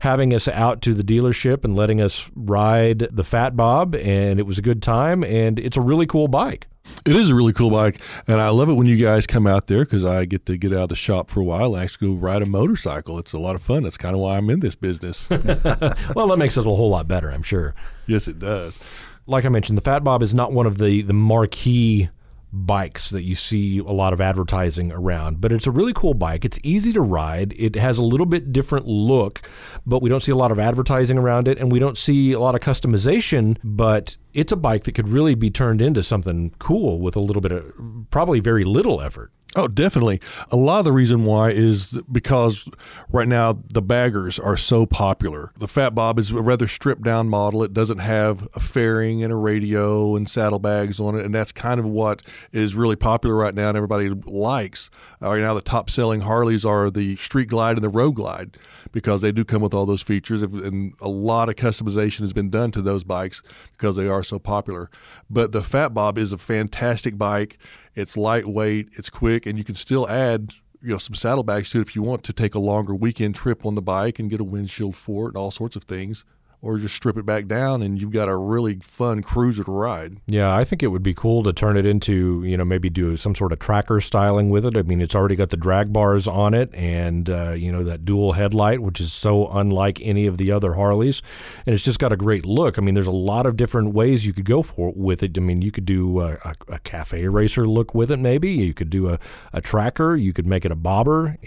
having 0.00 0.34
us 0.34 0.48
out 0.48 0.82
to 0.82 0.94
the 0.94 1.02
dealership 1.02 1.64
and 1.64 1.76
letting 1.76 2.00
us 2.00 2.28
ride 2.34 3.08
the 3.10 3.24
Fat 3.24 3.56
Bob, 3.56 3.94
and 3.94 4.38
it 4.38 4.44
was 4.44 4.58
a 4.58 4.62
good 4.62 4.82
time. 4.82 5.22
And 5.22 5.58
it's 5.58 5.76
a 5.76 5.80
really 5.80 6.06
cool 6.06 6.28
bike. 6.28 6.66
It 7.04 7.14
is 7.14 7.30
a 7.30 7.34
really 7.34 7.52
cool 7.52 7.70
bike, 7.70 8.00
and 8.26 8.40
I 8.40 8.48
love 8.48 8.68
it 8.68 8.74
when 8.74 8.86
you 8.86 8.96
guys 8.96 9.26
come 9.26 9.46
out 9.46 9.68
there 9.68 9.84
because 9.84 10.04
I 10.04 10.24
get 10.24 10.44
to 10.46 10.56
get 10.56 10.72
out 10.72 10.84
of 10.84 10.88
the 10.88 10.96
shop 10.96 11.30
for 11.30 11.40
a 11.40 11.44
while 11.44 11.74
and 11.74 11.84
actually 11.84 12.08
go 12.08 12.14
ride 12.14 12.42
a 12.42 12.46
motorcycle. 12.46 13.18
It's 13.18 13.32
a 13.32 13.38
lot 13.38 13.54
of 13.54 13.62
fun. 13.62 13.84
That's 13.84 13.96
kind 13.96 14.14
of 14.14 14.20
why 14.20 14.36
I'm 14.36 14.50
in 14.50 14.60
this 14.60 14.74
business. 14.74 15.28
well, 16.16 16.26
that 16.28 16.36
makes 16.36 16.56
it 16.56 16.66
a 16.66 16.70
whole 16.70 16.90
lot 16.90 17.06
better, 17.06 17.30
I'm 17.30 17.42
sure. 17.42 17.74
Yes, 18.06 18.26
it 18.26 18.38
does. 18.38 18.80
Like 19.26 19.44
I 19.44 19.50
mentioned, 19.50 19.78
the 19.78 19.82
Fat 19.82 20.02
Bob 20.02 20.22
is 20.22 20.34
not 20.34 20.52
one 20.52 20.66
of 20.66 20.78
the 20.78 21.02
the 21.02 21.12
marquee 21.12 22.08
bikes 22.52 23.10
that 23.10 23.22
you 23.22 23.34
see 23.34 23.78
a 23.78 23.84
lot 23.84 24.12
of 24.12 24.20
advertising 24.20 24.92
around. 24.92 25.40
But 25.40 25.52
it's 25.52 25.66
a 25.66 25.70
really 25.70 25.92
cool 25.92 26.14
bike. 26.14 26.44
It's 26.44 26.58
easy 26.62 26.92
to 26.92 27.00
ride. 27.00 27.54
It 27.56 27.76
has 27.76 27.98
a 27.98 28.02
little 28.02 28.26
bit 28.26 28.52
different 28.52 28.86
look, 28.86 29.42
but 29.86 30.02
we 30.02 30.08
don't 30.08 30.22
see 30.22 30.32
a 30.32 30.36
lot 30.36 30.52
of 30.52 30.58
advertising 30.58 31.18
around 31.18 31.48
it 31.48 31.58
and 31.58 31.70
we 31.70 31.78
don't 31.78 31.98
see 31.98 32.32
a 32.32 32.40
lot 32.40 32.54
of 32.54 32.60
customization, 32.60 33.56
but 33.62 34.16
it's 34.32 34.52
a 34.52 34.56
bike 34.56 34.84
that 34.84 34.92
could 34.92 35.08
really 35.08 35.34
be 35.34 35.50
turned 35.50 35.82
into 35.82 36.02
something 36.02 36.54
cool 36.58 37.00
with 37.00 37.16
a 37.16 37.20
little 37.20 37.42
bit 37.42 37.52
of 37.52 37.72
probably 38.10 38.40
very 38.40 38.64
little 38.64 39.00
effort. 39.00 39.32
Oh, 39.56 39.66
definitely. 39.66 40.20
A 40.52 40.56
lot 40.56 40.78
of 40.78 40.84
the 40.84 40.92
reason 40.92 41.24
why 41.24 41.50
is 41.50 42.00
because 42.10 42.68
right 43.08 43.26
now 43.26 43.60
the 43.68 43.82
baggers 43.82 44.38
are 44.38 44.56
so 44.56 44.86
popular. 44.86 45.52
The 45.56 45.66
Fat 45.66 45.92
Bob 45.92 46.20
is 46.20 46.30
a 46.30 46.40
rather 46.40 46.68
stripped 46.68 47.02
down 47.02 47.28
model. 47.28 47.64
It 47.64 47.72
doesn't 47.72 47.98
have 47.98 48.46
a 48.54 48.60
fairing 48.60 49.24
and 49.24 49.32
a 49.32 49.36
radio 49.36 50.14
and 50.14 50.28
saddlebags 50.28 51.00
on 51.00 51.18
it, 51.18 51.24
and 51.24 51.34
that's 51.34 51.50
kind 51.50 51.80
of 51.80 51.86
what 51.86 52.22
is 52.52 52.76
really 52.76 52.94
popular 52.94 53.34
right 53.34 53.54
now 53.54 53.68
and 53.68 53.76
everybody 53.76 54.10
likes. 54.10 54.88
Uh, 55.20 55.30
right 55.30 55.40
now, 55.40 55.54
the 55.54 55.60
top 55.60 55.90
selling 55.90 56.20
Harleys 56.20 56.64
are 56.64 56.88
the 56.88 57.16
Street 57.16 57.48
Glide 57.48 57.76
and 57.76 57.82
the 57.84 57.88
Road 57.88 58.12
Glide 58.12 58.56
because 58.92 59.20
they 59.20 59.32
do 59.32 59.44
come 59.44 59.62
with 59.62 59.74
all 59.74 59.84
those 59.84 60.02
features, 60.02 60.44
and 60.44 60.94
a 61.00 61.08
lot 61.08 61.48
of 61.48 61.56
customization 61.56 62.20
has 62.20 62.32
been 62.32 62.50
done 62.50 62.70
to 62.70 62.80
those 62.80 63.02
bikes 63.02 63.42
because 63.72 63.96
they 63.96 64.06
are 64.06 64.19
so 64.22 64.38
popular. 64.38 64.90
But 65.28 65.52
the 65.52 65.62
Fat 65.62 65.94
Bob 65.94 66.18
is 66.18 66.32
a 66.32 66.38
fantastic 66.38 67.16
bike. 67.18 67.58
It's 67.94 68.16
lightweight, 68.16 68.90
it's 68.92 69.10
quick, 69.10 69.46
and 69.46 69.58
you 69.58 69.64
can 69.64 69.74
still 69.74 70.08
add 70.08 70.52
you 70.82 70.90
know 70.90 70.98
some 70.98 71.14
saddlebags 71.14 71.70
to 71.70 71.78
it 71.78 71.82
if 71.82 71.94
you 71.94 72.02
want 72.02 72.24
to 72.24 72.32
take 72.32 72.54
a 72.54 72.58
longer 72.58 72.94
weekend 72.94 73.34
trip 73.34 73.66
on 73.66 73.74
the 73.74 73.82
bike 73.82 74.18
and 74.18 74.30
get 74.30 74.40
a 74.40 74.44
windshield 74.44 74.96
for 74.96 75.26
it 75.26 75.28
and 75.28 75.36
all 75.36 75.50
sorts 75.50 75.76
of 75.76 75.84
things 75.84 76.24
or 76.62 76.76
just 76.78 76.94
strip 76.94 77.16
it 77.16 77.24
back 77.24 77.46
down 77.46 77.82
and 77.82 78.00
you've 78.00 78.10
got 78.10 78.28
a 78.28 78.36
really 78.36 78.78
fun 78.82 79.22
cruiser 79.22 79.64
to 79.64 79.70
ride. 79.70 80.18
Yeah, 80.26 80.54
I 80.54 80.64
think 80.64 80.82
it 80.82 80.88
would 80.88 81.02
be 81.02 81.14
cool 81.14 81.42
to 81.44 81.52
turn 81.52 81.76
it 81.76 81.86
into, 81.86 82.44
you 82.44 82.56
know, 82.56 82.64
maybe 82.64 82.90
do 82.90 83.16
some 83.16 83.34
sort 83.34 83.52
of 83.52 83.58
tracker 83.58 84.00
styling 84.00 84.50
with 84.50 84.66
it. 84.66 84.76
I 84.76 84.82
mean, 84.82 85.00
it's 85.00 85.14
already 85.14 85.36
got 85.36 85.48
the 85.48 85.56
drag 85.56 85.92
bars 85.92 86.26
on 86.26 86.52
it 86.52 86.74
and, 86.74 87.30
uh, 87.30 87.52
you 87.52 87.72
know, 87.72 87.82
that 87.84 88.04
dual 88.04 88.32
headlight, 88.32 88.80
which 88.80 89.00
is 89.00 89.12
so 89.12 89.48
unlike 89.48 90.00
any 90.02 90.26
of 90.26 90.36
the 90.36 90.52
other 90.52 90.74
Harleys. 90.74 91.22
And 91.64 91.74
it's 91.74 91.84
just 91.84 91.98
got 91.98 92.12
a 92.12 92.16
great 92.16 92.44
look. 92.44 92.78
I 92.78 92.82
mean, 92.82 92.94
there's 92.94 93.06
a 93.06 93.12
lot 93.12 93.46
of 93.46 93.56
different 93.56 93.94
ways 93.94 94.26
you 94.26 94.34
could 94.34 94.44
go 94.44 94.62
for 94.62 94.92
with 94.94 95.22
it. 95.22 95.38
I 95.38 95.40
mean, 95.40 95.62
you 95.62 95.70
could 95.70 95.86
do 95.86 96.20
a, 96.20 96.32
a, 96.44 96.54
a 96.68 96.78
cafe 96.80 97.26
racer 97.28 97.66
look 97.66 97.94
with 97.94 98.10
it, 98.10 98.18
maybe. 98.18 98.50
You 98.50 98.74
could 98.74 98.90
do 98.90 99.08
a, 99.08 99.18
a 99.54 99.62
tracker. 99.62 100.14
You 100.14 100.34
could 100.34 100.46
make 100.46 100.66
it 100.66 100.72
a 100.72 100.76
bobber. 100.76 101.38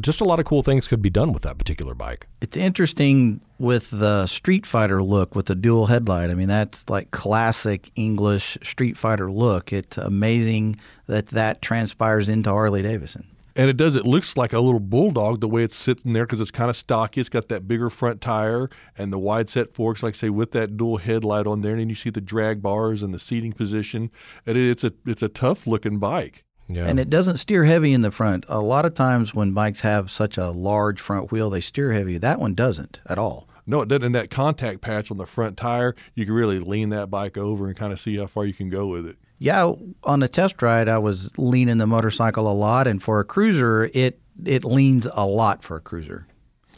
Just 0.00 0.20
a 0.20 0.24
lot 0.24 0.40
of 0.40 0.44
cool 0.44 0.62
things 0.62 0.88
could 0.88 1.00
be 1.00 1.10
done 1.10 1.32
with 1.32 1.42
that 1.44 1.56
particular 1.56 1.94
bike. 1.94 2.26
It's 2.42 2.56
interesting 2.56 3.40
with 3.58 3.90
the 3.90 4.26
Street 4.26 4.66
Fighter 4.66 5.02
look 5.02 5.34
with 5.34 5.46
the 5.46 5.54
dual 5.54 5.86
headlight. 5.86 6.30
I 6.30 6.34
mean, 6.34 6.48
that's 6.48 6.88
like 6.88 7.10
classic 7.10 7.90
English 7.96 8.58
Street 8.62 8.96
Fighter 8.96 9.30
look. 9.30 9.72
It's 9.72 9.98
amazing 9.98 10.78
that 11.06 11.28
that 11.28 11.60
transpires 11.60 12.28
into 12.28 12.50
Harley 12.50 12.82
Davidson. 12.82 13.26
And 13.56 13.68
it 13.68 13.76
does. 13.76 13.96
It 13.96 14.06
looks 14.06 14.36
like 14.36 14.52
a 14.52 14.60
little 14.60 14.78
bulldog 14.78 15.40
the 15.40 15.48
way 15.48 15.64
it's 15.64 15.74
sitting 15.74 16.12
there 16.12 16.24
because 16.24 16.40
it's 16.40 16.52
kind 16.52 16.70
of 16.70 16.76
stocky. 16.76 17.20
It's 17.20 17.28
got 17.28 17.48
that 17.48 17.66
bigger 17.66 17.90
front 17.90 18.20
tire 18.20 18.70
and 18.96 19.12
the 19.12 19.18
wide 19.18 19.48
set 19.48 19.74
forks, 19.74 20.00
like 20.00 20.14
I 20.14 20.16
say, 20.16 20.30
with 20.30 20.52
that 20.52 20.76
dual 20.76 20.98
headlight 20.98 21.44
on 21.48 21.62
there. 21.62 21.72
And 21.72 21.80
then 21.80 21.88
you 21.88 21.96
see 21.96 22.10
the 22.10 22.20
drag 22.20 22.62
bars 22.62 23.02
and 23.02 23.12
the 23.12 23.18
seating 23.18 23.52
position. 23.52 24.12
And 24.46 24.56
it's 24.56 24.84
a 24.84 24.92
it's 25.04 25.24
a 25.24 25.28
tough 25.28 25.66
looking 25.66 25.98
bike. 25.98 26.44
Yeah. 26.68 26.84
And 26.84 27.00
it 27.00 27.10
doesn't 27.10 27.38
steer 27.38 27.64
heavy 27.64 27.92
in 27.92 28.02
the 28.02 28.12
front. 28.12 28.44
A 28.48 28.60
lot 28.60 28.84
of 28.84 28.94
times 28.94 29.34
when 29.34 29.52
bikes 29.52 29.80
have 29.80 30.08
such 30.08 30.38
a 30.38 30.50
large 30.50 31.00
front 31.00 31.32
wheel, 31.32 31.50
they 31.50 31.60
steer 31.60 31.92
heavy. 31.92 32.16
That 32.16 32.38
one 32.38 32.54
doesn't 32.54 33.00
at 33.06 33.18
all. 33.18 33.47
No, 33.68 33.82
it 33.82 33.88
doesn't. 33.88 34.02
And 34.02 34.14
that 34.14 34.30
contact 34.30 34.80
patch 34.80 35.10
on 35.10 35.18
the 35.18 35.26
front 35.26 35.58
tire, 35.58 35.94
you 36.14 36.24
can 36.24 36.34
really 36.34 36.58
lean 36.58 36.88
that 36.88 37.10
bike 37.10 37.36
over 37.36 37.66
and 37.66 37.76
kind 37.76 37.92
of 37.92 38.00
see 38.00 38.16
how 38.16 38.26
far 38.26 38.46
you 38.46 38.54
can 38.54 38.70
go 38.70 38.86
with 38.86 39.06
it. 39.06 39.16
Yeah, 39.38 39.72
on 40.02 40.22
a 40.22 40.28
test 40.28 40.60
ride, 40.62 40.88
I 40.88 40.96
was 40.98 41.36
leaning 41.38 41.76
the 41.76 41.86
motorcycle 41.86 42.50
a 42.50 42.54
lot, 42.54 42.86
and 42.88 43.00
for 43.00 43.20
a 43.20 43.24
cruiser, 43.24 43.90
it 43.92 44.20
it 44.44 44.64
leans 44.64 45.06
a 45.12 45.26
lot 45.26 45.62
for 45.62 45.76
a 45.76 45.80
cruiser. 45.80 46.26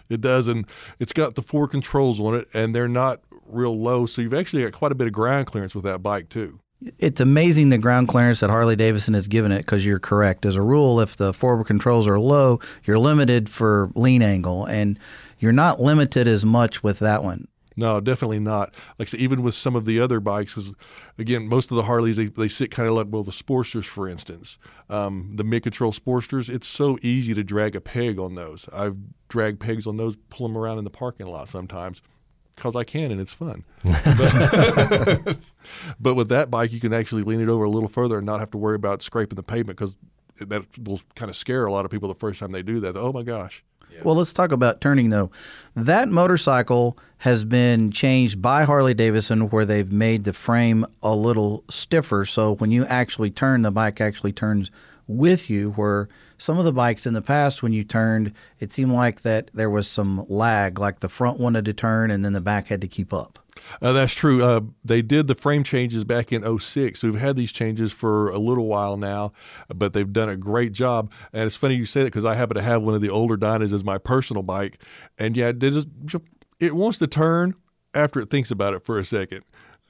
It 0.09 0.21
does, 0.21 0.49
and 0.49 0.67
it's 0.99 1.13
got 1.13 1.37
the 1.37 1.43
four 1.43 1.69
controls 1.69 2.19
on 2.19 2.35
it, 2.35 2.49
and 2.53 2.75
they're 2.75 2.89
not 2.89 3.21
real 3.47 3.79
low, 3.79 4.07
so 4.07 4.21
you've 4.21 4.35
actually 4.35 4.65
got 4.65 4.73
quite 4.73 4.93
a 4.93 4.97
bit 4.97 5.07
of 5.07 5.13
ground 5.13 5.47
clearance 5.47 5.75
with 5.75 5.85
that 5.85 6.03
bike 6.03 6.29
too. 6.29 6.59
It's 6.99 7.21
amazing 7.21 7.69
the 7.69 7.79
ground 7.79 8.09
clearance 8.09 8.41
that 8.41 8.51
Harley 8.51 8.75
Davidson 8.75 9.15
has 9.15 9.29
given 9.29 9.53
it 9.53 9.59
because 9.59 9.85
you're 9.85 9.99
correct. 9.99 10.47
As 10.47 10.57
a 10.57 10.63
rule, 10.63 10.99
if 11.01 11.17
the 11.17 11.33
forward 11.35 11.67
controls 11.67 12.09
are 12.09 12.19
low, 12.19 12.59
you're 12.85 12.99
limited 12.99 13.49
for 13.49 13.91
lean 13.95 14.23
angle, 14.23 14.65
and 14.65 14.99
you're 15.41 15.53
not 15.53 15.81
limited 15.81 16.29
as 16.29 16.45
much 16.45 16.83
with 16.83 17.01
that 17.01 17.25
one. 17.25 17.49
No, 17.77 17.99
definitely 17.99 18.41
not. 18.41 18.75
Like 18.99 19.09
I 19.09 19.11
said, 19.11 19.21
even 19.21 19.43
with 19.43 19.55
some 19.55 19.75
of 19.75 19.87
the 19.87 20.01
other 20.01 20.21
bikes, 20.21 20.55
because 20.55 20.73
again, 21.19 21.49
most 21.49 21.71
of 21.71 21.77
the 21.77 21.85
Harleys 21.85 22.17
they, 22.17 22.27
they 22.27 22.49
sit 22.49 22.71
kind 22.71 22.89
of 22.89 22.95
like 22.95 23.07
well 23.09 23.23
the 23.23 23.33
Sportsters, 23.33 23.85
for 23.85 24.07
instance, 24.07 24.59
um, 24.91 25.33
the 25.37 25.45
mid 25.45 25.63
control 25.63 25.91
Sportsters. 25.91 26.51
It's 26.51 26.67
so 26.67 26.99
easy 27.01 27.33
to 27.33 27.43
drag 27.43 27.75
a 27.75 27.81
peg 27.81 28.19
on 28.19 28.35
those. 28.35 28.69
I've 28.73 28.97
dragged 29.29 29.61
pegs 29.61 29.87
on 29.87 29.97
those, 29.97 30.17
pull 30.29 30.47
them 30.47 30.59
around 30.59 30.79
in 30.79 30.85
the 30.85 30.91
parking 30.91 31.27
lot 31.27 31.49
sometimes 31.49 32.03
because 32.55 32.77
I 32.77 32.85
can 32.85 33.11
and 33.11 33.21
it's 33.21 33.33
fun. 33.33 33.65
but, 33.83 35.39
but 36.01 36.15
with 36.15 36.29
that 36.29 36.51
bike, 36.51 36.73
you 36.73 36.81
can 36.81 36.93
actually 36.93 37.23
lean 37.23 37.41
it 37.41 37.49
over 37.49 37.65
a 37.65 37.71
little 37.71 37.89
further 37.89 38.19
and 38.19 38.27
not 38.27 38.41
have 38.41 38.51
to 38.51 38.59
worry 38.59 38.77
about 38.77 39.01
scraping 39.01 39.37
the 39.37 39.43
pavement 39.43 39.79
because 39.79 39.97
that 40.39 40.65
will 40.79 41.01
kind 41.15 41.31
of 41.31 41.37
scare 41.37 41.67
a 41.67 41.73
lot 41.73 41.85
of 41.85 41.91
people 41.91 42.09
the 42.09 42.15
first 42.15 42.41
time 42.41 42.53
they 42.53 42.63
do 42.63 42.81
that. 42.81 42.97
Oh 42.97 43.13
my 43.13 43.23
gosh. 43.23 43.63
Well, 44.03 44.15
let's 44.15 44.33
talk 44.33 44.53
about 44.53 44.81
turning 44.81 45.11
though. 45.11 45.31
That 45.75 46.09
motorcycle 46.09 46.97
has 47.19 47.45
been 47.45 47.91
changed 47.91 48.41
by 48.41 48.65
Harley 48.65 48.95
Davidson 48.95 49.51
where 49.51 49.65
they've 49.65 49.93
made 49.93 50.25
the 50.25 50.33
frame 50.33 50.87
a 51.03 51.15
little 51.15 51.65
stiffer. 51.69 52.25
So 52.25 52.55
when 52.55 52.71
you 52.71 52.87
actually 52.87 53.31
turn, 53.31 53.63
the 53.63 53.71
bike 53.71 54.01
actually 54.01 54.33
turns 54.33 54.71
with 55.07 55.51
you. 55.51 55.73
Where 55.73 56.09
some 56.39 56.59
of 56.59 56.65
the 56.65 56.73
bikes 56.73 57.07
in 57.07 57.13
the 57.13 57.21
past, 57.21 57.63
when 57.63 57.73
you 57.73 57.85
turned, 57.85 58.33
it 58.59 58.73
seemed 58.73 58.93
like 58.93 59.23
that 59.23 59.51
there 59.53 59.71
was 59.71 59.87
some 59.87 60.25
lag, 60.29 60.79
like 60.79 61.01
the 61.01 61.09
front 61.09 61.39
wanted 61.39 61.65
to 61.67 61.75
turn 61.75 62.11
and 62.11 62.25
then 62.25 62.33
the 62.33 62.41
back 62.41 62.69
had 62.69 62.81
to 62.81 62.89
keep 62.89 63.13
up. 63.13 63.39
Uh, 63.81 63.93
that's 63.93 64.15
true. 64.15 64.43
Uh, 64.43 64.61
they 64.85 65.03
did 65.03 65.27
the 65.27 65.35
frame 65.35 65.65
changes 65.65 66.05
back 66.05 66.33
in 66.33 66.59
06. 66.59 67.01
So 67.01 67.11
we've 67.11 67.21
had 67.21 67.37
these 67.37 67.53
changes 67.53 67.93
for 67.93 68.31
a 68.31 68.39
little 68.39 68.67
while 68.67 68.97
now, 68.97 69.33
but 69.75 69.93
they've 69.93 70.13
done 70.13 70.29
a 70.29 70.37
great 70.37 70.73
job. 70.73 71.11
And 71.33 71.45
it's 71.45 71.57
funny 71.57 71.75
you 71.75 71.87
say 71.87 72.03
that 72.03 72.07
because 72.07 72.25
I 72.25 72.35
happen 72.35 72.57
to 72.57 72.63
have 72.63 72.83
one 72.83 72.95
of 72.95 73.01
the 73.01 73.11
older 73.11 73.37
Dynas 73.37 73.73
as 73.73 73.85
my 73.85 73.99
personal 73.99 74.43
bike. 74.43 74.83
And 75.19 75.37
yeah, 75.37 75.49
it, 75.49 75.59
just, 75.59 75.89
it 76.59 76.75
wants 76.75 76.99
to 76.99 77.07
turn 77.07 77.55
after 77.95 78.21
it 78.21 78.31
thinks 78.31 78.51
about 78.51 78.75
it 78.75 78.85
for 78.85 78.99
a 78.99 79.05
second. 79.05 79.43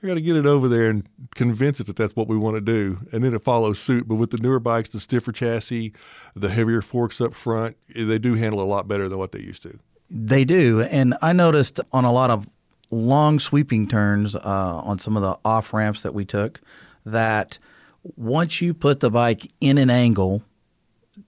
I 0.03 0.07
got 0.07 0.15
to 0.15 0.21
get 0.23 0.37
it 0.37 0.47
over 0.47 0.67
there 0.67 0.89
and 0.89 1.07
convince 1.35 1.79
it 1.79 1.87
that 1.87 1.97
that's 1.97 2.17
what 2.17 2.27
we 2.27 2.37
want 2.37 2.57
to 2.57 2.63
do, 2.63 3.01
and 3.13 3.23
then 3.23 3.35
it 3.35 3.43
follows 3.43 3.79
suit. 3.79 4.09
But 4.09 4.15
with 4.15 4.31
the 4.31 4.39
newer 4.39 4.59
bikes, 4.59 4.89
the 4.89 4.99
stiffer 4.99 5.31
chassis, 5.31 5.93
the 6.35 6.49
heavier 6.49 6.81
forks 6.81 7.21
up 7.21 7.35
front, 7.35 7.77
they 7.95 8.19
do 8.19 8.35
handle 8.35 8.63
a 8.63 8.65
lot 8.65 8.89
better 8.89 9.11
than 9.11 9.19
what 9.19 9.33
they 9.33 9.41
used 9.41 9.63
to. 9.65 9.79
They 10.09 10.47
do, 10.47 10.81
and 10.81 11.15
I 11.21 11.35
noticed 11.35 11.81
on 11.93 12.07
a 12.07 12.13
lot 12.13 12.31
of 12.31 12.49
long 12.91 13.39
sweeping 13.39 13.87
turns 13.87 14.35
uh, 14.35 14.41
on 14.85 14.99
some 14.99 15.17
of 15.17 15.23
the 15.23 15.39
off 15.45 15.73
ramps 15.73 16.03
that 16.03 16.15
we 16.15 16.25
took 16.25 16.61
that 17.05 17.59
once 18.17 18.61
you 18.61 18.75
put 18.75 19.01
the 19.01 19.11
bike 19.11 19.51
in 19.61 19.79
an 19.79 19.91
angle 19.91 20.43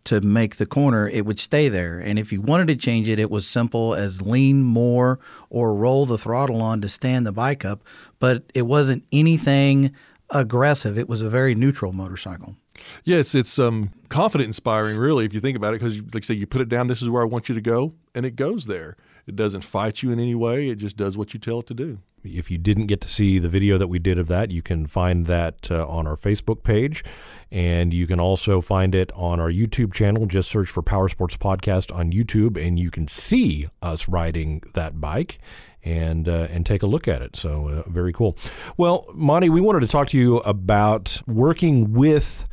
to 0.04 0.20
make 0.20 0.56
the 0.56 0.66
corner, 0.66 1.08
it 1.08 1.26
would 1.26 1.38
stay 1.38 1.68
there. 1.68 1.98
And 1.98 2.18
if 2.18 2.32
you 2.32 2.40
wanted 2.40 2.68
to 2.68 2.76
change 2.76 3.08
it, 3.08 3.18
it 3.18 3.30
was 3.30 3.46
simple 3.46 3.94
as 3.94 4.22
lean 4.22 4.62
more 4.62 5.18
or 5.50 5.74
roll 5.74 6.06
the 6.06 6.18
throttle 6.18 6.62
on 6.62 6.80
to 6.80 6.88
stand 6.88 7.26
the 7.26 7.32
bike 7.32 7.64
up. 7.64 7.82
But 8.18 8.44
it 8.54 8.62
wasn't 8.62 9.04
anything 9.12 9.92
aggressive. 10.30 10.98
It 10.98 11.08
was 11.08 11.20
a 11.20 11.28
very 11.28 11.54
neutral 11.54 11.92
motorcycle. 11.92 12.56
Yeah, 13.04 13.18
it's 13.18 13.34
it's 13.34 13.58
um, 13.58 13.90
confident 14.08 14.48
inspiring, 14.48 14.96
really, 14.96 15.24
if 15.24 15.34
you 15.34 15.40
think 15.40 15.56
about 15.56 15.74
it, 15.74 15.80
because 15.80 16.00
like 16.14 16.24
I 16.24 16.26
say, 16.26 16.34
you 16.34 16.46
put 16.46 16.62
it 16.62 16.68
down. 16.68 16.86
This 16.86 17.02
is 17.02 17.10
where 17.10 17.22
I 17.22 17.26
want 17.26 17.48
you 17.48 17.54
to 17.54 17.60
go, 17.60 17.92
and 18.14 18.26
it 18.26 18.34
goes 18.34 18.66
there. 18.66 18.96
It 19.26 19.36
doesn't 19.36 19.62
fight 19.62 20.02
you 20.02 20.10
in 20.10 20.18
any 20.18 20.34
way. 20.34 20.68
It 20.68 20.76
just 20.76 20.96
does 20.96 21.16
what 21.16 21.34
you 21.34 21.40
tell 21.40 21.60
it 21.60 21.66
to 21.68 21.74
do. 21.74 21.98
If 22.24 22.50
you 22.50 22.58
didn't 22.58 22.86
get 22.86 23.00
to 23.00 23.08
see 23.08 23.38
the 23.40 23.48
video 23.48 23.78
that 23.78 23.88
we 23.88 23.98
did 23.98 24.18
of 24.18 24.28
that, 24.28 24.50
you 24.50 24.62
can 24.62 24.86
find 24.86 25.26
that 25.26 25.70
uh, 25.70 25.86
on 25.88 26.06
our 26.06 26.16
Facebook 26.16 26.62
page. 26.62 27.02
And 27.50 27.92
you 27.92 28.06
can 28.06 28.20
also 28.20 28.60
find 28.60 28.94
it 28.94 29.10
on 29.14 29.40
our 29.40 29.50
YouTube 29.50 29.92
channel. 29.92 30.26
Just 30.26 30.48
search 30.48 30.68
for 30.68 30.82
Power 30.82 31.08
Sports 31.08 31.36
Podcast 31.36 31.94
on 31.94 32.12
YouTube, 32.12 32.56
and 32.56 32.78
you 32.78 32.90
can 32.90 33.08
see 33.08 33.68
us 33.82 34.08
riding 34.08 34.62
that 34.74 35.00
bike 35.00 35.38
and 35.84 36.28
uh, 36.28 36.46
and 36.50 36.64
take 36.64 36.82
a 36.82 36.86
look 36.86 37.08
at 37.08 37.22
it. 37.22 37.36
So 37.36 37.68
uh, 37.68 37.90
very 37.90 38.12
cool. 38.12 38.38
Well, 38.76 39.06
Monty, 39.14 39.50
we 39.50 39.60
wanted 39.60 39.80
to 39.80 39.88
talk 39.88 40.08
to 40.08 40.18
you 40.18 40.38
about 40.38 41.20
working 41.26 41.92
with 41.92 42.48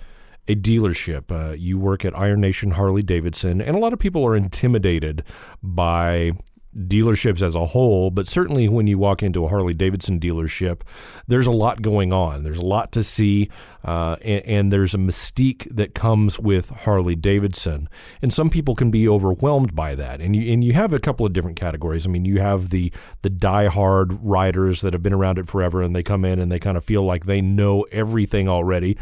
a 0.48 0.56
dealership. 0.56 1.32
Uh, 1.32 1.54
you 1.54 1.78
work 1.78 2.04
at 2.04 2.18
Iron 2.18 2.42
Nation 2.42 2.72
Harley 2.72 3.04
Davidson, 3.04 3.62
and 3.62 3.76
a 3.76 3.80
lot 3.80 3.94
of 3.94 4.00
people 4.00 4.26
are 4.26 4.36
intimidated 4.36 5.24
by 5.62 6.32
dealerships 6.78 7.42
as 7.42 7.56
a 7.56 7.66
whole, 7.66 8.12
but 8.12 8.28
certainly 8.28 8.70
when 8.70 8.86
you 8.86 8.98
walk 8.98 9.24
into 9.24 9.44
a 9.44 9.48
Harley 9.48 9.74
Davidson 9.74 10.20
dealership, 10.20 10.82
there's 11.28 11.48
a 11.48 11.52
lot 11.52 11.82
going 11.82 12.14
on. 12.14 12.44
There's 12.44 12.60
a 12.60 12.66
lot 12.66 12.92
to 12.92 13.04
see, 13.04 13.50
uh, 13.84 14.18
and, 14.22 14.46
and, 14.46 14.74
there's 14.74 14.94
a 14.94 15.00
mystique 15.00 15.68
that 15.76 15.96
comes 15.96 16.40
with 16.40 16.70
Harley 16.70 17.16
Davidson. 17.16 17.90
And 18.22 18.32
some 18.32 18.52
people 18.52 18.76
can 18.76 18.92
be 18.92 19.08
overwhelmed 19.08 19.76
by 19.76 19.96
that. 19.96 20.22
And 20.22 20.36
you 20.36 20.54
and 20.54 20.64
you 20.64 20.74
have 20.74 20.94
a 20.94 21.00
couple 21.00 21.26
of 21.26 21.34
different 21.34 21.58
categories. 21.58 22.06
I 22.06 22.10
mean, 22.10 22.26
you 22.26 22.40
have 22.40 22.70
the 22.70 22.94
the 23.24 23.30
diehard 23.32 24.20
riders 24.22 24.82
that 24.82 24.94
have 24.94 25.02
been 25.02 25.14
around 25.14 25.40
it 25.40 25.48
forever, 25.48 25.82
and 25.82 25.96
they 25.96 26.04
come 26.04 26.24
in 26.24 26.40
and 26.40 26.52
they 26.52 26.60
kind 26.60 26.78
of 26.78 26.84
feel 26.84 27.04
like 27.04 27.26
they 27.26 27.42
know 27.42 27.82
everything 27.92 28.48
already, 28.48 28.96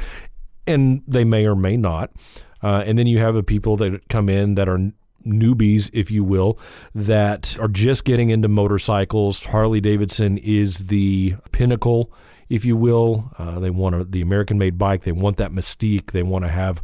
and 0.66 1.04
they 1.06 1.26
may 1.26 1.46
or 1.46 1.56
may 1.56 1.76
not. 1.76 2.12
Uh, 2.64 2.84
and 2.86 2.98
then 2.98 3.08
you 3.08 3.20
have 3.20 3.36
the 3.36 3.44
people 3.44 3.76
that 3.78 4.08
come 4.10 4.30
in 4.30 4.56
that 4.56 4.70
are 4.70 4.92
newbies, 5.28 5.90
if 5.94 6.12
you 6.12 6.24
will, 6.24 6.58
that 6.96 7.58
are 7.60 7.68
just 7.68 8.04
getting 8.04 8.30
into 8.30 8.48
motorcycles. 8.48 9.46
Harley 9.46 9.82
Davidson 9.82 10.38
is 10.38 10.88
the 10.88 11.36
pinnacle, 11.52 12.12
if 12.50 12.66
you 12.66 12.76
will. 12.76 13.32
Uh, 13.38 13.60
they 13.60 13.70
want 13.70 13.96
a, 13.96 14.04
the 14.04 14.22
American 14.22 14.58
made 14.58 14.78
bike, 14.78 15.04
they 15.04 15.12
want 15.12 15.38
that 15.38 15.52
mystique, 15.52 16.12
they 16.12 16.24
want 16.24 16.46
to 16.46 16.50
have 16.50 16.82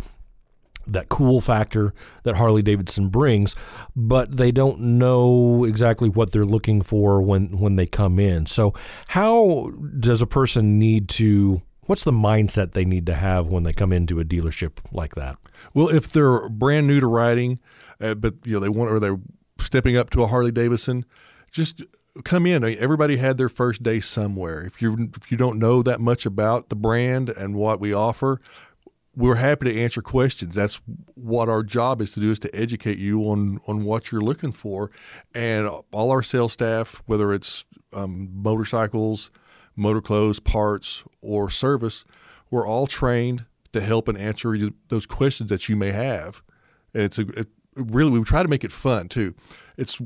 that 0.86 1.10
cool 1.10 1.39
factor 1.39 1.93
that 2.23 2.36
Harley 2.36 2.62
Davidson 2.62 3.08
brings, 3.10 3.56
but 3.95 4.36
they 4.36 4.51
don't 4.51 4.79
know 4.79 5.63
exactly 5.63 6.10
what 6.10 6.32
they're 6.32 6.45
looking 6.45 6.82
for 6.82 7.21
when 7.21 7.58
when 7.58 7.75
they 7.75 7.86
come 7.86 8.19
in. 8.19 8.45
So, 8.45 8.73
how 9.08 9.71
does 9.99 10.21
a 10.21 10.27
person 10.27 10.79
need 10.79 11.10
to 11.10 11.62
what's 11.86 12.03
the 12.03 12.12
mindset 12.12 12.71
they 12.71 12.86
need 12.86 13.06
to 13.06 13.15
have 13.15 13.47
when 13.47 13.63
they 13.63 13.73
come 13.73 13.91
into 13.91 14.19
a 14.19 14.25
dealership 14.25 14.77
like 14.91 15.15
that? 15.15 15.38
Well, 15.73 15.89
if 15.89 16.12
they're 16.12 16.49
brand 16.49 16.88
new 16.88 16.99
to 16.99 17.08
riding, 17.08 17.60
uh, 18.01 18.13
but 18.15 18.36
you 18.45 18.53
know 18.53 18.60
they 18.60 18.69
want 18.69 18.91
or 18.91 18.99
they're 18.99 19.19
stepping 19.60 19.97
up 19.97 20.10
to 20.12 20.23
a 20.23 20.27
Harley 20.27 20.51
Davidson, 20.51 21.06
just 21.51 21.84
come 22.23 22.45
in. 22.45 22.63
everybody 22.63 23.17
had 23.17 23.38
their 23.38 23.49
first 23.49 23.84
day 23.84 23.99
somewhere. 23.99 24.62
If 24.62 24.82
you 24.82 25.12
if 25.15 25.32
you 25.32 25.38
don't 25.38 25.60
know 25.60 25.82
that 25.84 25.99
much 25.99 26.25
about 26.25 26.69
the 26.69 26.75
brand 26.75 27.29
and 27.29 27.56
what 27.56 27.79
we 27.79 27.93
offer, 27.93 28.39
we're 29.15 29.36
happy 29.36 29.71
to 29.71 29.82
answer 29.82 30.01
questions. 30.01 30.56
That's 30.56 30.82
what 31.15 31.49
our 31.49 31.63
job 31.63 32.01
is 32.01 32.12
to 32.13 32.19
do 32.19 32.32
is 32.32 32.39
to 32.39 32.56
educate 32.56 32.97
you 32.97 33.21
on 33.23 33.60
on 33.67 33.84
what 33.84 34.12
you're 34.12 34.21
looking 34.21 34.51
for, 34.51 34.91
and 35.34 35.69
all 35.91 36.12
our 36.12 36.21
sales 36.23 36.53
staff, 36.53 37.01
whether 37.06 37.34
it's 37.34 37.65
um, 37.93 38.29
motorcycles, 38.34 39.32
motor 39.75 40.01
clothes, 40.01 40.39
parts, 40.39 41.03
or 41.21 41.49
service, 41.49 42.06
we're 42.49 42.67
all 42.67 42.88
trained 42.88 43.45
to 43.71 43.82
help 43.82 44.08
and 44.08 44.17
answer 44.17 44.56
those 44.89 45.06
questions 45.06 45.49
that 45.49 45.67
you 45.67 45.75
may 45.75 45.91
have. 45.91 46.41
And 46.93 47.03
it's 47.03 47.17
a 47.17 47.45
really 47.75 48.19
we 48.19 48.23
try 48.23 48.43
to 48.43 48.49
make 48.49 48.63
it 48.63 48.71
fun 48.71 49.07
too. 49.07 49.36
It's 49.77 50.01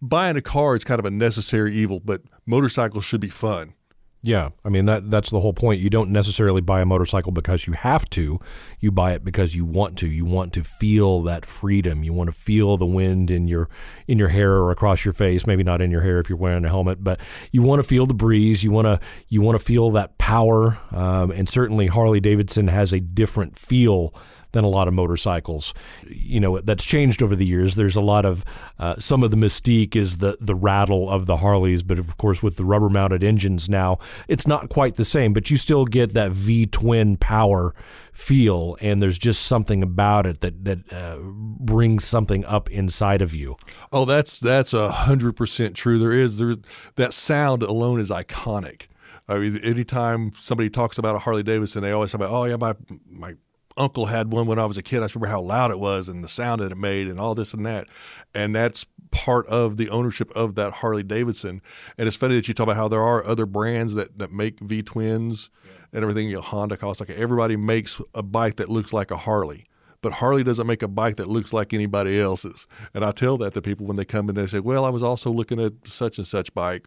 buying 0.00 0.36
a 0.36 0.42
car 0.42 0.76
is 0.76 0.84
kind 0.84 0.98
of 0.98 1.06
a 1.06 1.10
necessary 1.10 1.74
evil, 1.74 2.00
but 2.00 2.22
motorcycles 2.46 3.04
should 3.04 3.20
be 3.20 3.30
fun. 3.30 3.74
Yeah, 4.20 4.50
I 4.64 4.68
mean 4.68 4.86
that 4.86 5.12
that's 5.12 5.30
the 5.30 5.38
whole 5.38 5.52
point. 5.52 5.80
You 5.80 5.90
don't 5.90 6.10
necessarily 6.10 6.60
buy 6.60 6.80
a 6.80 6.84
motorcycle 6.84 7.30
because 7.30 7.68
you 7.68 7.74
have 7.74 8.10
to. 8.10 8.40
You 8.80 8.90
buy 8.90 9.12
it 9.12 9.24
because 9.24 9.54
you 9.54 9.64
want 9.64 9.96
to. 9.98 10.08
You 10.08 10.24
want 10.24 10.52
to 10.54 10.64
feel 10.64 11.22
that 11.22 11.46
freedom. 11.46 12.02
You 12.02 12.12
want 12.12 12.26
to 12.26 12.32
feel 12.32 12.76
the 12.76 12.86
wind 12.86 13.30
in 13.30 13.46
your 13.46 13.68
in 14.08 14.18
your 14.18 14.28
hair 14.28 14.54
or 14.54 14.72
across 14.72 15.04
your 15.04 15.14
face. 15.14 15.46
Maybe 15.46 15.62
not 15.62 15.80
in 15.80 15.92
your 15.92 16.02
hair 16.02 16.18
if 16.18 16.28
you're 16.28 16.38
wearing 16.38 16.64
a 16.64 16.68
helmet, 16.68 17.04
but 17.04 17.20
you 17.52 17.62
want 17.62 17.78
to 17.78 17.84
feel 17.84 18.06
the 18.06 18.14
breeze. 18.14 18.64
You 18.64 18.72
want 18.72 18.86
to 18.86 18.98
you 19.28 19.40
want 19.40 19.56
to 19.56 19.64
feel 19.64 19.92
that 19.92 20.18
power. 20.18 20.80
Um, 20.90 21.30
and 21.30 21.48
certainly 21.48 21.86
Harley 21.86 22.18
Davidson 22.18 22.66
has 22.66 22.92
a 22.92 22.98
different 22.98 23.56
feel 23.56 24.12
than 24.52 24.64
a 24.64 24.68
lot 24.68 24.88
of 24.88 24.94
motorcycles. 24.94 25.74
You 26.06 26.40
know, 26.40 26.60
that's 26.60 26.84
changed 26.84 27.22
over 27.22 27.36
the 27.36 27.46
years. 27.46 27.74
There's 27.74 27.96
a 27.96 28.00
lot 28.00 28.24
of 28.24 28.44
uh, 28.78 28.96
some 28.98 29.22
of 29.22 29.30
the 29.30 29.36
mystique 29.36 29.96
is 29.96 30.18
the 30.18 30.36
the 30.40 30.54
rattle 30.54 31.10
of 31.10 31.26
the 31.26 31.38
Harleys, 31.38 31.82
but 31.82 31.98
of 31.98 32.16
course 32.16 32.42
with 32.42 32.56
the 32.56 32.64
rubber 32.64 32.88
mounted 32.88 33.22
engines 33.22 33.68
now, 33.68 33.98
it's 34.26 34.46
not 34.46 34.68
quite 34.68 34.96
the 34.96 35.04
same. 35.04 35.32
But 35.32 35.50
you 35.50 35.56
still 35.56 35.84
get 35.84 36.14
that 36.14 36.32
V 36.32 36.66
twin 36.66 37.16
power 37.16 37.74
feel, 38.12 38.76
and 38.80 39.02
there's 39.02 39.18
just 39.18 39.42
something 39.42 39.82
about 39.82 40.26
it 40.26 40.40
that 40.40 40.64
that 40.64 40.92
uh, 40.92 41.18
brings 41.20 42.04
something 42.04 42.44
up 42.44 42.70
inside 42.70 43.22
of 43.22 43.34
you. 43.34 43.56
Oh, 43.92 44.04
that's 44.04 44.40
that's 44.40 44.72
a 44.72 44.90
hundred 44.90 45.36
percent 45.36 45.74
true. 45.74 45.98
There 45.98 46.12
is 46.12 46.38
there 46.38 46.56
that 46.96 47.12
sound 47.12 47.62
alone 47.62 48.00
is 48.00 48.10
iconic. 48.10 48.86
I 49.28 49.38
mean, 49.38 49.58
anytime 49.58 50.32
somebody 50.38 50.70
talks 50.70 50.96
about 50.96 51.14
a 51.14 51.18
Harley 51.18 51.42
Davidson, 51.42 51.82
they 51.82 51.92
always 51.92 52.12
talk 52.12 52.20
about, 52.20 52.30
oh 52.30 52.44
yeah, 52.44 52.56
my 52.56 52.74
my 53.06 53.34
uncle 53.78 54.06
had 54.06 54.32
one 54.32 54.46
when 54.46 54.58
I 54.58 54.66
was 54.66 54.76
a 54.76 54.82
kid. 54.82 54.98
I 54.98 55.06
remember 55.06 55.28
how 55.28 55.40
loud 55.40 55.70
it 55.70 55.78
was 55.78 56.08
and 56.08 56.22
the 56.22 56.28
sound 56.28 56.60
that 56.60 56.72
it 56.72 56.78
made 56.78 57.08
and 57.08 57.18
all 57.18 57.34
this 57.34 57.54
and 57.54 57.64
that. 57.66 57.86
And 58.34 58.54
that's 58.54 58.86
part 59.10 59.46
of 59.46 59.76
the 59.76 59.88
ownership 59.88 60.30
of 60.36 60.54
that 60.56 60.74
Harley 60.74 61.02
Davidson. 61.02 61.62
And 61.96 62.06
it's 62.06 62.16
funny 62.16 62.34
that 62.36 62.48
you 62.48 62.54
talk 62.54 62.64
about 62.64 62.76
how 62.76 62.88
there 62.88 63.02
are 63.02 63.24
other 63.24 63.46
brands 63.46 63.94
that, 63.94 64.18
that 64.18 64.32
make 64.32 64.60
V 64.60 64.82
twins 64.82 65.50
yeah. 65.64 65.70
and 65.94 66.02
everything. 66.02 66.28
You 66.28 66.36
know, 66.36 66.42
Honda, 66.42 66.76
Kawasaki, 66.76 67.16
everybody 67.16 67.56
makes 67.56 68.00
a 68.14 68.22
bike 68.22 68.56
that 68.56 68.68
looks 68.68 68.92
like 68.92 69.10
a 69.10 69.16
Harley. 69.16 69.64
But 70.00 70.14
Harley 70.14 70.44
doesn't 70.44 70.66
make 70.66 70.82
a 70.82 70.88
bike 70.88 71.16
that 71.16 71.28
looks 71.28 71.52
like 71.52 71.74
anybody 71.74 72.20
else's. 72.20 72.68
And 72.94 73.04
I 73.04 73.10
tell 73.10 73.36
that 73.38 73.54
to 73.54 73.62
people 73.62 73.84
when 73.86 73.96
they 73.96 74.04
come 74.04 74.30
in 74.30 74.36
and 74.36 74.46
they 74.46 74.50
say, 74.50 74.60
Well, 74.60 74.84
I 74.84 74.90
was 74.90 75.02
also 75.02 75.30
looking 75.30 75.60
at 75.60 75.72
such 75.86 76.18
and 76.18 76.26
such 76.26 76.54
bike 76.54 76.86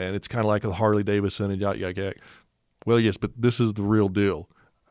and 0.00 0.16
it's 0.16 0.28
kind 0.28 0.44
of 0.44 0.48
like 0.48 0.64
a 0.64 0.72
Harley 0.72 1.02
Davidson 1.02 1.50
and 1.50 1.60
yada 1.60 1.78
yada 1.78 2.02
yada. 2.02 2.14
Well, 2.86 2.98
yes, 2.98 3.16
but 3.16 3.32
this 3.36 3.60
is 3.60 3.74
the 3.74 3.82
real 3.82 4.08
deal. 4.08 4.48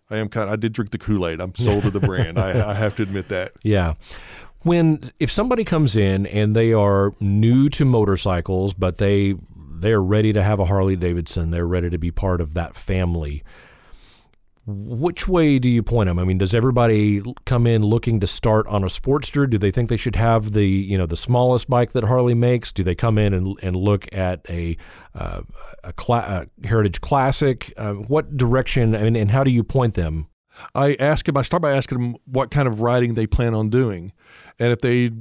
I 0.10 0.18
am 0.18 0.30
kind. 0.30 0.50
Of, 0.50 0.54
I 0.54 0.56
did 0.56 0.74
drink 0.74 0.92
the 0.92 0.98
Kool 0.98 1.28
Aid. 1.28 1.40
I'm 1.40 1.54
sold 1.56 1.84
to 1.84 1.92
the 1.92 2.00
brand. 2.00 2.40
I, 2.40 2.72
I 2.72 2.74
have 2.74 2.96
to 2.98 3.04
admit 3.04 3.30
that. 3.30 3.52
Yeah. 3.64 3.94
When 4.64 5.00
if 5.20 5.32
somebody 5.32 5.64
comes 5.64 5.96
in 5.96 6.26
and 6.26 6.56
they 6.56 6.74
are 6.74 7.14
new 7.20 7.70
to 7.70 7.86
motorcycles, 7.86 8.74
but 8.74 8.98
they 8.98 9.36
they're 9.56 10.02
ready 10.02 10.34
to 10.34 10.44
have 10.44 10.60
a 10.60 10.66
Harley 10.66 10.96
Davidson, 10.98 11.52
they're 11.52 11.68
ready 11.68 11.90
to 11.90 11.98
be 11.98 12.12
part 12.12 12.42
of 12.42 12.56
that 12.56 12.76
family 12.76 13.44
which 14.70 15.28
way 15.28 15.60
do 15.60 15.70
you 15.70 15.82
point 15.82 16.08
them? 16.08 16.20
I 16.20 16.24
mean, 16.24 16.38
does 16.38 16.54
everybody 16.54 17.22
come 17.46 17.66
in 17.66 17.84
looking 17.84 18.20
to 18.20 18.28
start 18.28 18.68
on 18.68 18.84
a 18.84 18.88
Sportster? 18.88 19.50
Do 19.50 19.58
they 19.58 19.72
think 19.72 19.90
they 19.90 19.98
should 19.98 20.16
have 20.16 20.54
the 20.54 20.66
you 20.66 20.98
know 20.98 21.06
the 21.06 21.18
smallest 21.18 21.70
bike 21.70 21.92
that 21.94 22.04
Harley 22.04 22.34
makes? 22.34 22.72
Do 22.72 22.84
they 22.84 22.96
come 22.96 23.18
in 23.18 23.34
and, 23.34 23.58
and 23.62 23.76
look 23.76 24.08
at 24.14 24.42
a 24.50 24.78
uh, 25.16 25.42
a, 25.84 25.94
a, 26.12 26.48
Heritage 26.64 27.02
Classic? 27.02 27.74
Uh, 27.78 27.94
what 27.94 28.38
direction 28.38 28.96
I 28.96 29.04
mean, 29.04 29.16
and 29.16 29.32
how 29.32 29.44
do 29.44 29.52
you 29.52 29.64
point 29.64 29.96
them? 29.96 30.28
I 30.76 30.96
ask 31.00 31.26
them. 31.26 31.38
I 31.38 31.42
start 31.42 31.64
by 31.64 31.72
asking 31.72 32.00
them 32.00 32.16
what 32.26 32.52
kind 32.52 32.68
of 32.68 32.82
riding 32.82 33.16
they 33.16 33.28
plan 33.28 33.54
on 33.54 33.70
doing, 33.70 34.14
and 34.60 34.72
if 34.72 34.82
they 34.82 35.12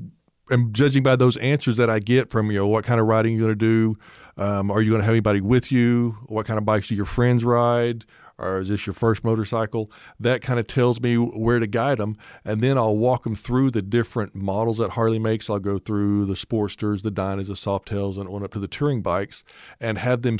am 0.50 0.72
judging 0.72 1.02
by 1.02 1.16
those 1.16 1.36
answers 1.38 1.76
that 1.76 1.90
I 1.90 1.98
get 1.98 2.30
from 2.30 2.50
you 2.50 2.58
know 2.58 2.66
what 2.66 2.84
kind 2.84 3.00
of 3.00 3.06
riding 3.06 3.34
you're 3.34 3.46
going 3.46 3.58
to 3.58 3.94
do. 3.94 3.98
Um, 4.36 4.70
are 4.70 4.80
you 4.80 4.90
going 4.90 5.00
to 5.00 5.04
have 5.04 5.12
anybody 5.12 5.40
with 5.40 5.72
you? 5.72 6.16
What 6.26 6.46
kind 6.46 6.58
of 6.58 6.64
bikes 6.64 6.88
do 6.88 6.94
your 6.94 7.06
friends 7.06 7.44
ride? 7.44 8.04
Or 8.38 8.58
is 8.58 8.68
this 8.68 8.86
your 8.86 8.94
first 8.94 9.24
motorcycle? 9.24 9.90
That 10.18 10.42
kind 10.42 10.60
of 10.60 10.66
tells 10.66 11.00
me 11.00 11.16
where 11.16 11.58
to 11.58 11.66
guide 11.66 11.98
them. 11.98 12.16
And 12.44 12.60
then 12.60 12.78
I'll 12.78 12.96
walk 12.96 13.24
them 13.24 13.34
through 13.34 13.72
the 13.72 13.82
different 13.82 14.34
models 14.34 14.78
that 14.78 14.90
Harley 14.90 15.18
makes. 15.18 15.50
I'll 15.50 15.58
go 15.58 15.78
through 15.78 16.26
the 16.26 16.34
Sportsters, 16.34 17.02
the 17.02 17.12
Dynas, 17.12 17.48
the 17.48 17.54
Softails, 17.54 18.16
and 18.16 18.28
on 18.28 18.44
up 18.44 18.52
to 18.52 18.58
the 18.58 18.68
touring 18.68 19.02
bikes 19.02 19.44
and 19.80 19.98
have 19.98 20.22
them, 20.22 20.38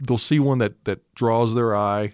they'll 0.00 0.18
see 0.18 0.40
one 0.40 0.58
that, 0.58 0.84
that 0.84 1.14
draws 1.14 1.54
their 1.54 1.76
eye 1.76 2.12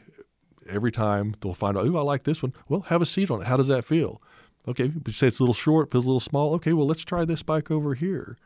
every 0.68 0.92
time. 0.92 1.34
They'll 1.40 1.54
find 1.54 1.76
out, 1.76 1.86
oh, 1.86 1.96
I 1.96 2.02
like 2.02 2.24
this 2.24 2.42
one. 2.42 2.52
Well, 2.68 2.80
have 2.82 3.02
a 3.02 3.06
seat 3.06 3.30
on 3.30 3.42
it. 3.42 3.46
How 3.46 3.56
does 3.56 3.68
that 3.68 3.84
feel? 3.84 4.20
Okay, 4.66 4.84
you 4.84 5.12
say 5.12 5.26
it's 5.26 5.40
a 5.40 5.42
little 5.42 5.54
short, 5.54 5.90
feels 5.90 6.06
a 6.06 6.08
little 6.08 6.20
small. 6.20 6.54
Okay, 6.54 6.72
well, 6.72 6.86
let's 6.86 7.04
try 7.04 7.26
this 7.26 7.42
bike 7.42 7.70
over 7.70 7.94
here 7.94 8.38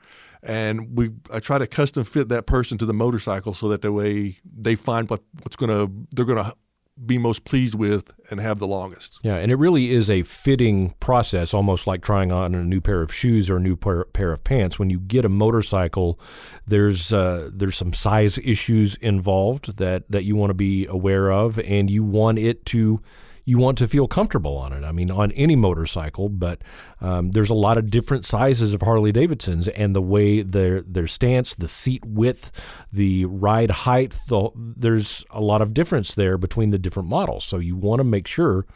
and 0.49 0.97
we 0.97 1.11
I 1.33 1.39
try 1.39 1.59
to 1.59 1.67
custom 1.67 2.03
fit 2.03 2.29
that 2.31 2.47
person 2.47 2.79
to 2.79 2.87
the 2.87 2.95
motorcycle 2.95 3.55
so 3.55 3.69
that 3.69 3.83
the 3.83 3.93
way 3.93 4.39
they 4.45 4.75
find 4.75 5.09
what 5.09 5.23
what's 5.43 5.57
gonna 5.57 5.87
they're 6.17 6.25
gonna 6.25 6.55
be 7.07 7.17
most 7.17 7.45
pleased 7.45 7.77
with 7.77 8.13
and 8.29 8.41
have 8.41 8.59
the 8.59 8.67
longest. 8.67 9.21
Yeah, 9.23 9.37
and 9.37 9.53
it 9.53 9.55
really 9.55 9.93
is 9.93 10.11
a 10.11 10.23
fitting 10.23 10.95
process, 10.99 11.55
almost 11.55 11.87
like 11.87 12.03
trying 12.03 12.33
on 12.33 12.57
a 12.57 12.65
new 12.65 12.81
pair 12.81 13.03
of 13.03 13.15
shoes 13.15 13.49
or 13.49 13.59
a 13.59 13.61
new 13.61 13.77
pair, 13.77 14.05
pair 14.07 14.33
of 14.33 14.43
pants. 14.43 14.81
When 14.81 14.91
you 14.91 14.99
get 14.99 15.25
a 15.25 15.29
motorcycle, 15.29 16.19
there's 16.67 17.13
uh, 17.13 17.51
there's 17.53 17.77
some 17.77 17.93
size 17.93 18.39
issues 18.39 18.97
involved 18.97 19.77
that 19.77 20.11
that 20.11 20.25
you 20.25 20.35
want 20.35 20.51
to 20.51 20.55
be 20.55 20.87
aware 20.87 21.31
of, 21.31 21.59
and 21.61 21.89
you 21.89 22.03
want 22.03 22.39
it 22.39 22.65
to 22.67 23.01
you 23.49 23.57
want 23.57 23.79
to 23.79 23.89
feel 23.89 24.07
comfortable 24.07 24.59
on 24.59 24.75
it. 24.75 24.85
I 24.85 24.93
mean, 24.93 25.11
on 25.11 25.33
any 25.33 25.57
motorcycle, 25.57 26.29
but 26.29 26.61
um, 27.01 27.31
there's 27.31 27.49
a 27.49 27.55
lot 27.55 27.79
of 27.79 27.89
different 27.89 28.27
sizes 28.27 28.75
of 28.75 28.83
Harley 28.83 29.11
Davidsons, 29.11 29.69
and 29.69 29.97
the 29.97 30.03
way 30.03 30.43
their 30.43 30.83
their 30.83 31.07
stance, 31.07 31.55
the 31.55 31.67
seat 31.67 32.05
width, 32.05 32.53
the 32.93 33.25
ride 33.25 33.71
height, 33.71 34.19
the, 34.29 34.51
there's 34.55 35.25
a 35.31 35.41
lot 35.41 35.63
of 35.63 35.73
difference 35.73 36.15
there 36.15 36.37
between 36.37 36.69
the 36.69 36.79
different 36.79 37.09
models. 37.09 37.47
So 37.47 37.57
you 37.57 37.75
want 37.75 38.01
to 38.01 38.05
make 38.05 38.27
sure 38.27 38.67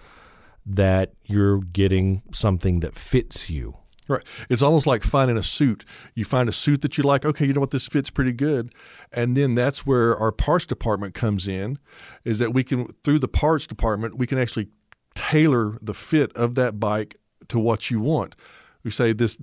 that 0.64 1.12
you're 1.26 1.58
getting 1.58 2.22
something 2.32 2.80
that 2.80 2.94
fits 2.94 3.50
you. 3.50 3.76
Right. 4.08 4.24
It's 4.50 4.62
almost 4.62 4.86
like 4.86 5.04
finding 5.04 5.36
a 5.36 5.42
suit. 5.42 5.84
You 6.14 6.24
find 6.24 6.48
a 6.48 6.52
suit 6.52 6.82
that 6.82 6.98
you 6.98 7.04
like, 7.04 7.24
okay, 7.24 7.46
you 7.46 7.52
know 7.52 7.60
what, 7.60 7.70
this 7.70 7.86
fits 7.86 8.10
pretty 8.10 8.32
good. 8.32 8.74
And 9.12 9.36
then 9.36 9.54
that's 9.54 9.86
where 9.86 10.16
our 10.16 10.32
parts 10.32 10.66
department 10.66 11.14
comes 11.14 11.46
in, 11.46 11.78
is 12.24 12.40
that 12.40 12.52
we 12.52 12.64
can, 12.64 12.88
through 13.04 13.20
the 13.20 13.28
parts 13.28 13.66
department, 13.66 14.18
we 14.18 14.26
can 14.26 14.38
actually 14.38 14.68
tailor 15.14 15.78
the 15.80 15.94
fit 15.94 16.32
of 16.36 16.56
that 16.56 16.80
bike 16.80 17.16
to 17.48 17.58
what 17.58 17.90
you 17.90 18.00
want. 18.00 18.34
We 18.82 18.90
say 18.90 19.12
this 19.12 19.36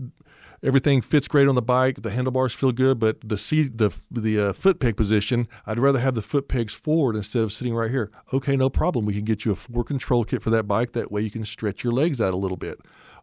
everything 0.61 1.01
fits 1.01 1.27
great 1.27 1.47
on 1.47 1.55
the 1.55 1.61
bike. 1.61 2.01
The 2.01 2.11
handlebars 2.11 2.53
feel 2.53 2.71
good, 2.71 2.99
but 2.99 3.17
the 3.27 3.37
seat, 3.37 3.77
the 3.77 3.95
the 4.11 4.39
uh, 4.39 4.53
foot 4.53 4.79
peg 4.79 4.97
position, 4.97 5.47
I'd 5.65 5.79
rather 5.79 5.99
have 5.99 6.15
the 6.15 6.21
foot 6.21 6.47
pegs 6.47 6.73
forward 6.73 7.15
instead 7.15 7.43
of 7.43 7.53
sitting 7.53 7.73
right 7.73 7.91
here. 7.91 8.11
Okay, 8.33 8.55
no 8.55 8.69
problem. 8.69 9.05
We 9.05 9.13
can 9.13 9.25
get 9.25 9.45
you 9.45 9.51
a 9.51 9.55
four 9.55 9.83
control 9.83 10.25
kit 10.25 10.41
for 10.41 10.49
that 10.49 10.67
bike. 10.67 10.91
That 10.93 11.11
way 11.11 11.21
you 11.21 11.31
can 11.31 11.45
stretch 11.45 11.83
your 11.83 11.93
legs 11.93 12.19
out 12.19 12.33
a 12.33 12.37
little 12.37 12.57
bit. 12.57 12.79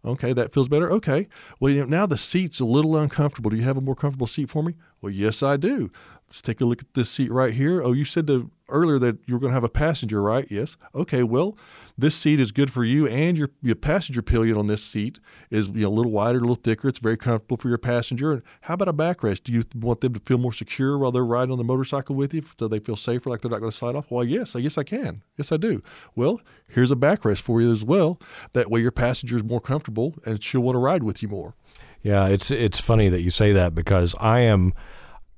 Okay, 0.07 0.33
that 0.33 0.53
feels 0.53 0.69
better. 0.69 0.90
Okay, 0.92 1.27
well 1.59 1.73
you 1.73 1.81
know, 1.81 1.87
now 1.87 2.07
the 2.07 2.16
seat's 2.16 2.61
a 2.61 2.64
little 2.64 2.97
uncomfortable. 2.97 3.51
Do 3.51 3.57
you 3.57 3.64
have 3.64 3.77
a 3.77 3.81
more 3.81 3.97
comfortable 3.97 4.29
seat 4.29 4.49
for 4.49 4.62
me? 4.62 4.75
Well, 5.01 5.12
yes, 5.12 5.42
I 5.42 5.57
do. 5.57 5.90
Let's 6.27 6.40
take 6.40 6.61
a 6.61 6.64
look 6.64 6.83
at 6.83 6.95
this 6.95 7.11
seat 7.11 7.31
right 7.31 7.53
here. 7.53 7.83
Oh, 7.83 7.92
you 7.92 8.05
said 8.05 8.27
to, 8.29 8.51
earlier 8.68 8.98
that 8.98 9.18
you 9.26 9.35
were 9.35 9.40
going 9.40 9.50
to 9.50 9.55
have 9.55 9.64
a 9.64 9.68
passenger, 9.68 10.22
right? 10.22 10.46
Yes. 10.50 10.76
Okay, 10.94 11.22
well, 11.22 11.57
this 11.98 12.14
seat 12.14 12.38
is 12.38 12.52
good 12.52 12.70
for 12.70 12.85
you 12.85 13.07
and 13.07 13.38
your, 13.38 13.50
your 13.62 13.74
passenger 13.74 14.20
pillion 14.20 14.57
on 14.57 14.66
this 14.66 14.83
seat 14.83 15.18
is 15.50 15.68
you 15.68 15.83
know, 15.83 15.88
a 15.88 15.90
little 15.90 16.12
wider, 16.12 16.38
a 16.38 16.40
little 16.40 16.55
thicker. 16.55 16.88
It's 16.88 16.98
very 16.98 17.16
comfortable 17.16 17.57
for 17.57 17.68
your 17.68 17.79
passenger. 17.79 18.33
And 18.33 18.42
how 18.62 18.74
about 18.74 18.88
a 18.88 18.92
backrest? 18.92 19.44
Do 19.44 19.52
you 19.52 19.62
want 19.74 20.00
them 20.02 20.12
to 20.14 20.20
feel 20.20 20.38
more 20.38 20.52
secure 20.52 20.98
while 20.98 21.11
they're 21.11 21.24
riding 21.24 21.52
on 21.52 21.59
the 21.59 21.64
motorcycle 21.64 22.14
with 22.14 22.35
you 22.35 22.42
so 22.59 22.68
they 22.68 22.79
feel 22.79 22.96
safer, 22.96 23.31
like 23.31 23.40
they're 23.40 23.50
not 23.50 23.61
going 23.61 23.70
to 23.70 23.76
slide 23.76 23.96
off? 23.96 24.11
Well, 24.11 24.24
yes, 24.24 24.55
I 24.55 24.61
guess 24.61 24.76
I 24.76 24.85
can. 24.85 25.22
Yes, 25.37 25.52
I 25.52 25.57
do. 25.57 25.83
Well, 26.14 26.40
here's 26.68 26.90
a 26.90 26.96
backrest 26.96 27.40
for 27.40 27.61
you 27.62 27.72
as 27.72 27.85
well. 27.85 28.20
That 28.52 28.70
way 28.70 28.81
your 28.81 28.92
passenger 28.92 29.37
is 29.37 29.44
more 29.44 29.61
comfortable 29.61 30.14
and 30.26 30.42
she'll 30.42 30.62
want 30.62 30.74
to 30.74 30.81
ride 30.81 31.02
with 31.02 31.22
you 31.22 31.29
more. 31.29 31.55
Yeah, 32.02 32.29
it's 32.29 32.52
it's 32.52 32.79
funny 32.79 33.09
that 33.09 33.22
you 33.22 33.31
say 33.31 33.52
that 33.52 33.74
because 33.74 34.14
I 34.20 34.40
am 34.40 34.74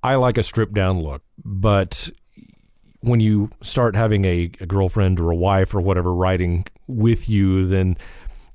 I 0.02 0.16
like 0.16 0.36
a 0.36 0.42
stripped 0.42 0.74
down 0.74 1.00
look, 1.00 1.22
but 1.42 2.10
when 3.00 3.20
you 3.20 3.50
start 3.62 3.94
having 3.94 4.24
a, 4.24 4.50
a 4.60 4.66
girlfriend 4.66 5.20
or 5.20 5.30
a 5.30 5.36
wife 5.36 5.74
or 5.74 5.80
whatever 5.80 6.12
riding 6.12 6.66
with 6.86 7.28
you, 7.28 7.66
then 7.66 7.96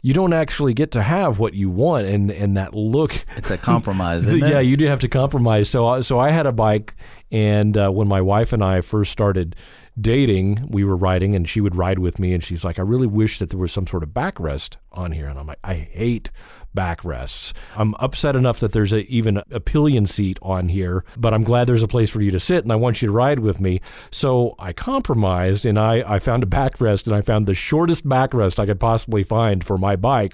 you 0.02 0.14
don't 0.14 0.34
actually 0.34 0.74
get 0.74 0.92
to 0.92 1.02
have 1.02 1.40
what 1.40 1.54
you 1.54 1.70
want 1.70 2.06
and 2.06 2.30
and 2.30 2.58
that 2.58 2.76
look. 2.76 3.24
It's 3.38 3.50
a 3.50 3.58
compromise 3.58 4.26
yeah 4.34 4.60
you 4.60 4.76
do 4.76 4.86
have 4.86 5.00
to 5.00 5.08
compromise. 5.08 5.70
So 5.70 6.02
so 6.02 6.20
i 6.20 6.30
had 6.30 6.46
a 6.46 6.52
bike 6.52 6.96
and 7.32 7.78
uh, 7.78 7.90
when 7.90 8.08
my 8.08 8.22
wife 8.22 8.54
and 8.54 8.64
i 8.64 8.82
first 8.82 9.12
started 9.12 9.56
dating 10.00 10.68
we 10.70 10.84
were 10.84 10.98
riding 10.98 11.36
and 11.36 11.48
she 11.48 11.62
would 11.62 11.76
ride 11.76 12.00
with 12.00 12.18
me 12.20 12.34
and 12.34 12.44
she's 12.44 12.66
like 12.66 12.80
i 12.80 12.82
really 12.82 13.08
wish 13.08 13.40
that 13.40 13.50
there 13.52 13.60
was 13.60 13.72
some 13.72 13.86
sort 13.88 14.04
of 14.04 14.10
backrest 14.10 14.78
on 14.92 15.14
here. 15.14 15.28
And 15.28 15.40
i'm 15.40 15.48
like 15.48 15.60
i 15.64 15.76
hate 15.76 16.30
backrests. 16.76 17.54
I'm 17.76 17.96
upset 18.00 18.36
enough 18.36 18.60
that 18.60 18.72
there's 18.72 18.94
a, 18.94 19.06
even 19.06 19.42
a 19.52 19.60
pillion 19.60 20.06
seat 20.06 20.40
on 20.42 20.70
here, 20.70 21.04
but 21.18 21.34
I'm 21.34 21.44
glad 21.44 21.68
there's 21.68 21.84
a 21.84 21.88
place 21.88 22.10
for 22.10 22.22
you 22.22 22.32
to 22.32 22.40
sit 22.40 22.64
and 22.64 22.72
I 22.72 22.76
want 22.76 23.02
you 23.02 23.08
to 23.08 23.12
ride 23.12 23.40
with 23.40 23.60
me. 23.60 23.82
So 24.12 24.56
I 24.60 24.74
compromised 24.74 25.66
and 25.66 25.80
I, 25.80 26.04
I 26.08 26.20
found 26.20 26.44
a 26.44 26.48
backrest 26.48 27.08
and 27.08 27.16
I 27.16 27.22
found 27.22 27.46
the 27.46 27.54
shortest 27.54 28.08
backrest 28.08 28.60
I 28.60 28.66
could 28.66 28.80
possibly 28.80 29.24
find 29.24 29.64
for 29.64 29.78
my 29.78 29.96
bike. 29.96 30.34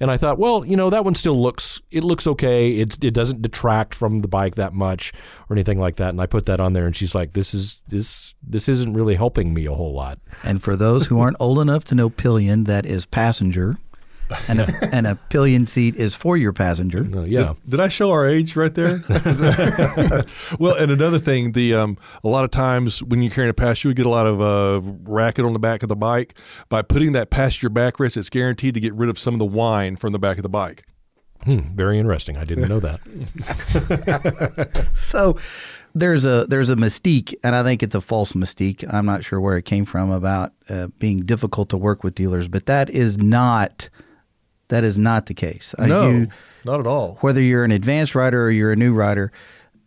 And 0.00 0.10
I 0.10 0.16
thought, 0.16 0.38
well, 0.38 0.64
you 0.64 0.76
know, 0.76 0.90
that 0.90 1.04
one 1.04 1.14
still 1.14 1.40
looks 1.40 1.80
it 1.90 2.04
looks 2.04 2.26
okay. 2.26 2.76
It's 2.76 2.98
it 3.02 3.14
doesn't 3.14 3.42
detract 3.42 3.94
from 3.94 4.18
the 4.18 4.28
bike 4.28 4.54
that 4.56 4.72
much 4.72 5.12
or 5.48 5.56
anything 5.56 5.78
like 5.78 5.96
that. 5.96 6.10
And 6.10 6.20
I 6.20 6.26
put 6.26 6.46
that 6.46 6.60
on 6.60 6.72
there 6.72 6.86
and 6.86 6.94
she's 6.94 7.14
like, 7.14 7.32
This 7.32 7.54
is 7.54 7.80
this 7.88 8.34
this 8.42 8.68
isn't 8.68 8.94
really 8.94 9.14
helping 9.14 9.54
me 9.54 9.66
a 9.66 9.74
whole 9.74 9.92
lot. 9.92 10.18
And 10.42 10.62
for 10.62 10.76
those 10.76 11.06
who 11.06 11.18
aren't 11.18 11.36
old 11.40 11.58
enough 11.58 11.84
to 11.84 11.94
know 11.94 12.10
pillion, 12.10 12.64
that 12.64 12.86
is 12.86 13.06
passenger 13.06 13.78
and 14.48 14.60
a, 14.60 14.94
and 14.94 15.06
a 15.06 15.14
pillion 15.28 15.66
seat 15.66 15.96
is 15.96 16.14
for 16.14 16.36
your 16.36 16.52
passenger. 16.52 17.08
Uh, 17.14 17.22
yeah. 17.22 17.54
Did 17.68 17.80
I 17.80 17.88
show 17.88 18.10
our 18.10 18.28
age 18.28 18.56
right 18.56 18.74
there? 18.74 19.02
well, 20.58 20.74
and 20.74 20.90
another 20.90 21.18
thing, 21.18 21.52
the 21.52 21.74
um, 21.74 21.98
a 22.22 22.28
lot 22.28 22.44
of 22.44 22.50
times 22.50 23.02
when 23.02 23.22
you're 23.22 23.32
carrying 23.32 23.50
a 23.50 23.54
passenger, 23.54 23.88
you 23.88 23.94
get 23.94 24.06
a 24.06 24.10
lot 24.10 24.26
of 24.26 24.40
uh, 24.40 24.80
racket 25.10 25.44
on 25.44 25.52
the 25.52 25.58
back 25.58 25.82
of 25.82 25.88
the 25.88 25.96
bike. 25.96 26.34
By 26.68 26.82
putting 26.82 27.12
that 27.12 27.30
passenger 27.30 27.70
backrest, 27.70 28.16
it's 28.16 28.30
guaranteed 28.30 28.74
to 28.74 28.80
get 28.80 28.94
rid 28.94 29.08
of 29.08 29.18
some 29.18 29.34
of 29.34 29.38
the 29.38 29.46
wine 29.46 29.96
from 29.96 30.12
the 30.12 30.18
back 30.18 30.36
of 30.36 30.42
the 30.42 30.48
bike. 30.48 30.84
Hmm, 31.44 31.60
very 31.74 31.98
interesting. 31.98 32.36
I 32.36 32.44
didn't 32.44 32.68
know 32.68 32.80
that. 32.80 33.00
So 34.94 35.38
there's 35.94 36.26
a 36.26 36.46
there's 36.46 36.70
a 36.70 36.76
mystique, 36.76 37.34
and 37.42 37.54
I 37.54 37.62
think 37.62 37.82
it's 37.82 37.94
a 37.94 38.00
false 38.00 38.32
mystique. 38.32 38.84
I'm 38.92 39.06
not 39.06 39.24
sure 39.24 39.40
where 39.40 39.56
it 39.56 39.64
came 39.64 39.84
from 39.84 40.10
about 40.10 40.52
uh, 40.68 40.88
being 40.98 41.20
difficult 41.20 41.68
to 41.70 41.76
work 41.76 42.04
with 42.04 42.14
dealers, 42.14 42.48
but 42.48 42.66
that 42.66 42.90
is 42.90 43.18
not 43.18 43.88
that 44.68 44.84
is 44.84 44.98
not 44.98 45.26
the 45.26 45.34
case. 45.34 45.74
Uh, 45.78 45.86
no, 45.86 46.10
you- 46.10 46.28
not 46.64 46.80
at 46.80 46.86
all. 46.86 47.16
whether 47.20 47.40
you're 47.40 47.64
an 47.64 47.70
advanced 47.70 48.14
rider 48.14 48.44
or 48.44 48.50
you're 48.50 48.72
a 48.72 48.76
new 48.76 48.92
rider, 48.92 49.32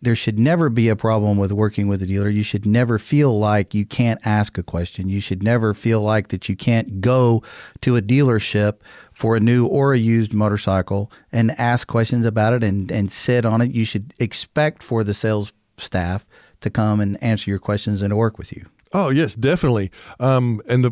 there 0.03 0.15
should 0.15 0.39
never 0.39 0.67
be 0.69 0.89
a 0.89 0.95
problem 0.95 1.37
with 1.37 1.51
working 1.51 1.87
with 1.87 2.01
a 2.01 2.07
dealer. 2.07 2.27
You 2.27 2.41
should 2.41 2.65
never 2.65 2.97
feel 2.97 3.37
like 3.37 3.75
you 3.75 3.85
can't 3.85 4.19
ask 4.25 4.57
a 4.57 4.63
question. 4.63 5.09
You 5.09 5.19
should 5.21 5.43
never 5.43 5.75
feel 5.75 6.01
like 6.01 6.29
that 6.29 6.49
you 6.49 6.55
can't 6.55 7.01
go 7.01 7.43
to 7.81 7.95
a 7.97 8.01
dealership 8.01 8.77
for 9.11 9.35
a 9.35 9.39
new 9.39 9.67
or 9.67 9.93
a 9.93 9.99
used 9.99 10.33
motorcycle 10.33 11.11
and 11.31 11.51
ask 11.59 11.87
questions 11.87 12.25
about 12.25 12.53
it 12.53 12.63
and, 12.63 12.91
and 12.91 13.11
sit 13.11 13.45
on 13.45 13.61
it. 13.61 13.71
You 13.71 13.85
should 13.85 14.13
expect 14.19 14.81
for 14.81 15.03
the 15.03 15.13
sales 15.13 15.53
staff 15.77 16.25
to 16.61 16.71
come 16.71 16.99
and 16.99 17.21
answer 17.23 17.51
your 17.51 17.59
questions 17.59 18.01
and 18.01 18.09
to 18.09 18.15
work 18.15 18.39
with 18.39 18.51
you. 18.51 18.65
Oh 18.93 19.09
yes, 19.09 19.35
definitely. 19.35 19.89
Um, 20.19 20.61
and 20.67 20.83
the 20.83 20.91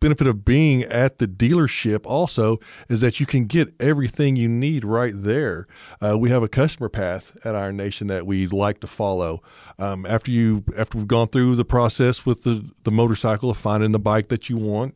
benefit 0.00 0.26
of 0.26 0.44
being 0.44 0.82
at 0.82 1.18
the 1.18 1.26
dealership 1.26 2.04
also 2.04 2.58
is 2.88 3.00
that 3.00 3.20
you 3.20 3.26
can 3.26 3.46
get 3.46 3.74
everything 3.80 4.36
you 4.36 4.48
need 4.48 4.84
right 4.84 5.14
there. 5.16 5.66
Uh, 6.00 6.18
we 6.18 6.28
have 6.28 6.42
a 6.42 6.48
customer 6.48 6.90
path 6.90 7.36
at 7.44 7.54
Iron 7.56 7.76
Nation 7.76 8.06
that 8.08 8.26
we 8.26 8.46
like 8.46 8.80
to 8.80 8.86
follow. 8.86 9.42
Um, 9.78 10.04
after 10.04 10.30
you 10.30 10.64
after 10.76 10.98
we've 10.98 11.08
gone 11.08 11.28
through 11.28 11.56
the 11.56 11.64
process 11.64 12.26
with 12.26 12.42
the 12.42 12.70
the 12.84 12.90
motorcycle 12.90 13.50
of 13.50 13.56
finding 13.56 13.92
the 13.92 13.98
bike 13.98 14.28
that 14.28 14.50
you 14.50 14.56
want 14.58 14.94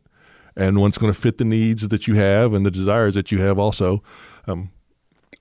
and 0.57 0.79
one's 0.79 0.99
going 0.99 1.13
to 1.13 1.19
fit 1.19 1.39
the 1.39 1.45
needs 1.45 1.89
that 1.89 2.07
you 2.07 2.15
have 2.15 2.53
and 2.53 2.67
the 2.67 2.71
desires 2.71 3.15
that 3.15 3.33
you 3.33 3.41
have 3.41 3.59
also. 3.59 4.03
Um, 4.47 4.71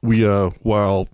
we 0.01 0.25
uh, 0.25 0.51
while 0.61 1.09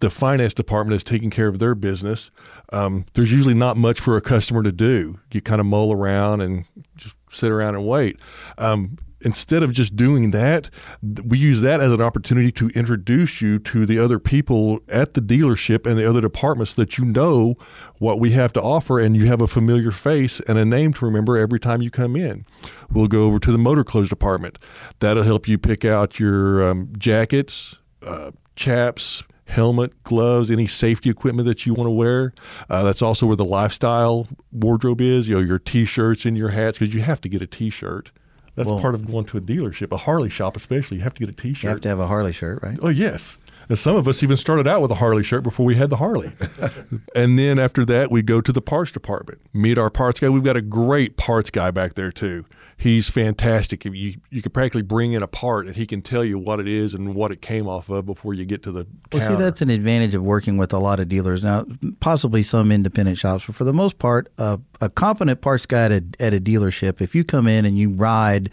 the 0.00 0.10
finance 0.10 0.54
department 0.54 0.96
is 0.96 1.04
taking 1.04 1.30
care 1.30 1.48
of 1.48 1.58
their 1.58 1.74
business, 1.74 2.30
um, 2.72 3.04
there's 3.14 3.32
usually 3.32 3.54
not 3.54 3.76
much 3.76 4.00
for 4.00 4.16
a 4.16 4.20
customer 4.20 4.62
to 4.62 4.72
do. 4.72 5.18
You 5.32 5.40
kind 5.40 5.60
of 5.60 5.66
mull 5.66 5.92
around 5.92 6.40
and 6.40 6.64
just 6.96 7.14
sit 7.28 7.50
around 7.50 7.74
and 7.74 7.86
wait. 7.86 8.20
Um, 8.58 8.96
instead 9.24 9.62
of 9.62 9.72
just 9.72 9.96
doing 9.96 10.30
that, 10.32 10.70
we 11.02 11.38
use 11.38 11.62
that 11.62 11.80
as 11.80 11.92
an 11.92 12.02
opportunity 12.02 12.52
to 12.52 12.68
introduce 12.70 13.40
you 13.40 13.58
to 13.58 13.86
the 13.86 13.98
other 13.98 14.18
people 14.18 14.80
at 14.88 15.14
the 15.14 15.20
dealership 15.20 15.86
and 15.86 15.98
the 15.98 16.08
other 16.08 16.20
departments 16.20 16.74
that 16.74 16.98
you 16.98 17.04
know 17.04 17.56
what 17.98 18.20
we 18.20 18.30
have 18.32 18.52
to 18.52 18.60
offer 18.60 18.98
and 18.98 19.16
you 19.16 19.26
have 19.26 19.40
a 19.40 19.46
familiar 19.46 19.90
face 19.90 20.40
and 20.40 20.58
a 20.58 20.64
name 20.64 20.92
to 20.92 21.04
remember 21.04 21.36
every 21.36 21.58
time 21.58 21.82
you 21.82 21.90
come 21.90 22.16
in. 22.16 22.44
We'll 22.90 23.08
go 23.08 23.24
over 23.24 23.38
to 23.40 23.52
the 23.52 23.58
motor 23.58 23.84
clothes 23.84 24.08
department. 24.08 24.58
That'll 25.00 25.22
help 25.22 25.48
you 25.48 25.58
pick 25.58 25.84
out 25.84 26.20
your 26.20 26.68
um, 26.68 26.92
jackets, 26.98 27.76
uh, 28.02 28.30
chaps, 28.56 29.24
helmet, 29.46 30.02
gloves, 30.04 30.50
any 30.50 30.66
safety 30.66 31.10
equipment 31.10 31.46
that 31.46 31.66
you 31.66 31.74
want 31.74 31.86
to 31.86 31.92
wear. 31.92 32.32
Uh, 32.70 32.82
that's 32.82 33.02
also 33.02 33.26
where 33.26 33.36
the 33.36 33.44
lifestyle 33.44 34.26
wardrobe 34.52 35.00
is. 35.00 35.28
You 35.28 35.34
know, 35.36 35.40
your 35.40 35.58
t-shirts 35.58 36.24
and 36.24 36.36
your 36.36 36.50
hats 36.50 36.78
because 36.78 36.94
you 36.94 37.02
have 37.02 37.20
to 37.22 37.28
get 37.28 37.42
a 37.42 37.46
t-shirt. 37.46 38.10
That's 38.56 38.68
Well- 38.68 38.78
part 38.80 38.94
of 38.94 39.06
going 39.10 39.24
to 39.26 39.36
a 39.36 39.40
dealership, 39.40 39.90
a 39.92 39.96
Harley 39.96 40.30
shop 40.30 40.56
especially. 40.56 40.98
You 40.98 41.02
have 41.02 41.14
to 41.14 41.20
get 41.20 41.28
a 41.28 41.32
t-shirt. 41.36 41.62
You 41.64 41.68
have 41.70 41.80
to 41.82 41.88
have 41.88 41.98
a 41.98 42.06
Harley 42.06 42.32
shirt, 42.32 42.60
right? 42.62 42.78
Oh 42.82 42.88
yes. 42.88 43.38
And 43.68 43.78
some 43.78 43.96
of 43.96 44.06
us 44.06 44.22
even 44.22 44.36
started 44.36 44.68
out 44.68 44.82
with 44.82 44.90
a 44.90 44.96
Harley 44.96 45.22
shirt 45.22 45.42
before 45.42 45.64
we 45.64 45.74
had 45.74 45.88
the 45.90 45.96
Harley. 45.96 46.32
and 47.16 47.38
then 47.38 47.58
after 47.58 47.84
that, 47.86 48.10
we 48.10 48.20
go 48.22 48.40
to 48.42 48.52
the 48.52 48.60
parts 48.60 48.92
department, 48.92 49.40
meet 49.54 49.78
our 49.78 49.88
parts 49.90 50.20
guy. 50.20 50.28
We've 50.28 50.44
got 50.44 50.56
a 50.56 50.60
great 50.62 51.16
parts 51.16 51.50
guy 51.50 51.70
back 51.70 51.94
there 51.94 52.12
too. 52.12 52.44
He's 52.76 53.08
fantastic. 53.08 53.84
You 53.84 54.16
you 54.30 54.42
could 54.42 54.52
practically 54.52 54.82
bring 54.82 55.12
in 55.12 55.22
a 55.22 55.26
part 55.26 55.66
and 55.66 55.76
he 55.76 55.86
can 55.86 56.02
tell 56.02 56.24
you 56.24 56.38
what 56.38 56.60
it 56.60 56.66
is 56.66 56.94
and 56.94 57.14
what 57.14 57.30
it 57.30 57.40
came 57.40 57.68
off 57.68 57.88
of 57.88 58.04
before 58.06 58.34
you 58.34 58.44
get 58.44 58.62
to 58.64 58.72
the 58.72 58.86
Well, 59.12 59.22
see, 59.22 59.36
that's 59.36 59.62
an 59.62 59.70
advantage 59.70 60.14
of 60.14 60.22
working 60.22 60.56
with 60.56 60.72
a 60.72 60.78
lot 60.78 61.00
of 61.00 61.08
dealers. 61.08 61.44
Now, 61.44 61.66
possibly 62.00 62.42
some 62.42 62.72
independent 62.72 63.18
shops, 63.18 63.44
but 63.46 63.54
for 63.54 63.64
the 63.64 63.72
most 63.72 63.98
part, 63.98 64.32
a, 64.38 64.60
a 64.80 64.88
competent 64.88 65.40
parts 65.40 65.66
guy 65.66 65.84
at 65.84 65.92
a, 65.92 66.04
at 66.20 66.34
a 66.34 66.40
dealership, 66.40 67.00
if 67.00 67.14
you 67.14 67.24
come 67.24 67.46
in 67.46 67.64
and 67.64 67.78
you 67.78 67.90
ride 67.90 68.50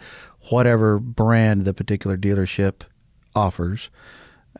whatever 0.50 0.98
brand 0.98 1.64
the 1.64 1.74
particular 1.74 2.16
dealership 2.16 2.82
offers, 3.34 3.90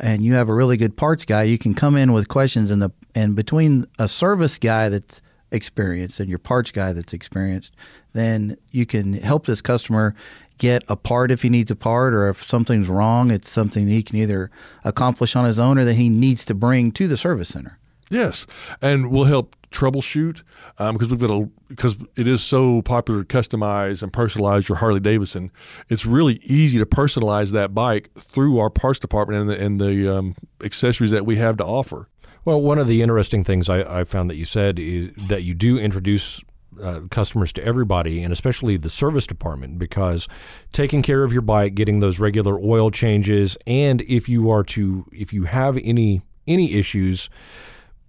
and 0.00 0.24
you 0.24 0.34
have 0.34 0.48
a 0.48 0.54
really 0.54 0.76
good 0.76 0.96
parts 0.96 1.24
guy, 1.24 1.42
you 1.44 1.58
can 1.58 1.74
come 1.74 1.96
in 1.96 2.12
with 2.12 2.28
questions, 2.28 2.70
and 2.70 2.82
the 2.82 2.90
and 3.14 3.36
between 3.36 3.86
a 3.98 4.08
service 4.08 4.58
guy 4.58 4.88
that's 4.88 5.20
experienced 5.50 6.18
and 6.18 6.28
your 6.28 6.38
parts 6.38 6.70
guy 6.70 6.92
that's 6.92 7.12
experienced, 7.12 7.74
then 8.12 8.56
you 8.70 8.86
can 8.86 9.14
help 9.14 9.46
this 9.46 9.60
customer 9.60 10.14
get 10.58 10.84
a 10.88 10.96
part 10.96 11.30
if 11.30 11.42
he 11.42 11.48
needs 11.48 11.70
a 11.70 11.76
part, 11.76 12.14
or 12.14 12.28
if 12.28 12.42
something's 12.42 12.88
wrong, 12.88 13.30
it's 13.30 13.48
something 13.48 13.88
he 13.88 14.02
can 14.02 14.16
either 14.16 14.50
accomplish 14.84 15.34
on 15.34 15.44
his 15.44 15.58
own 15.58 15.78
or 15.78 15.84
that 15.84 15.94
he 15.94 16.08
needs 16.08 16.44
to 16.44 16.54
bring 16.54 16.92
to 16.92 17.08
the 17.08 17.16
service 17.16 17.48
center. 17.48 17.78
Yes, 18.10 18.46
and 18.80 19.10
we'll 19.10 19.24
help 19.24 19.56
troubleshoot 19.72 20.42
um, 20.78 20.94
because 20.94 21.08
we've 21.08 21.18
got 21.18 21.30
a 21.30 21.48
because 21.68 21.96
it 22.16 22.28
is 22.28 22.42
so 22.42 22.82
popular 22.82 23.24
to 23.24 23.26
customize 23.26 24.02
and 24.02 24.12
personalize 24.12 24.68
your 24.68 24.76
Harley 24.76 25.00
Davidson. 25.00 25.50
It's 25.88 26.04
really 26.04 26.34
easy 26.42 26.78
to 26.78 26.84
personalize 26.84 27.52
that 27.52 27.74
bike 27.74 28.10
through 28.14 28.58
our 28.58 28.68
parts 28.68 28.98
department 28.98 29.40
and 29.40 29.50
the, 29.50 29.64
and 29.64 29.80
the 29.80 30.14
um, 30.14 30.36
accessories 30.62 31.10
that 31.10 31.24
we 31.24 31.36
have 31.36 31.56
to 31.56 31.64
offer. 31.64 32.08
Well, 32.44 32.60
one 32.60 32.78
of 32.78 32.86
the 32.86 33.02
interesting 33.02 33.44
things 33.44 33.68
I, 33.68 34.00
I 34.00 34.04
found 34.04 34.28
that 34.28 34.36
you 34.36 34.44
said 34.44 34.78
is 34.78 35.12
that 35.28 35.42
you 35.44 35.54
do 35.54 35.78
introduce 35.78 36.42
uh, 36.80 37.00
customers 37.10 37.52
to 37.54 37.64
everybody, 37.64 38.22
and 38.22 38.32
especially 38.32 38.76
the 38.76 38.90
service 38.90 39.26
department, 39.26 39.78
because 39.78 40.28
taking 40.72 41.02
care 41.02 41.24
of 41.24 41.32
your 41.32 41.42
bike, 41.42 41.74
getting 41.74 42.00
those 42.00 42.18
regular 42.18 42.58
oil 42.58 42.90
changes, 42.90 43.56
and 43.66 44.02
if 44.02 44.28
you 44.28 44.50
are 44.50 44.64
to 44.64 45.06
if 45.12 45.32
you 45.32 45.44
have 45.44 45.76
any 45.78 46.22
any 46.46 46.74
issues, 46.74 47.28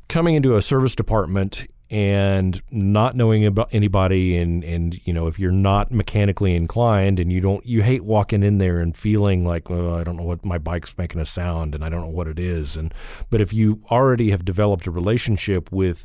coming 0.08 0.36
into 0.36 0.56
a 0.56 0.62
service 0.62 0.96
department 0.96 1.68
and 1.94 2.64
not 2.72 3.16
knowing 3.16 3.46
about 3.46 3.70
anybody 3.72 4.36
and 4.36 4.64
and 4.64 5.06
you 5.06 5.14
know 5.14 5.28
if 5.28 5.38
you're 5.38 5.52
not 5.52 5.92
mechanically 5.92 6.56
inclined 6.56 7.20
and 7.20 7.32
you 7.32 7.40
don't 7.40 7.64
you 7.68 7.84
hate 7.84 8.04
walking 8.04 8.42
in 8.42 8.58
there 8.58 8.80
and 8.80 8.98
feeling 8.98 9.46
like 9.46 9.70
well 9.70 9.94
I 9.94 10.04
don't 10.04 10.18
know 10.18 10.24
what 10.24 10.44
my 10.44 10.58
bike's 10.58 10.98
making 10.98 11.22
a 11.22 11.26
sound 11.26 11.76
and 11.76 11.86
I 11.86 11.90
don't 11.90 12.02
know 12.02 12.08
what 12.08 12.28
it 12.28 12.40
is 12.40 12.76
and 12.76 12.92
but 13.30 13.42
if 13.42 13.54
you 13.54 13.84
already 13.92 14.32
have 14.32 14.44
developed 14.44 14.88
a 14.88 14.92
relationship 14.92 15.72
with 15.72 16.04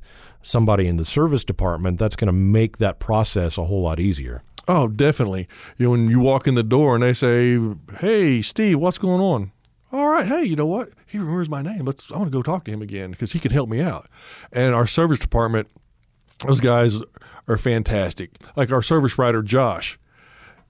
somebody 0.49 0.87
in 0.87 0.97
the 0.97 1.05
service 1.05 1.45
department 1.45 1.99
that's 1.99 2.17
going 2.17 2.27
to 2.27 2.33
make 2.33 2.79
that 2.79 2.99
process 2.99 3.59
a 3.59 3.65
whole 3.65 3.83
lot 3.83 4.01
easier 4.01 4.43
Oh, 4.69 4.87
definitely. 4.87 5.49
You 5.79 5.87
know, 5.87 5.91
when 5.93 6.09
you 6.09 6.21
walk 6.21 6.47
in 6.47 6.55
the 6.55 6.63
door 6.63 6.95
and 6.95 7.03
they 7.03 7.15
say, 7.15 7.59
"Hey, 8.01 8.43
Steve, 8.43 8.79
what's 8.79 8.99
going 8.99 9.21
on?" 9.21 9.51
All 9.91 10.09
right, 10.09 10.27
hey, 10.27 10.45
you 10.45 10.57
know 10.57 10.67
what? 10.67 10.91
He 11.07 11.17
remembers 11.17 11.49
my 11.49 11.63
name. 11.63 11.87
Let's. 11.87 12.13
I 12.13 12.19
want 12.19 12.31
to 12.31 12.37
go 12.37 12.43
talk 12.43 12.65
to 12.65 12.71
him 12.71 12.83
again 12.83 13.11
because 13.11 13.33
he 13.33 13.39
can 13.39 13.51
help 13.51 13.71
me 13.71 13.81
out. 13.81 14.09
And 14.53 14.75
our 14.75 14.87
service 14.87 15.19
department, 15.19 15.69
those 16.47 16.61
guys 16.61 16.99
are 17.49 17.57
fantastic. 17.57 18.33
Like 18.57 18.71
our 18.71 18.83
service 18.83 19.17
writer, 19.17 19.43
Josh. 19.43 19.99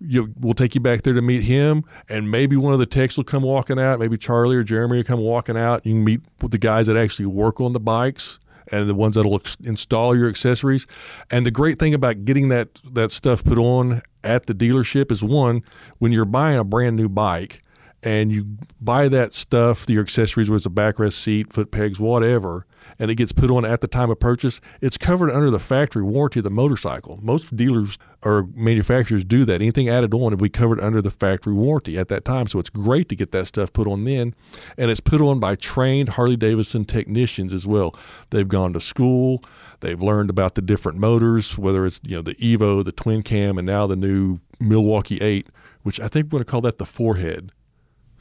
You, 0.00 0.32
we'll 0.38 0.54
take 0.54 0.76
you 0.76 0.80
back 0.80 1.02
there 1.02 1.12
to 1.14 1.20
meet 1.20 1.42
him, 1.42 1.82
and 2.08 2.30
maybe 2.30 2.54
one 2.54 2.72
of 2.72 2.78
the 2.78 2.86
techs 2.86 3.16
will 3.16 3.24
come 3.24 3.42
walking 3.42 3.80
out. 3.80 3.98
Maybe 3.98 4.16
Charlie 4.16 4.54
or 4.54 4.62
Jeremy 4.62 4.98
will 4.98 5.02
come 5.04 5.18
walking 5.18 5.56
out. 5.56 5.84
You 5.84 5.94
can 5.94 6.04
meet 6.04 6.20
with 6.40 6.52
the 6.52 6.58
guys 6.58 6.86
that 6.86 6.96
actually 6.96 7.26
work 7.26 7.60
on 7.60 7.72
the 7.72 7.80
bikes 7.80 8.38
and 8.70 8.88
the 8.88 8.94
ones 8.94 9.14
that'll 9.14 9.40
install 9.64 10.16
your 10.16 10.28
accessories. 10.28 10.86
And 11.30 11.44
the 11.46 11.50
great 11.50 11.78
thing 11.78 11.94
about 11.94 12.24
getting 12.24 12.48
that 12.48 12.80
that 12.84 13.12
stuff 13.12 13.44
put 13.44 13.58
on 13.58 14.02
at 14.24 14.46
the 14.46 14.54
dealership 14.54 15.10
is 15.10 15.22
one, 15.22 15.62
when 15.98 16.12
you're 16.12 16.24
buying 16.24 16.58
a 16.58 16.64
brand 16.64 16.96
new 16.96 17.08
bike 17.08 17.62
and 18.02 18.30
you 18.30 18.58
buy 18.80 19.08
that 19.08 19.34
stuff, 19.34 19.88
your 19.88 20.02
accessories, 20.02 20.48
whether 20.48 20.56
it's 20.56 20.66
a 20.66 20.70
backrest 20.70 21.14
seat, 21.14 21.52
foot 21.52 21.70
pegs, 21.70 21.98
whatever, 21.98 22.66
and 22.98 23.10
it 23.10 23.14
gets 23.14 23.32
put 23.32 23.50
on 23.50 23.64
at 23.64 23.80
the 23.80 23.88
time 23.88 24.10
of 24.10 24.18
purchase, 24.18 24.60
it's 24.80 24.98
covered 24.98 25.30
under 25.30 25.50
the 25.50 25.58
factory 25.58 26.02
warranty 26.02 26.40
of 26.40 26.44
the 26.44 26.50
motorcycle. 26.50 27.18
Most 27.22 27.56
dealers 27.56 27.98
or 28.22 28.48
manufacturers 28.54 29.24
do 29.24 29.44
that. 29.44 29.60
Anything 29.60 29.88
added 29.88 30.12
on 30.12 30.20
will 30.20 30.36
be 30.36 30.48
covered 30.48 30.80
under 30.80 31.00
the 31.00 31.10
factory 31.10 31.52
warranty 31.52 31.96
at 31.96 32.08
that 32.08 32.24
time. 32.24 32.46
So 32.48 32.58
it's 32.58 32.70
great 32.70 33.08
to 33.10 33.16
get 33.16 33.30
that 33.32 33.46
stuff 33.46 33.72
put 33.72 33.86
on 33.86 34.02
then. 34.02 34.34
And 34.76 34.90
it's 34.90 35.00
put 35.00 35.20
on 35.20 35.38
by 35.38 35.54
trained 35.54 36.10
Harley 36.10 36.36
Davidson 36.36 36.84
technicians 36.84 37.52
as 37.52 37.66
well. 37.66 37.94
They've 38.30 38.48
gone 38.48 38.72
to 38.72 38.80
school, 38.80 39.44
they've 39.80 40.02
learned 40.02 40.30
about 40.30 40.54
the 40.54 40.62
different 40.62 40.98
motors, 40.98 41.56
whether 41.56 41.86
it's 41.86 42.00
you 42.02 42.16
know 42.16 42.22
the 42.22 42.34
Evo, 42.36 42.84
the 42.84 42.92
twin 42.92 43.22
cam, 43.22 43.58
and 43.58 43.66
now 43.66 43.86
the 43.86 43.96
new 43.96 44.40
Milwaukee 44.60 45.18
8, 45.18 45.46
which 45.82 46.00
I 46.00 46.08
think 46.08 46.26
we're 46.26 46.38
going 46.38 46.44
to 46.44 46.50
call 46.50 46.60
that 46.62 46.78
the 46.78 46.86
forehead. 46.86 47.52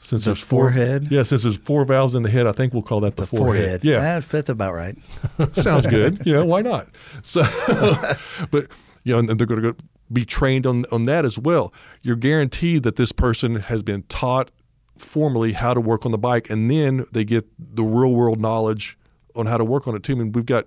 Since 0.00 0.24
The 0.24 0.30
there's 0.30 0.40
four, 0.40 0.64
forehead? 0.70 1.08
yeah, 1.10 1.24
since 1.24 1.42
there's 1.42 1.56
four 1.58 1.84
valves 1.84 2.14
in 2.14 2.22
the 2.22 2.30
head, 2.30 2.46
I 2.46 2.52
think 2.52 2.72
we'll 2.72 2.82
call 2.82 3.00
that 3.00 3.16
the, 3.16 3.22
The 3.22 3.26
forehead. 3.36 3.82
Yeah, 3.84 4.00
That 4.00 4.22
fits 4.24 4.48
about 4.48 4.72
right. 4.74 4.96
sounds 5.54 5.86
good. 5.86 6.22
Yeah, 6.26 6.42
why 6.42 6.62
not? 6.62 6.88
So, 7.22 7.42
but 8.50 8.68
you 9.04 9.12
know, 9.12 9.18
and 9.18 9.28
they're 9.28 9.46
going 9.46 9.62
to 9.62 9.76
be 10.12 10.24
trained 10.24 10.66
on 10.66 10.84
on 10.92 11.04
that 11.06 11.24
as 11.24 11.38
well. 11.38 11.72
You're 12.02 12.16
guaranteed 12.16 12.82
that 12.84 12.96
this 12.96 13.12
person 13.12 13.56
has 13.56 13.82
been 13.82 14.02
taught 14.04 14.50
formally 14.96 15.52
how 15.52 15.74
to 15.74 15.80
work 15.80 16.06
on 16.06 16.12
the 16.12 16.18
bike, 16.18 16.48
and 16.50 16.70
then 16.70 17.04
they 17.12 17.24
get 17.24 17.46
the 17.58 17.82
real 17.84 18.12
world 18.12 18.40
knowledge 18.40 18.96
on 19.34 19.46
how 19.46 19.56
to 19.56 19.64
work 19.64 19.86
on 19.88 19.94
it 19.96 20.02
too. 20.02 20.12
I 20.12 20.16
mean, 20.16 20.32
we've 20.32 20.46
got 20.46 20.66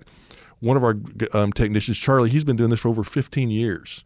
one 0.60 0.76
of 0.78 0.84
our 0.84 0.96
um, 1.34 1.52
technicians, 1.54 1.98
Charlie. 1.98 2.30
He's 2.30 2.44
been 2.44 2.56
doing 2.58 2.70
this 2.70 2.80
for 2.82 2.90
over 2.90 3.04
15 3.04 3.50
years, 3.50 4.04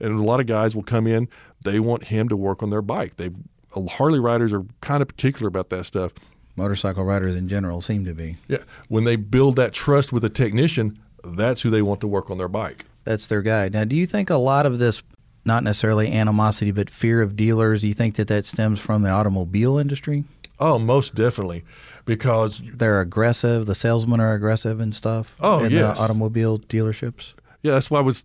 and 0.00 0.18
a 0.18 0.22
lot 0.22 0.40
of 0.40 0.46
guys 0.46 0.74
will 0.76 0.82
come 0.82 1.06
in. 1.06 1.28
They 1.64 1.80
want 1.80 2.04
him 2.04 2.28
to 2.28 2.36
work 2.36 2.62
on 2.62 2.70
their 2.70 2.82
bike. 2.82 3.16
They 3.16 3.30
Harley 3.74 4.20
riders 4.20 4.52
are 4.52 4.64
kind 4.80 5.02
of 5.02 5.08
particular 5.08 5.48
about 5.48 5.70
that 5.70 5.84
stuff. 5.84 6.12
Motorcycle 6.56 7.04
riders 7.04 7.34
in 7.34 7.48
general 7.48 7.80
seem 7.80 8.04
to 8.06 8.14
be. 8.14 8.38
Yeah, 8.48 8.58
when 8.88 9.04
they 9.04 9.16
build 9.16 9.56
that 9.56 9.72
trust 9.72 10.12
with 10.12 10.24
a 10.24 10.30
technician, 10.30 10.98
that's 11.22 11.62
who 11.62 11.70
they 11.70 11.82
want 11.82 12.00
to 12.00 12.08
work 12.08 12.30
on 12.30 12.38
their 12.38 12.48
bike. 12.48 12.86
That's 13.04 13.26
their 13.26 13.42
guy. 13.42 13.68
Now, 13.68 13.84
do 13.84 13.94
you 13.94 14.06
think 14.06 14.30
a 14.30 14.36
lot 14.36 14.64
of 14.66 14.78
this, 14.78 15.02
not 15.44 15.62
necessarily 15.62 16.10
animosity, 16.12 16.70
but 16.70 16.88
fear 16.88 17.20
of 17.20 17.36
dealers, 17.36 17.82
do 17.82 17.88
you 17.88 17.94
think 17.94 18.16
that 18.16 18.28
that 18.28 18.46
stems 18.46 18.80
from 18.80 19.02
the 19.02 19.10
automobile 19.10 19.78
industry? 19.78 20.24
Oh, 20.58 20.78
most 20.78 21.14
definitely, 21.14 21.64
because 22.06 22.62
they're 22.64 23.00
aggressive. 23.00 23.66
The 23.66 23.74
salesmen 23.74 24.20
are 24.20 24.32
aggressive 24.32 24.80
and 24.80 24.94
stuff. 24.94 25.36
Oh, 25.38 25.62
in 25.62 25.72
yes. 25.72 25.96
the 25.96 26.02
automobile 26.02 26.58
dealerships. 26.58 27.34
Yeah, 27.62 27.72
that's 27.72 27.90
why 27.90 27.98
I 27.98 28.02
was 28.02 28.24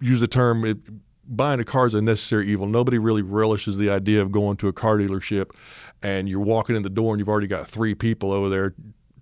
use 0.00 0.20
the 0.20 0.26
term. 0.26 0.64
It, 0.64 0.78
buying 1.28 1.60
a 1.60 1.64
car 1.64 1.86
is 1.86 1.94
a 1.94 2.02
necessary 2.02 2.46
evil. 2.46 2.66
Nobody 2.66 2.98
really 2.98 3.22
relishes 3.22 3.78
the 3.78 3.90
idea 3.90 4.22
of 4.22 4.32
going 4.32 4.56
to 4.58 4.68
a 4.68 4.72
car 4.72 4.96
dealership 4.96 5.50
and 6.02 6.28
you're 6.28 6.40
walking 6.40 6.76
in 6.76 6.82
the 6.82 6.90
door 6.90 7.12
and 7.12 7.20
you've 7.20 7.28
already 7.28 7.46
got 7.46 7.66
three 7.66 7.94
people 7.94 8.32
over 8.32 8.48
there 8.48 8.74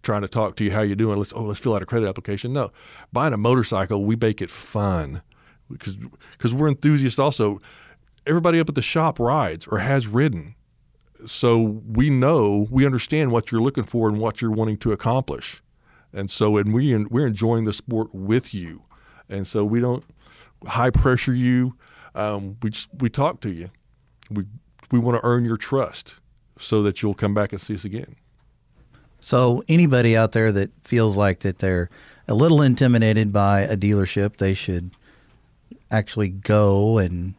trying 0.03 0.23
to 0.23 0.29
talk 0.29 0.57
to 0.57 0.65
you. 0.65 0.71
How 0.71 0.83
you 0.83 0.95
doing? 0.95 1.19
Let's 1.19 1.33
oh 1.33 1.43
let's 1.43 1.61
fill 1.61 1.75
out 1.75 1.83
a 1.83 1.87
credit 1.87 2.09
application. 2.09 2.53
No, 2.53 2.71
buying 3.13 3.33
a 3.33 3.39
motorcycle 3.39 4.05
we 4.05 4.17
make 4.17 4.41
it 4.41 4.51
fun 4.51 5.23
because 5.71 5.97
because 6.33 6.55
we're 6.55 6.69
enthusiasts. 6.69 7.19
Also, 7.19 7.61
everybody 8.27 8.61
up 8.61 8.69
at 8.69 8.75
the 8.75 8.83
shop 8.83 9.19
rides 9.19 9.67
or 9.67 9.79
has 9.79 10.07
ridden, 10.07 10.55
so 11.27 11.83
we 11.87 12.11
know 12.11 12.67
we 12.71 12.87
understand 12.87 13.33
what 13.33 13.51
you're 13.51 13.63
looking 13.63 13.85
for 13.85 14.09
and 14.09 14.19
what 14.19 14.41
you're 14.41 14.51
wanting 14.51 14.77
to 14.79 14.93
accomplish, 14.93 15.63
and 16.13 16.31
so 16.31 16.57
and 16.57 16.73
we 16.73 16.95
we're 17.07 17.27
enjoying 17.27 17.65
the 17.65 17.73
sport 17.73 18.15
with 18.15 18.53
you, 18.53 18.85
and 19.29 19.47
so 19.47 19.65
we 19.65 19.81
don't 19.81 20.05
high 20.67 20.91
pressure 20.91 21.35
you. 21.35 21.77
Um, 22.15 22.57
we 22.63 22.71
just 22.71 22.89
we 22.99 23.09
talk 23.09 23.41
to 23.41 23.51
you. 23.51 23.71
We 24.31 24.45
we 24.91 24.99
want 24.99 25.21
to 25.21 25.27
earn 25.27 25.45
your 25.45 25.57
trust 25.57 26.21
so 26.59 26.83
that 26.83 27.03
you'll 27.03 27.15
come 27.15 27.35
back 27.35 27.53
and 27.53 27.61
see 27.61 27.75
us 27.75 27.85
again. 27.85 28.17
So 29.21 29.65
anybody 29.69 30.17
out 30.17 30.33
there 30.33 30.53
that 30.53 30.71
feels 30.83 31.17
like 31.17 31.41
that 31.41 31.59
they're 31.59 31.89
a 32.29 32.35
little 32.35 32.61
intimidated 32.61 33.33
by 33.33 33.61
a 33.61 33.77
dealership, 33.77 34.37
they 34.37 34.55
should 34.55 34.91
actually 35.91 36.29
go 36.29 36.99
and 36.99 37.35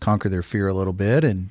conquer 0.00 0.28
their 0.28 0.42
fear 0.42 0.68
a 0.68 0.74
little 0.74 0.92
bit 0.92 1.22
and 1.22 1.50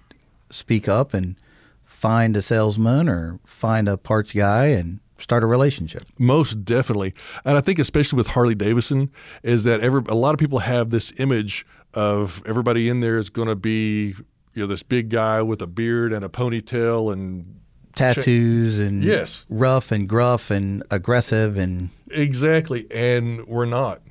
speak 0.49 0.87
up 0.87 1.13
and 1.13 1.35
find 1.83 2.35
a 2.35 2.41
salesman 2.41 3.07
or 3.07 3.39
find 3.45 3.87
a 3.87 3.97
parts 3.97 4.33
guy 4.33 4.67
and 4.67 4.99
start 5.19 5.43
a 5.43 5.47
relationship. 5.47 6.03
Most 6.17 6.65
definitely. 6.65 7.13
And 7.45 7.57
I 7.57 7.61
think 7.61 7.79
especially 7.79 8.17
with 8.17 8.27
Harley 8.27 8.55
Davidson 8.55 9.11
is 9.43 9.63
that 9.63 9.81
every 9.81 10.01
a 10.07 10.15
lot 10.15 10.33
of 10.33 10.39
people 10.39 10.59
have 10.59 10.89
this 10.89 11.13
image 11.17 11.65
of 11.93 12.41
everybody 12.45 12.89
in 12.89 12.99
there 12.99 13.17
is 13.17 13.29
going 13.29 13.47
to 13.47 13.55
be 13.55 14.15
you 14.53 14.63
know 14.63 14.67
this 14.67 14.83
big 14.83 15.09
guy 15.09 15.41
with 15.41 15.61
a 15.61 15.67
beard 15.67 16.13
and 16.13 16.23
a 16.25 16.29
ponytail 16.29 17.11
and 17.11 17.59
tattoos 17.95 18.79
and 18.79 19.03
yes, 19.03 19.45
rough 19.49 19.91
and 19.91 20.07
gruff 20.07 20.51
and 20.51 20.83
aggressive 20.91 21.57
and 21.57 21.89
exactly. 22.11 22.87
And 22.91 23.45
we're 23.47 23.65
not. 23.65 24.01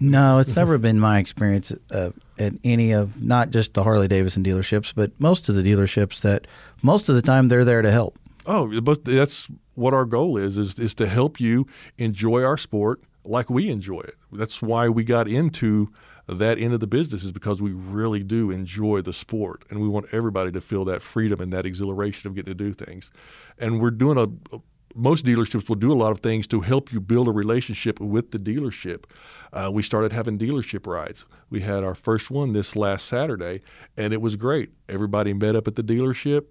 No, 0.00 0.38
it's 0.38 0.56
never 0.56 0.78
been 0.78 0.98
my 0.98 1.20
experience 1.20 1.72
uh, 1.92 2.10
at 2.36 2.54
any 2.64 2.90
of 2.90 3.22
not 3.22 3.50
just 3.50 3.74
the 3.74 3.84
Harley 3.84 4.08
Davidson 4.08 4.42
dealerships, 4.42 4.92
but 4.94 5.12
most 5.20 5.48
of 5.48 5.54
the 5.54 5.62
dealerships 5.62 6.20
that 6.22 6.48
most 6.82 7.08
of 7.08 7.14
the 7.14 7.22
time 7.22 7.46
they're 7.46 7.64
there 7.64 7.82
to 7.82 7.92
help. 7.92 8.18
Oh, 8.44 8.80
but 8.80 9.04
that's 9.04 9.48
what 9.74 9.94
our 9.94 10.04
goal 10.04 10.36
is 10.36 10.58
is 10.58 10.78
is 10.78 10.94
to 10.94 11.06
help 11.06 11.40
you 11.40 11.66
enjoy 11.98 12.42
our 12.42 12.56
sport 12.56 13.02
like 13.24 13.48
we 13.48 13.68
enjoy 13.68 14.00
it. 14.00 14.16
That's 14.32 14.60
why 14.60 14.88
we 14.88 15.04
got 15.04 15.28
into 15.28 15.92
that 16.28 16.58
end 16.58 16.72
of 16.72 16.80
the 16.80 16.86
business 16.86 17.24
is 17.24 17.32
because 17.32 17.60
we 17.60 17.72
really 17.72 18.22
do 18.22 18.50
enjoy 18.50 19.00
the 19.00 19.12
sport 19.12 19.64
and 19.70 19.80
we 19.80 19.88
want 19.88 20.06
everybody 20.12 20.52
to 20.52 20.60
feel 20.60 20.84
that 20.84 21.02
freedom 21.02 21.40
and 21.40 21.52
that 21.52 21.66
exhilaration 21.66 22.28
of 22.28 22.34
getting 22.34 22.56
to 22.56 22.64
do 22.64 22.72
things. 22.72 23.10
And 23.58 23.80
we're 23.80 23.90
doing 23.90 24.18
a 24.18 24.58
most 24.94 25.24
dealerships 25.24 25.68
will 25.68 25.76
do 25.76 25.92
a 25.92 25.94
lot 25.94 26.12
of 26.12 26.20
things 26.20 26.46
to 26.48 26.60
help 26.60 26.92
you 26.92 27.00
build 27.00 27.28
a 27.28 27.32
relationship 27.32 28.00
with 28.00 28.30
the 28.30 28.38
dealership. 28.38 29.04
Uh, 29.52 29.70
we 29.72 29.82
started 29.82 30.12
having 30.12 30.38
dealership 30.38 30.86
rides. 30.86 31.24
We 31.50 31.60
had 31.60 31.84
our 31.84 31.94
first 31.94 32.30
one 32.30 32.52
this 32.52 32.76
last 32.76 33.06
Saturday, 33.06 33.62
and 33.96 34.12
it 34.12 34.20
was 34.20 34.36
great. 34.36 34.70
Everybody 34.88 35.32
met 35.32 35.56
up 35.56 35.66
at 35.66 35.76
the 35.76 35.82
dealership, 35.82 36.46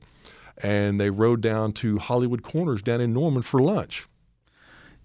and 0.63 0.99
they 0.99 1.09
rode 1.09 1.41
down 1.41 1.73
to 1.73 1.97
Hollywood 1.97 2.43
Corners 2.43 2.81
down 2.81 3.01
in 3.01 3.13
Norman 3.13 3.41
for 3.41 3.59
lunch. 3.59 4.07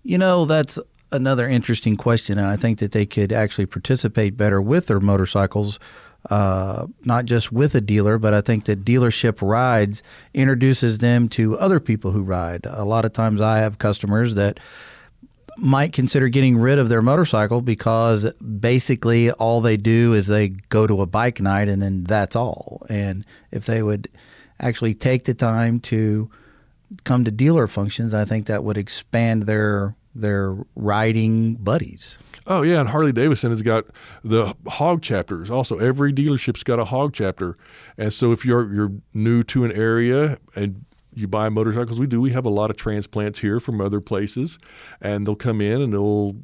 You 0.02 0.18
know, 0.18 0.44
that's 0.44 0.78
another 1.12 1.48
interesting 1.48 1.96
question, 1.96 2.38
and 2.38 2.46
I 2.46 2.57
think 2.57 2.78
that 2.78 2.92
they 2.92 3.07
could 3.07 3.32
actually 3.32 3.66
participate 3.66 4.36
better 4.36 4.61
with 4.61 4.86
their 4.86 5.00
motorcycles, 5.00 5.78
uh, 6.30 6.86
not 7.04 7.24
just 7.24 7.52
with 7.52 7.74
a 7.74 7.80
dealer, 7.80 8.18
but 8.18 8.34
I 8.34 8.40
think 8.40 8.64
that 8.64 8.84
dealership 8.84 9.38
rides 9.40 10.02
introduces 10.34 10.98
them 10.98 11.28
to 11.30 11.59
other 11.59 11.80
people 11.80 12.12
who 12.12 12.22
ride. 12.22 12.66
A 12.66 12.84
lot 12.84 13.04
of 13.04 13.12
times, 13.12 13.40
I 13.40 13.59
have 13.59 13.78
customers 13.78 14.34
that 14.34 14.61
might 15.59 15.92
consider 15.92 16.28
getting 16.28 16.59
rid 16.59 16.78
of 16.78 16.88
their 16.88 17.02
motorcycle 17.02 17.62
because 17.62 18.30
basically 18.34 19.30
all 19.32 19.61
they 19.61 19.76
do 19.76 20.12
is 20.12 20.26
they 20.26 20.50
go 20.50 20.86
to 20.86 21.00
a 21.00 21.07
bike 21.07 21.40
night 21.40 21.68
and 21.68 21.80
then 21.80 22.04
that's 22.04 22.36
all. 22.36 22.84
And 22.90 23.24
if 23.50 23.64
they 23.64 23.82
would 23.82 24.09
actually 24.61 24.94
take 24.94 25.24
the 25.24 25.34
time 25.34 25.80
to 25.80 26.30
come 27.04 27.24
to 27.24 27.30
dealer 27.30 27.66
functions, 27.66 28.14
I 28.14 28.24
think 28.24 28.46
that 28.46 28.64
would 28.64 28.78
expand 28.78 29.44
their 29.44 29.96
their 30.14 30.57
riding 30.74 31.57
buddies. 31.57 32.16
Oh 32.46 32.62
yeah, 32.62 32.80
and 32.80 32.88
Harley 32.88 33.12
Davidson 33.12 33.50
has 33.50 33.62
got 33.62 33.86
the 34.22 34.54
hog 34.66 35.02
chapters. 35.02 35.50
Also, 35.50 35.78
every 35.78 36.12
dealership's 36.12 36.62
got 36.62 36.78
a 36.78 36.84
hog 36.84 37.12
chapter, 37.12 37.57
and 37.98 38.12
so 38.12 38.32
if 38.32 38.44
you're 38.44 38.72
you're 38.72 38.92
new 39.12 39.42
to 39.44 39.64
an 39.64 39.72
area 39.72 40.38
and 40.54 40.84
you 41.12 41.26
buy 41.26 41.48
motorcycles, 41.48 41.98
we 41.98 42.07
do. 42.07 42.20
We 42.20 42.30
have 42.30 42.44
a 42.44 42.50
lot 42.50 42.70
of 42.70 42.76
transplants 42.76 43.40
here 43.40 43.59
from 43.59 43.80
other 43.80 44.00
places, 44.00 44.59
and 45.00 45.26
they'll 45.26 45.34
come 45.34 45.61
in 45.61 45.80
and 45.80 45.92
they'll 45.92 46.36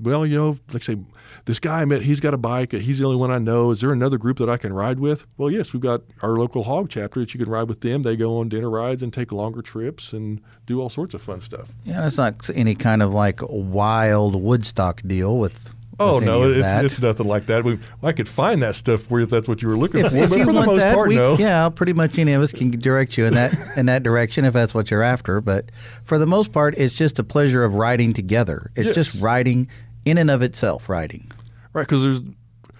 well, 0.00 0.26
you 0.26 0.36
know, 0.36 0.58
like 0.72 0.82
say, 0.82 0.96
this 1.44 1.58
guy 1.58 1.82
I 1.82 1.84
met, 1.84 2.02
he's 2.02 2.20
got 2.20 2.34
a 2.34 2.38
bike. 2.38 2.72
He's 2.72 2.98
the 2.98 3.04
only 3.04 3.16
one 3.16 3.30
I 3.30 3.38
know. 3.38 3.70
Is 3.70 3.80
there 3.80 3.92
another 3.92 4.18
group 4.18 4.38
that 4.38 4.50
I 4.50 4.56
can 4.56 4.72
ride 4.72 5.00
with? 5.00 5.26
Well, 5.36 5.50
yes, 5.50 5.72
we've 5.72 5.82
got 5.82 6.02
our 6.22 6.30
local 6.36 6.64
hog 6.64 6.90
chapter 6.90 7.20
that 7.20 7.32
you 7.34 7.40
can 7.40 7.48
ride 7.48 7.68
with 7.68 7.80
them. 7.80 8.02
They 8.02 8.16
go 8.16 8.38
on 8.38 8.48
dinner 8.48 8.70
rides 8.70 9.02
and 9.02 9.12
take 9.12 9.32
longer 9.32 9.62
trips 9.62 10.12
and 10.12 10.40
do 10.66 10.80
all 10.80 10.88
sorts 10.88 11.14
of 11.14 11.22
fun 11.22 11.40
stuff. 11.40 11.72
Yeah, 11.84 12.06
it's 12.06 12.18
not 12.18 12.48
any 12.54 12.74
kind 12.74 13.02
of 13.02 13.14
like 13.14 13.40
wild 13.42 14.40
Woodstock 14.40 15.02
deal 15.06 15.38
with. 15.38 15.72
Oh 15.98 16.18
no, 16.18 16.42
it's, 16.42 16.58
it's 16.58 17.00
nothing 17.00 17.26
like 17.26 17.46
that. 17.46 17.64
We, 17.64 17.78
I 18.02 18.12
could 18.12 18.28
find 18.28 18.62
that 18.62 18.74
stuff 18.74 19.02
for 19.02 19.18
you 19.18 19.24
if 19.24 19.30
that's 19.30 19.48
what 19.48 19.62
you 19.62 19.68
were 19.68 19.76
looking 19.76 20.04
if, 20.04 20.12
for. 20.12 20.18
If 20.18 20.30
but 20.30 20.40
for 20.40 20.52
the 20.52 20.66
most 20.66 20.82
that, 20.82 20.94
part, 20.94 21.08
we, 21.08 21.16
no. 21.16 21.36
Yeah, 21.38 21.70
pretty 21.70 21.94
much 21.94 22.18
any 22.18 22.34
of 22.34 22.42
us 22.42 22.52
can 22.52 22.70
direct 22.70 23.16
you 23.16 23.24
in 23.24 23.34
that 23.34 23.54
in 23.76 23.86
that 23.86 24.02
direction 24.02 24.44
if 24.44 24.52
that's 24.52 24.74
what 24.74 24.90
you're 24.90 25.02
after. 25.02 25.40
But 25.40 25.70
for 26.04 26.18
the 26.18 26.26
most 26.26 26.52
part, 26.52 26.74
it's 26.76 26.94
just 26.94 27.18
a 27.18 27.24
pleasure 27.24 27.64
of 27.64 27.76
riding 27.76 28.12
together. 28.12 28.70
It's 28.76 28.86
Yes. 28.88 28.94
just 28.94 29.22
riding 29.22 29.68
in 30.06 30.16
and 30.16 30.30
of 30.30 30.40
itself, 30.40 30.88
riding. 30.88 31.30
Right, 31.74 31.82
because 31.82 32.02
there's 32.02 32.22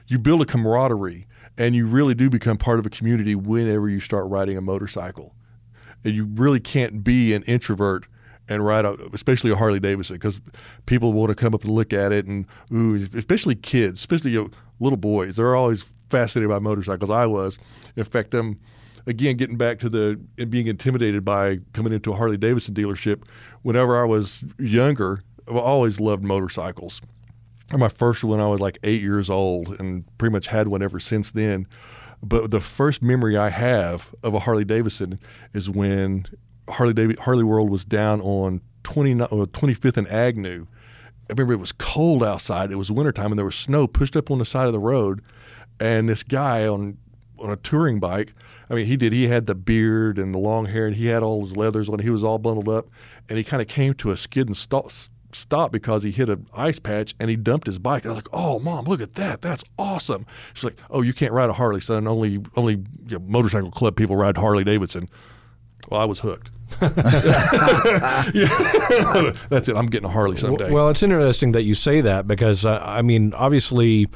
you 0.09 0.19
build 0.19 0.41
a 0.41 0.47
camaraderie, 0.47 1.27
and 1.59 1.75
you 1.75 1.87
really 1.87 2.15
do 2.15 2.31
become 2.31 2.57
part 2.57 2.79
of 2.79 2.87
a 2.87 2.91
community 2.91 3.35
whenever 3.35 3.89
you 3.89 4.01
start 4.01 4.27
riding 4.29 4.57
a 4.57 4.61
motorcycle. 4.61 5.35
And 6.05 6.15
you 6.15 6.25
really 6.25 6.61
can't 6.61 7.03
be 7.03 7.35
an 7.35 7.43
introvert 7.43 8.07
and 8.49 8.65
ride, 8.65 8.85
a, 8.85 8.93
especially 9.13 9.51
a 9.51 9.57
Harley 9.57 9.81
Davidson, 9.81 10.15
because 10.15 10.41
people 10.87 11.13
want 11.13 11.31
to 11.31 11.35
come 11.35 11.53
up 11.55 11.65
and 11.65 11.73
look 11.73 11.93
at 11.93 12.13
it, 12.13 12.27
and 12.27 12.47
ooh, 12.73 12.95
especially 12.95 13.57
kids, 13.57 13.99
especially 13.99 14.31
you 14.31 14.45
know, 14.45 14.51
little 14.79 14.97
boys, 14.97 15.37
they're 15.37 15.57
always 15.57 15.85
fascinated 16.09 16.49
by 16.49 16.61
motorcycles. 16.61 17.11
I 17.11 17.27
was, 17.27 17.59
in 17.97 18.05
fact, 18.05 18.33
um, 18.37 18.61
again, 19.07 19.37
getting 19.37 19.57
back 19.57 19.81
to 19.81 19.89
the 19.89 20.21
being 20.49 20.69
intimidated 20.69 21.25
by 21.25 21.59
coming 21.73 21.93
into 21.93 22.13
a 22.13 22.17
Harley 22.17 22.37
Davidson 22.37 22.75
dealership. 22.75 23.23
Whenever 23.63 24.01
I 24.01 24.05
was 24.05 24.45
younger, 24.59 25.25
I've 25.49 25.57
always 25.57 25.99
loved 25.99 26.23
motorcycles. 26.23 27.01
My 27.73 27.89
first 27.89 28.23
one, 28.23 28.41
I 28.41 28.47
was 28.47 28.61
like 28.61 28.79
eight 28.83 29.03
years 29.03 29.29
old, 29.29 29.81
and 29.81 30.05
pretty 30.19 30.33
much 30.33 30.49
had 30.49 30.69
one 30.69 30.83
ever 30.83 31.01
since 31.01 31.31
then. 31.31 31.67
But 32.23 32.51
the 32.51 32.61
first 32.61 33.03
memory 33.03 33.37
I 33.37 33.51
have 33.51 34.15
of 34.23 34.35
a 34.35 34.41
Harley 34.41 34.65
Davidson 34.65 35.19
is 35.53 35.69
when 35.69 36.27
Harley 36.69 36.95
David, 36.95 37.19
Harley 37.21 37.45
World 37.45 37.71
was 37.71 37.85
down 37.85 38.21
on 38.21 38.61
20, 38.85 39.21
uh, 39.21 39.27
25th 39.27 39.97
and 39.97 40.09
Agnew. 40.09 40.67
I 41.29 41.33
remember 41.33 41.55
it 41.55 41.61
was 41.61 41.73
cold 41.73 42.23
outside. 42.23 42.71
It 42.71 42.77
was 42.77 42.93
wintertime, 42.93 43.33
and 43.33 43.39
there 43.39 43.45
was 43.45 43.57
snow 43.57 43.87
pushed 43.89 44.17
up 44.17 44.31
on 44.31 44.39
the 44.39 44.45
side 44.45 44.67
of 44.67 44.73
the 44.73 44.79
road. 44.79 45.23
And 45.81 46.09
this 46.09 46.23
guy 46.23 46.67
on 46.67 46.99
on 47.39 47.51
a 47.51 47.57
touring 47.57 48.01
bike, 48.01 48.33
I 48.71 48.75
mean, 48.75 48.87
he 48.87 48.97
did. 48.97 49.13
He 49.13 49.29
had 49.29 49.47
the 49.47 49.55
beard 49.55 50.19
and 50.19 50.35
the 50.35 50.39
long 50.39 50.67
hair, 50.67 50.87
and 50.87 50.97
he 50.97 51.07
had 51.07 51.23
all 51.23 51.43
his 51.43 51.57
leathers 51.57 51.89
on. 51.89 51.99
He 51.99 52.11
was 52.11 52.25
all 52.25 52.39
bundled 52.39 52.69
up, 52.69 52.89
and 53.29 53.37
he 53.37 53.45
kind 53.45 53.61
of 53.61 53.69
came 53.69 53.93
to 53.95 54.11
a 54.11 54.17
skid 54.17 54.47
and 54.47 54.57
stop, 54.57 54.91
stopped 55.37 55.73
because 55.73 56.03
he 56.03 56.11
hit 56.11 56.29
an 56.29 56.47
ice 56.57 56.79
patch 56.79 57.15
and 57.21 57.31
he 57.31 57.37
dumped 57.37 57.67
his 57.67 57.79
bike. 57.79 58.05
And 58.05 58.13
I 58.13 58.15
was 58.15 58.25
like, 58.25 58.33
"Oh, 58.33 58.59
mom, 58.59 58.87
look 58.87 59.01
at 59.01 59.15
that! 59.15 59.43
That's 59.43 59.63
awesome." 59.79 60.27
She's 60.55 60.65
like, 60.65 60.79
"Oh, 60.91 61.03
you 61.03 61.13
can't 61.13 61.33
ride 61.33 61.51
a 61.51 61.53
Harley, 61.53 61.81
son. 61.81 62.07
Only 62.09 62.43
only 62.57 62.75
you 63.07 63.19
know, 63.19 63.25
motorcycle 63.27 63.71
club 63.71 63.97
people 63.97 64.17
ride 64.17 64.37
Harley 64.37 64.65
Davidson." 64.65 65.09
Well, 65.89 66.01
I 66.01 66.05
was 66.05 66.21
hooked. 66.21 66.51
Yeah. 68.35 69.33
That's 69.51 69.69
it. 69.69 69.77
I'm 69.77 69.87
getting 69.87 70.09
a 70.09 70.13
Harley 70.13 70.37
someday. 70.37 70.71
Well, 70.71 70.89
it's 70.89 71.03
interesting 71.03 71.53
that 71.53 71.63
you 71.63 71.75
say 71.75 72.01
that 72.01 72.27
because 72.27 72.65
uh, 72.65 72.83
I 72.83 73.03
mean, 73.03 73.33
obviously, 73.35 74.09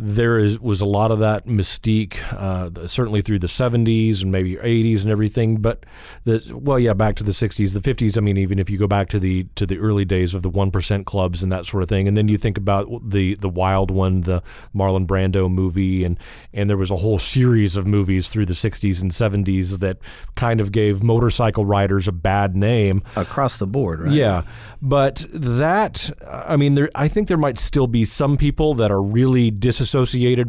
there 0.00 0.38
is 0.38 0.60
was 0.60 0.80
a 0.80 0.84
lot 0.84 1.10
of 1.10 1.18
that 1.18 1.46
mystique, 1.46 2.22
uh, 2.32 2.86
certainly 2.86 3.20
through 3.20 3.40
the 3.40 3.48
'70s 3.48 4.22
and 4.22 4.30
maybe 4.30 4.54
'80s 4.54 5.02
and 5.02 5.10
everything. 5.10 5.56
But 5.56 5.84
the 6.22 6.40
well, 6.54 6.78
yeah, 6.78 6.92
back 6.92 7.16
to 7.16 7.24
the 7.24 7.32
'60s, 7.32 7.72
the 7.72 7.80
'50s. 7.80 8.16
I 8.16 8.20
mean, 8.20 8.36
even 8.36 8.60
if 8.60 8.70
you 8.70 8.78
go 8.78 8.86
back 8.86 9.08
to 9.08 9.18
the 9.18 9.44
to 9.56 9.66
the 9.66 9.76
early 9.78 10.04
days 10.04 10.34
of 10.34 10.42
the 10.42 10.48
one 10.48 10.70
percent 10.70 11.04
clubs 11.04 11.42
and 11.42 11.50
that 11.50 11.66
sort 11.66 11.82
of 11.82 11.88
thing, 11.88 12.06
and 12.06 12.16
then 12.16 12.28
you 12.28 12.38
think 12.38 12.56
about 12.56 13.10
the 13.10 13.34
the 13.36 13.48
Wild 13.48 13.90
One, 13.90 14.20
the 14.20 14.40
Marlon 14.72 15.04
Brando 15.04 15.50
movie, 15.50 16.04
and 16.04 16.16
and 16.52 16.70
there 16.70 16.76
was 16.76 16.92
a 16.92 16.96
whole 16.96 17.18
series 17.18 17.74
of 17.74 17.84
movies 17.84 18.28
through 18.28 18.46
the 18.46 18.54
'60s 18.54 19.02
and 19.02 19.10
'70s 19.10 19.80
that 19.80 19.98
kind 20.36 20.60
of 20.60 20.70
gave 20.70 21.02
motorcycle 21.02 21.64
riders 21.64 22.06
a 22.06 22.12
bad 22.12 22.54
name 22.54 23.02
across 23.16 23.58
the 23.58 23.66
board, 23.66 24.00
right? 24.00 24.12
Yeah, 24.12 24.42
but 24.80 25.26
that 25.32 26.08
I 26.30 26.56
mean, 26.56 26.74
there 26.74 26.88
I 26.94 27.08
think 27.08 27.26
there 27.26 27.36
might 27.36 27.58
still 27.58 27.88
be 27.88 28.04
some 28.04 28.36
people 28.36 28.74
that 28.74 28.92
are 28.92 29.02
really 29.02 29.50
disassociated 29.50 29.87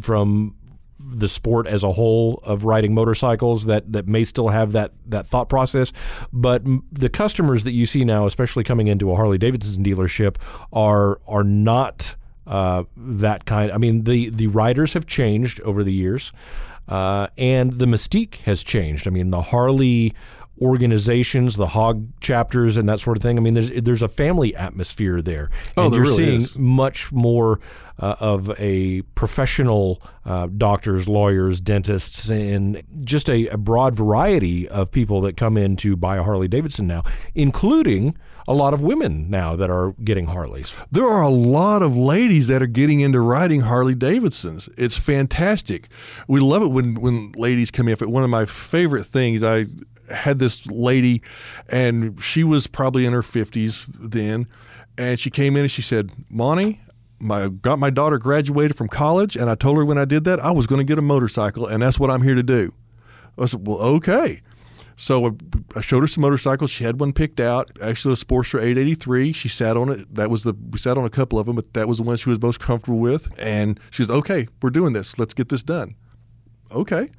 from 0.03 0.55
the 0.99 1.29
sport 1.29 1.65
as 1.65 1.83
a 1.83 1.91
whole 1.93 2.41
of 2.43 2.65
riding 2.65 2.93
motorcycles 2.93 3.65
that, 3.65 3.91
that 3.93 4.07
may 4.07 4.23
still 4.23 4.49
have 4.49 4.73
that, 4.73 4.91
that 5.07 5.25
thought 5.25 5.49
process. 5.49 5.93
But 6.31 6.63
the 6.91 7.09
customers 7.09 7.63
that 7.63 7.71
you 7.71 7.85
see 7.85 8.03
now, 8.03 8.25
especially 8.25 8.63
coming 8.63 8.87
into 8.87 9.11
a 9.11 9.15
Harley 9.15 9.37
Davidson 9.37 9.83
dealership, 9.83 10.35
are 10.73 11.19
are 11.27 11.43
not 11.43 12.15
uh, 12.45 12.83
that 12.97 13.45
kind. 13.45 13.71
I 13.71 13.77
mean, 13.77 14.03
the 14.03 14.29
the 14.29 14.47
riders 14.47 14.93
have 14.93 15.05
changed 15.05 15.61
over 15.61 15.83
the 15.83 15.93
years, 15.93 16.33
uh, 16.87 17.27
and 17.37 17.79
the 17.79 17.85
mystique 17.85 18.35
has 18.39 18.63
changed. 18.63 19.07
I 19.07 19.11
mean, 19.11 19.29
the 19.29 19.41
Harley 19.41 20.13
organizations, 20.61 21.55
the 21.55 21.67
hog 21.67 22.07
chapters, 22.21 22.77
and 22.77 22.87
that 22.89 22.99
sort 22.99 23.17
of 23.17 23.23
thing. 23.23 23.37
I 23.37 23.41
mean, 23.41 23.53
there's 23.53 23.69
there's 23.71 24.03
a 24.03 24.07
family 24.09 24.55
atmosphere 24.55 25.21
there, 25.21 25.49
Oh, 25.77 25.85
and 25.85 25.93
there 25.93 25.99
you're 26.03 26.11
really 26.11 26.17
seeing 26.25 26.41
is. 26.41 26.57
much 26.57 27.11
more 27.11 27.59
uh, 27.99 28.15
of 28.19 28.49
a 28.59 29.01
professional 29.15 30.01
uh, 30.25 30.47
doctors, 30.57 31.07
lawyers, 31.07 31.59
dentists, 31.59 32.29
and 32.29 32.81
just 33.03 33.29
a, 33.29 33.47
a 33.47 33.57
broad 33.57 33.95
variety 33.95 34.67
of 34.69 34.91
people 34.91 35.21
that 35.21 35.35
come 35.37 35.57
in 35.57 35.75
to 35.77 35.95
buy 35.95 36.17
a 36.17 36.23
Harley 36.23 36.47
Davidson 36.47 36.87
now, 36.87 37.03
including 37.35 38.15
a 38.47 38.53
lot 38.53 38.73
of 38.73 38.81
women 38.81 39.29
now 39.29 39.55
that 39.55 39.69
are 39.69 39.93
getting 40.03 40.25
Harleys. 40.27 40.73
there 40.91 41.07
are 41.07 41.21
a 41.21 41.29
lot 41.29 41.83
of 41.83 41.95
ladies 41.95 42.47
that 42.47 42.63
are 42.63 42.67
getting 42.67 42.99
into 42.99 43.19
riding 43.19 43.61
Harley 43.61 43.93
Davidsons. 43.93 44.67
It's 44.75 44.97
fantastic. 44.97 45.87
We 46.27 46.39
love 46.39 46.63
it 46.63 46.67
when 46.67 46.99
when 46.99 47.31
ladies 47.33 47.69
come 47.69 47.87
in. 47.87 47.95
One 47.99 48.23
of 48.23 48.29
my 48.29 48.45
favorite 48.45 49.05
things 49.05 49.43
I 49.43 49.65
had 50.11 50.39
this 50.39 50.65
lady 50.67 51.21
and 51.69 52.21
she 52.21 52.43
was 52.43 52.67
probably 52.67 53.05
in 53.05 53.13
her 53.13 53.21
50s 53.21 53.95
then 53.99 54.47
and 54.97 55.19
she 55.19 55.29
came 55.29 55.55
in 55.55 55.61
and 55.61 55.71
she 55.71 55.81
said, 55.81 56.11
"Monty, 56.29 56.81
my 57.19 57.47
got 57.47 57.79
my 57.79 57.89
daughter 57.89 58.17
graduated 58.17 58.75
from 58.75 58.87
college 58.89 59.35
and 59.35 59.49
I 59.49 59.55
told 59.55 59.77
her 59.77 59.85
when 59.85 59.97
I 59.97 60.05
did 60.05 60.23
that 60.25 60.39
I 60.39 60.51
was 60.51 60.67
going 60.67 60.79
to 60.79 60.85
get 60.85 60.99
a 60.99 61.01
motorcycle 61.01 61.65
and 61.67 61.81
that's 61.81 61.99
what 61.99 62.11
I'm 62.11 62.21
here 62.21 62.35
to 62.35 62.43
do." 62.43 62.73
I 63.37 63.45
said, 63.45 63.65
"Well, 63.65 63.79
okay." 63.79 64.41
So 64.97 65.37
I- 65.77 65.79
showed 65.81 66.01
her 66.01 66.07
some 66.07 66.23
motorcycles. 66.23 66.69
She 66.71 66.83
had 66.83 66.99
one 66.99 67.13
picked 67.13 67.39
out, 67.39 67.71
actually 67.81 68.15
a 68.15 68.17
Sportster 68.17 68.61
883. 68.61 69.31
She 69.31 69.47
sat 69.47 69.77
on 69.77 69.87
it. 69.89 70.13
That 70.13 70.29
was 70.29 70.43
the 70.43 70.53
we 70.53 70.77
sat 70.77 70.97
on 70.97 71.05
a 71.05 71.09
couple 71.09 71.39
of 71.39 71.45
them, 71.45 71.55
but 71.55 71.73
that 71.73 71.87
was 71.87 71.99
the 71.99 72.03
one 72.03 72.17
she 72.17 72.29
was 72.29 72.41
most 72.41 72.59
comfortable 72.59 72.99
with. 72.99 73.31
And 73.39 73.79
she 73.91 74.01
was 74.01 74.11
okay. 74.11 74.49
We're 74.61 74.71
doing 74.71 74.91
this. 74.91 75.17
Let's 75.17 75.33
get 75.33 75.47
this 75.47 75.63
done. 75.63 75.95
Okay. 76.71 77.09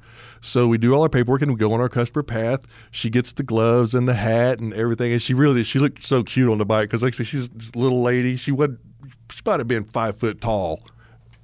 So 0.41 0.67
we 0.67 0.77
do 0.77 0.93
all 0.93 1.03
our 1.03 1.09
paperwork 1.09 1.41
and 1.41 1.51
we 1.51 1.57
go 1.57 1.71
on 1.73 1.79
our 1.81 1.89
customer 1.89 2.23
path. 2.23 2.65
She 2.89 3.09
gets 3.09 3.31
the 3.33 3.43
gloves 3.43 3.93
and 3.93 4.07
the 4.07 4.15
hat 4.15 4.59
and 4.59 4.73
everything. 4.73 5.11
And 5.11 5.21
she 5.21 5.33
really 5.33 5.63
she 5.63 5.79
looked 5.79 6.03
so 6.03 6.23
cute 6.23 6.49
on 6.49 6.57
the 6.57 6.65
bike 6.65 6.89
because 6.89 7.03
like 7.03 7.13
I 7.13 7.17
said, 7.17 7.27
she's 7.27 7.49
this 7.49 7.75
little 7.75 8.01
lady. 8.01 8.37
She 8.37 8.51
would 8.51 8.79
she 9.29 9.41
might 9.45 9.59
have 9.59 9.67
been 9.67 9.83
five 9.83 10.17
foot 10.17 10.41
tall, 10.41 10.81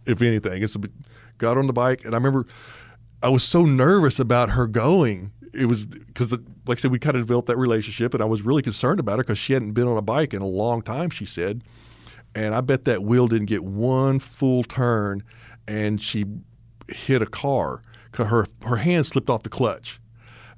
if 0.06 0.22
anything. 0.22 0.64
It's 0.64 0.76
a, 0.76 0.80
got 1.38 1.58
on 1.58 1.68
the 1.68 1.74
bike 1.74 2.06
and 2.06 2.16
I 2.16 2.18
remember 2.18 2.48
I 3.22 3.30
was 3.30 3.44
so 3.44 3.64
nervous 3.66 4.20
about 4.20 4.52
her 4.52 4.68
going. 4.68 5.32
It 5.54 5.66
was 5.66 5.86
because, 5.86 6.32
like 6.32 6.78
I 6.78 6.82
said, 6.82 6.92
we 6.92 7.00
kind 7.00 7.16
of 7.16 7.24
developed 7.24 7.48
that 7.48 7.58
relationship, 7.58 8.14
and 8.14 8.22
I 8.22 8.28
was 8.28 8.44
really 8.44 8.62
concerned 8.62 9.00
about 9.00 9.18
her 9.18 9.24
because 9.24 9.40
she 9.40 9.54
hadn't 9.54 9.72
been 9.72 9.88
on 9.88 9.98
a 9.98 10.04
bike 10.04 10.34
in 10.34 10.42
a 10.42 10.48
long 10.48 10.84
time. 10.84 11.10
She 11.10 11.26
said, 11.26 11.64
and 12.36 12.54
I 12.54 12.62
bet 12.62 12.86
that 12.86 13.04
wheel 13.04 13.28
didn't 13.28 13.48
get 13.48 13.64
one 13.64 14.20
full 14.20 14.64
turn, 14.64 15.24
and 15.68 16.00
she 16.00 16.26
hit 16.90 17.22
a 17.22 17.26
car. 17.26 17.82
Her 18.26 18.48
her 18.64 18.78
hand 18.78 19.06
slipped 19.06 19.30
off 19.30 19.44
the 19.44 19.50
clutch, 19.50 20.00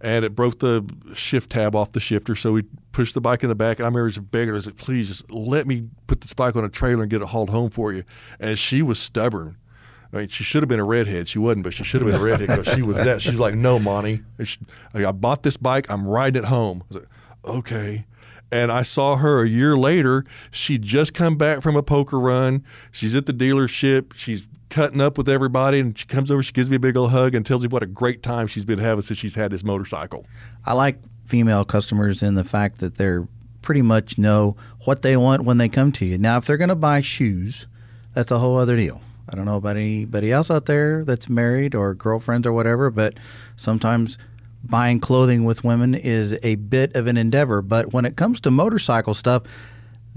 and 0.02 0.26
it 0.26 0.36
broke 0.36 0.60
the 0.60 0.84
shift 1.14 1.52
tab 1.52 1.76
off 1.76 1.92
the 1.92 2.00
shifter. 2.00 2.36
So 2.36 2.54
we 2.54 2.64
pushed 2.92 3.14
the 3.14 3.22
bike 3.22 3.44
in 3.44 3.50
the 3.50 3.56
back, 3.56 3.80
and 3.80 3.86
I 3.86 3.90
remember 3.90 4.10
just 4.10 4.32
begging 4.32 4.50
her, 4.50 4.56
I 4.56 4.60
said, 4.62 4.78
"Please, 4.78 5.08
just 5.10 5.32
let 5.32 5.68
me 5.68 5.90
put 6.08 6.22
this 6.22 6.34
bike 6.34 6.56
on 6.56 6.64
a 6.64 6.70
trailer 6.70 7.04
and 7.04 7.12
get 7.12 7.22
it 7.22 7.28
hauled 7.30 7.50
home 7.50 7.70
for 7.70 7.94
you." 7.94 8.04
And 8.40 8.58
she 8.58 8.82
was 8.82 9.00
stubborn. 9.00 9.58
I 10.12 10.18
mean, 10.18 10.28
she 10.30 10.44
should 10.44 10.64
have 10.64 10.70
been 10.70 10.80
a 10.80 10.86
redhead. 10.86 11.28
She 11.28 11.38
wasn't, 11.38 11.64
but 11.64 11.74
she 11.74 11.84
should 11.84 12.02
have 12.02 12.10
been 12.10 12.20
a 12.20 12.24
redhead 12.24 12.48
because 12.48 12.74
she 12.74 12.82
was 12.82 12.98
that. 12.98 13.22
She's 13.22 13.38
like, 13.38 13.54
no, 13.54 13.78
Monty. 13.78 14.24
I 14.94 15.12
bought 15.12 15.44
this 15.44 15.56
bike. 15.56 15.86
I'm 15.90 16.08
riding 16.08 16.44
it 16.44 16.48
home. 16.48 16.82
I 16.82 16.86
was 16.88 17.04
like, 17.04 17.10
okay. 17.46 18.06
And 18.52 18.72
I 18.72 18.82
saw 18.82 19.18
her 19.18 19.44
a 19.44 19.48
year 19.48 19.78
later. 19.78 20.26
She'd 20.50 20.82
just 20.82 21.14
come 21.14 21.38
back 21.38 21.62
from 21.62 21.76
a 21.76 21.84
poker 21.84 22.20
run. 22.20 22.64
She's 22.92 23.14
at 23.14 23.28
the 23.28 23.34
dealership. 23.34 24.14
She's 24.16 24.48
cutting 24.70 25.02
up 25.02 25.18
with 25.18 25.30
everybody. 25.30 25.80
And 25.80 25.98
she 25.98 26.06
comes 26.06 26.32
over. 26.32 26.42
She 26.44 26.54
gives 26.54 26.70
me 26.70 26.78
a 26.78 26.80
big 26.80 26.96
old 26.98 27.12
hug 27.12 27.36
and 27.36 27.46
tells 27.46 27.62
me 27.62 27.68
what 27.68 27.84
a 27.84 27.88
great 27.88 28.24
time 28.24 28.48
she's 28.48 28.66
been 28.66 28.80
having 28.80 29.02
since 29.02 29.20
she's 29.20 29.36
had 29.36 29.52
this 29.52 29.64
motorcycle. 29.64 30.26
I 30.66 30.74
like 30.74 31.00
female 31.26 31.64
customers 31.64 32.24
in 32.24 32.36
the 32.36 32.44
fact 32.44 32.80
that 32.80 32.96
they're 32.96 33.28
pretty 33.62 33.82
much 33.82 34.18
know 34.18 34.56
what 34.86 35.02
they 35.02 35.18
want 35.18 35.44
when 35.44 35.58
they 35.58 35.70
come 35.70 35.92
to 35.94 36.06
you. 36.06 36.18
Now, 36.18 36.38
if 36.38 36.46
they're 36.46 36.58
going 36.58 36.70
to 36.70 36.76
buy 36.76 37.02
shoes, 37.02 37.68
that's 38.14 38.32
a 38.32 38.40
whole 38.40 38.58
other 38.58 38.76
deal. 38.76 39.02
I 39.28 39.36
don't 39.36 39.46
know 39.46 39.58
about 39.58 39.78
anybody 39.78 40.32
else 40.32 40.50
out 40.50 40.66
there 40.66 41.06
that's 41.06 41.30
married 41.30 41.76
or 41.76 41.94
girlfriends 41.94 42.48
or 42.48 42.54
whatever, 42.54 42.90
but 42.90 43.16
sometimes 43.58 44.18
buying 44.64 45.00
clothing 45.00 45.44
with 45.44 45.64
women 45.64 45.94
is 45.94 46.38
a 46.42 46.56
bit 46.56 46.96
of 46.96 47.06
an 47.06 47.16
endeavor. 47.16 47.62
But 47.62 47.94
when 47.94 48.06
it 48.06 48.16
comes 48.16 48.42
to 48.42 48.52
motorcycle 48.52 49.14
stuff, 49.14 49.44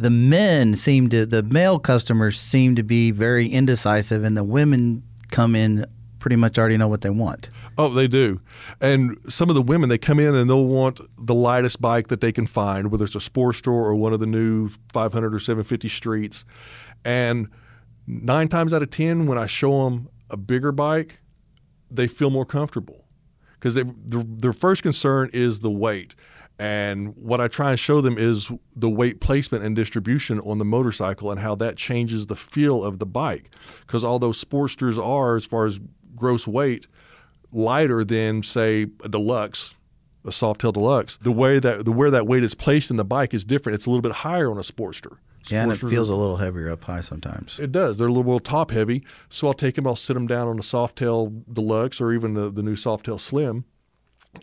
the 0.03 0.11
men 0.11 0.75
seem 0.75 1.09
to, 1.11 1.25
the 1.25 1.43
male 1.43 1.79
customers 1.79 2.41
seem 2.41 2.75
to 2.77 2.83
be 2.83 3.11
very 3.11 3.49
indecisive, 3.49 4.25
and 4.25 4.37
the 4.37 4.45
women 4.45 5.03
come 5.31 5.55
in 5.55 5.87
pretty 6.19 6.37
much 6.37 6.59
already 6.59 6.77
know 6.77 6.89
what 6.89 7.01
they 7.01 7.11
want. 7.11 7.51
Oh, 7.79 7.89
they 7.89 8.07
do. 8.07 8.41
And 8.81 9.19
some 9.29 9.49
of 9.49 9.55
the 9.55 9.63
women, 9.63 9.89
they 9.89 9.99
come 9.99 10.21
in 10.21 10.35
and 10.35 10.49
they'll 10.49 10.67
want 10.67 11.01
the 11.19 11.35
lightest 11.35 11.81
bike 11.81 12.09
that 12.09 12.21
they 12.21 12.33
can 12.33 12.47
find, 12.47 12.91
whether 12.91 13.05
it's 13.05 13.15
a 13.15 13.19
Sportster 13.19 13.69
or 13.69 13.95
one 13.95 14.13
of 14.13 14.21
the 14.21 14.27
new 14.27 14.69
500 14.93 15.35
or 15.35 15.41
750 15.41 15.89
streets. 15.89 16.45
And 17.05 17.49
nine 18.07 18.49
times 18.49 18.73
out 18.73 18.83
of 18.83 18.91
10, 18.91 19.27
when 19.27 19.39
I 19.39 19.47
show 19.47 19.85
them 19.85 20.09
a 20.31 20.37
bigger 20.37 20.71
bike, 20.71 21.21
they 21.91 22.07
feel 22.07 22.31
more 22.31 22.47
comfortable 22.47 23.05
because 23.55 23.75
their, 23.75 23.85
their 24.05 24.53
first 24.53 24.83
concern 24.83 25.31
is 25.33 25.61
the 25.61 25.71
weight. 25.71 26.15
And 26.59 27.17
what 27.17 27.41
I 27.41 27.49
try 27.49 27.71
and 27.71 27.81
show 27.81 28.01
them 28.01 28.17
is 28.19 28.51
the 28.77 28.89
weight 28.91 29.21
placement 29.21 29.65
and 29.65 29.75
distribution 29.75 30.39
on 30.41 30.59
the 30.59 30.65
motorcycle 30.65 31.31
and 31.31 31.41
how 31.41 31.55
that 31.57 31.77
changes 31.77 32.27
the 32.29 32.37
feel 32.37 32.85
of 32.85 32.99
the 32.99 33.07
bike. 33.07 33.51
Because 33.81 34.05
although 34.05 34.31
Sportsters 34.31 35.03
are, 35.03 35.35
as 35.37 35.45
far 35.45 35.65
as 35.67 35.81
gross 36.15 36.47
weight, 36.47 36.87
lighter 37.51 38.05
than 38.05 38.43
say 38.43 38.87
a 39.03 39.09
deluxe, 39.09 39.75
a 40.25 40.29
Softail 40.31 40.73
Deluxe, 40.73 41.17
the 41.17 41.33
way 41.33 41.59
that 41.59 41.85
the 41.85 41.91
where 41.93 42.11
that 42.13 42.27
weight 42.29 42.45
is 42.45 42.55
placed 42.55 42.91
in 42.93 42.97
the 42.97 43.05
bike 43.05 43.35
is 43.35 43.45
different. 43.45 43.75
It's 43.75 43.87
a 43.87 43.91
little 43.91 44.03
bit 44.03 44.13
higher 44.13 44.51
on 44.51 44.57
a 44.57 44.63
Sportster. 44.63 45.17
Yeah, 45.49 45.65
and 45.65 45.73
it 45.73 45.77
feels 45.79 46.09
are- 46.09 46.13
a 46.13 46.17
little 46.17 46.37
heavier 46.37 46.71
up 46.71 46.85
high 46.85 47.01
sometimes. 47.01 47.59
it 47.59 47.73
does. 47.73 47.99
They're 47.99 48.07
a 48.07 48.11
little 48.11 48.23
more 48.23 48.39
top 48.41 48.71
heavy. 48.71 49.05
So 49.29 49.49
I'll 49.49 49.55
take 49.55 49.75
them, 49.75 49.89
I'll 49.89 49.97
sit 49.97 50.15
them 50.15 50.29
down 50.29 50.47
on 50.47 50.57
a 50.59 50.63
Softail 50.63 51.43
Deluxe 51.53 52.01
or 52.01 52.13
even 52.13 52.35
the, 52.35 52.49
the 52.51 52.63
new 52.63 52.77
Softail 52.77 53.19
Slim. 53.19 53.65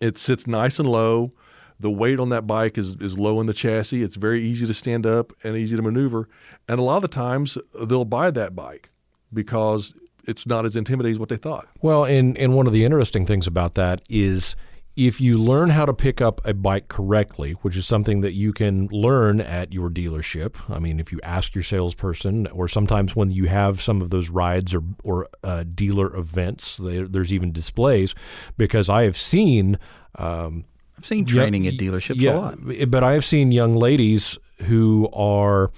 It 0.01 0.18
sits 0.18 0.45
nice 0.45 0.78
and 0.78 0.89
low. 0.89 1.32
The 1.80 1.89
weight 1.89 2.19
on 2.19 2.30
that 2.30 2.45
bike 2.45 2.77
is, 2.77 2.95
is 2.95 3.17
low 3.17 3.39
in 3.39 3.47
the 3.47 3.53
chassis. 3.53 4.03
It's 4.03 4.15
very 4.15 4.41
easy 4.41 4.67
to 4.67 4.73
stand 4.73 5.05
up 5.05 5.32
and 5.43 5.55
easy 5.55 5.75
to 5.75 5.82
maneuver. 5.82 6.27
And 6.67 6.80
a 6.80 6.84
lot 6.84 6.97
of 6.97 7.03
the 7.03 7.07
times 7.07 7.57
they'll 7.82 8.05
buy 8.05 8.32
that 8.32 8.55
bike 8.55 8.89
because 9.34 9.97
it's 10.27 10.45
not 10.45 10.65
as 10.65 10.75
intimidating 10.75 11.15
as 11.15 11.19
what 11.19 11.30
they 11.30 11.38
thought. 11.38 11.67
Well, 11.82 12.03
and, 12.03 12.38
and 12.38 12.53
one 12.53 12.67
of 12.67 12.73
the 12.73 12.84
interesting 12.84 13.25
things 13.25 13.47
about 13.47 13.75
that 13.75 14.01
is 14.09 14.55
if 14.99 15.21
you 15.21 15.41
learn 15.41 15.69
how 15.69 15.86
to 15.86 15.93
pick 15.93 16.19
up 16.19 16.45
a 16.45 16.53
bike 16.53 16.89
correctly, 16.89 17.53
which 17.61 17.77
is 17.77 17.88
something 17.88 18.19
that 18.19 18.34
you 18.34 18.51
can 18.51 18.88
learn 18.88 19.39
at 19.39 19.71
your 19.71 19.89
dealership. 19.89 20.55
I 20.69 20.80
mean, 20.80 20.99
if 20.99 21.13
you 21.13 21.21
ask 21.23 21.55
your 21.55 21.63
salesperson, 21.63 22.47
or 22.47 22.67
sometimes 22.67 23.15
when 23.15 23.32
you 23.32 23.45
have 23.45 23.82
some 23.82 24.01
of 24.01 24.09
those 24.09 24.30
rides 24.30 24.75
or 24.75 24.84
or 25.03 25.30
uh, 25.41 25.63
dealer 25.73 26.13
events, 26.13 26.75
there, 26.75 27.07
there's 27.07 27.32
even 27.32 27.53
displays. 27.53 28.13
Because 28.57 28.89
I 28.89 29.03
have 29.03 29.15
seen 29.15 29.80
um, 30.15 30.65
I've 30.99 31.05
seen 31.05 31.25
training 31.25 31.65
at 31.65 31.75
dealerships 31.75 32.19
yeah, 32.19 32.33
a 32.33 32.39
lot. 32.39 32.91
But 32.91 33.03
I 33.03 33.13
have 33.13 33.25
seen 33.25 33.51
young 33.51 33.75
ladies 33.75 34.37
who 34.63 35.09
are 35.13 35.71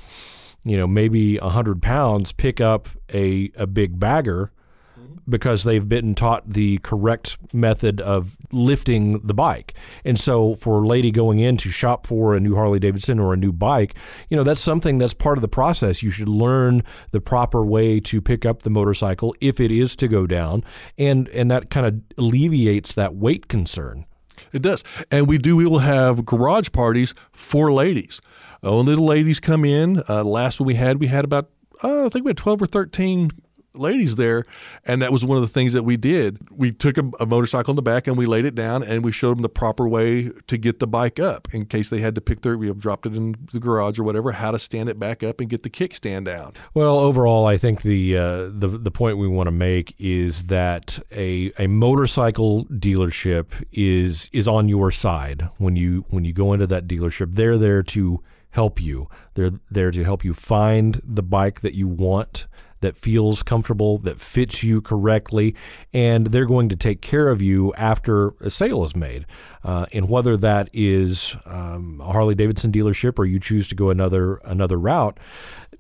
you 0.63 0.78
know, 0.78 0.88
maybe 0.88 1.38
100 1.38 1.82
pounds 1.82 2.32
pick 2.32 2.61
up 2.61 2.89
a, 3.13 3.51
a 3.55 3.65
big 3.65 3.99
bagger 3.99 4.51
mm-hmm. 4.99 5.15
because 5.28 5.63
they've 5.63 5.89
been 5.89 6.13
taught 6.13 6.47
the 6.47 6.78
correct 6.80 7.38
method 7.51 7.99
of 7.99 8.38
lifting 8.51 9.19
the 9.26 9.34
bike. 9.34 9.74
And 10.05 10.19
so 10.19 10.55
for 10.55 10.84
a 10.84 10.88
lady 10.88 11.09
going 11.09 11.39
in 11.39 11.57
to 11.57 11.69
shop 11.69 12.05
for 12.05 12.36
a 12.36 12.39
new 12.39 12.55
Harley 12.55 12.80
Davidson 12.80 13.19
or 13.19 13.34
a 13.34 13.38
new 13.38 13.51
bike, 13.51 13.95
you 14.30 14.38
know, 14.38 14.43
that's 14.43 14.61
something 14.61 14.99
that's 14.99 15.15
part 15.15 15.38
of 15.38 15.41
the 15.41 15.47
process. 15.47 16.03
You 16.03 16.11
should 16.11 16.30
learn 16.30 16.84
the 17.09 17.22
proper 17.22 17.65
way 17.65 17.99
to 18.01 18.22
pick 18.22 18.45
up 18.45 18.61
the 18.61 18.69
motorcycle 18.69 19.36
if 19.41 19.59
it 19.59 19.72
is 19.72 19.95
to 19.97 20.07
go 20.07 20.28
down. 20.28 20.63
And 20.97 21.28
and 21.30 21.49
that 21.49 21.72
kind 21.72 21.88
of 21.88 22.01
alleviates 22.17 22.93
that 22.93 23.15
weight 23.15 23.47
concern. 23.47 24.05
It 24.54 24.62
does. 24.62 24.84
And 25.10 25.28
we 25.28 25.38
do, 25.38 25.56
we 25.56 25.66
will 25.66 25.80
have 25.80 26.26
garage 26.26 26.70
parties 26.72 27.14
for 27.32 27.72
ladies. 27.72 28.22
Only 28.64 28.96
the 28.96 29.02
ladies 29.02 29.40
come 29.40 29.66
in. 29.66 30.04
Uh, 30.08 30.24
last 30.24 30.60
one 30.60 30.68
we 30.68 30.76
had, 30.76 31.00
we 31.00 31.08
had 31.08 31.26
about, 31.26 31.50
uh, 31.84 32.06
I 32.06 32.10
think 32.10 32.26
we 32.26 32.30
had 32.30 32.38
12 32.38 32.62
or 32.62 32.66
13 32.66 33.32
ladies 33.74 34.15
there 34.15 34.45
and 34.86 35.01
that 35.01 35.11
was 35.11 35.24
one 35.24 35.38
of 35.38 35.41
the 35.41 35.47
things 35.47 35.74
that 35.74 35.84
we 35.84 35.97
did. 35.97 36.39
We 36.51 36.72
took 36.72 36.97
a, 36.97 37.09
a, 37.19 37.26
motorcycle 37.26 37.72
in 37.72 37.76
the 37.78 37.82
back 37.82 38.07
and 38.07 38.17
we 38.17 38.26
laid 38.26 38.45
it 38.45 38.55
down 38.55 38.84
and 38.84 39.05
we 39.05 39.11
showed 39.11 39.38
them 39.38 39.41
the 39.41 39.49
proper 39.49 39.88
way 39.88 40.30
to 40.47 40.57
get 40.57 40.80
the 40.80 40.88
bike 40.88 41.19
up 41.19 41.47
in 41.53 41.65
case 41.65 41.89
they 41.89 41.99
had 41.99 42.15
to 42.15 42.22
pick 42.22 42.41
their 42.41 42.57
we 42.57 42.67
have 42.67 42.80
dropped 42.80 43.05
it 43.05 43.15
in 43.15 43.36
the 43.53 43.59
garage 43.59 43.97
or 43.97 44.03
whatever 44.03 44.34
how 44.34 44.51
to 44.51 44.59
stand 44.59 44.89
it 44.89 44.99
back 44.99 45.24
up 45.24 45.39
and 45.39 45.49
get 45.49 45.63
the 45.63 45.69
kickstand 45.69 46.26
down. 46.26 46.53
Well 46.74 46.97
overall 46.97 47.45
i 47.45 47.57
think 47.57 47.82
the 47.82 48.17
uh, 48.17 48.49
the 48.51 48.67
the 48.67 48.91
point 48.91 49.17
we 49.17 49.28
want 49.28 49.47
to 49.47 49.51
make 49.51 49.95
is 49.97 50.45
that 50.45 50.99
a 51.11 51.51
a 51.57 51.67
motorcycle 51.67 52.65
dealership 52.65 53.63
is 53.72 54.30
is 54.34 54.47
on 54.47 54.67
your 54.67 54.91
side 54.91 55.49
when 55.57 55.76
you 55.76 56.05
when 56.09 56.26
you 56.26 56.34
go 56.34 56.53
into 56.53 56.67
that 56.67 56.88
dealership. 56.88 57.36
They're 57.36 57.57
there 57.57 57.84
to 57.84 58.24
help 58.51 58.82
you. 58.82 59.07
They're 59.36 59.51
there 59.69 59.91
to 59.91 60.03
help 60.03 60.26
you 60.26 60.34
find 60.34 61.01
the 61.03 61.24
bike 61.24 61.61
that 61.61 61.74
you 61.74 61.88
want 61.88 62.47
that 62.82 62.98
feels 62.98 63.42
comfortable, 63.42 63.98
that 64.00 64.20
fits 64.20 64.62
you 64.64 64.82
correctly, 64.82 65.56
and 65.94 66.28
they're 66.28 66.46
going 66.46 66.70
to 66.70 66.76
take 66.76 67.02
care 67.02 67.30
of 67.30 67.42
you 67.42 67.74
after 67.76 68.34
a 68.42 68.50
sale 68.50 68.84
is 68.84 68.96
made. 68.96 69.26
Uh, 69.64 69.86
and 69.94 70.10
whether 70.10 70.36
that 70.38 70.70
is 70.74 71.36
um, 71.46 72.02
a 72.02 72.12
Harley 72.12 72.36
Davidson 72.36 72.72
dealership 72.72 73.18
or 73.18 73.26
you 73.26 73.40
choose 73.40 73.68
to 73.70 73.76
go 73.76 73.90
another 73.90 74.36
another 74.44 74.78
route, 74.78 75.20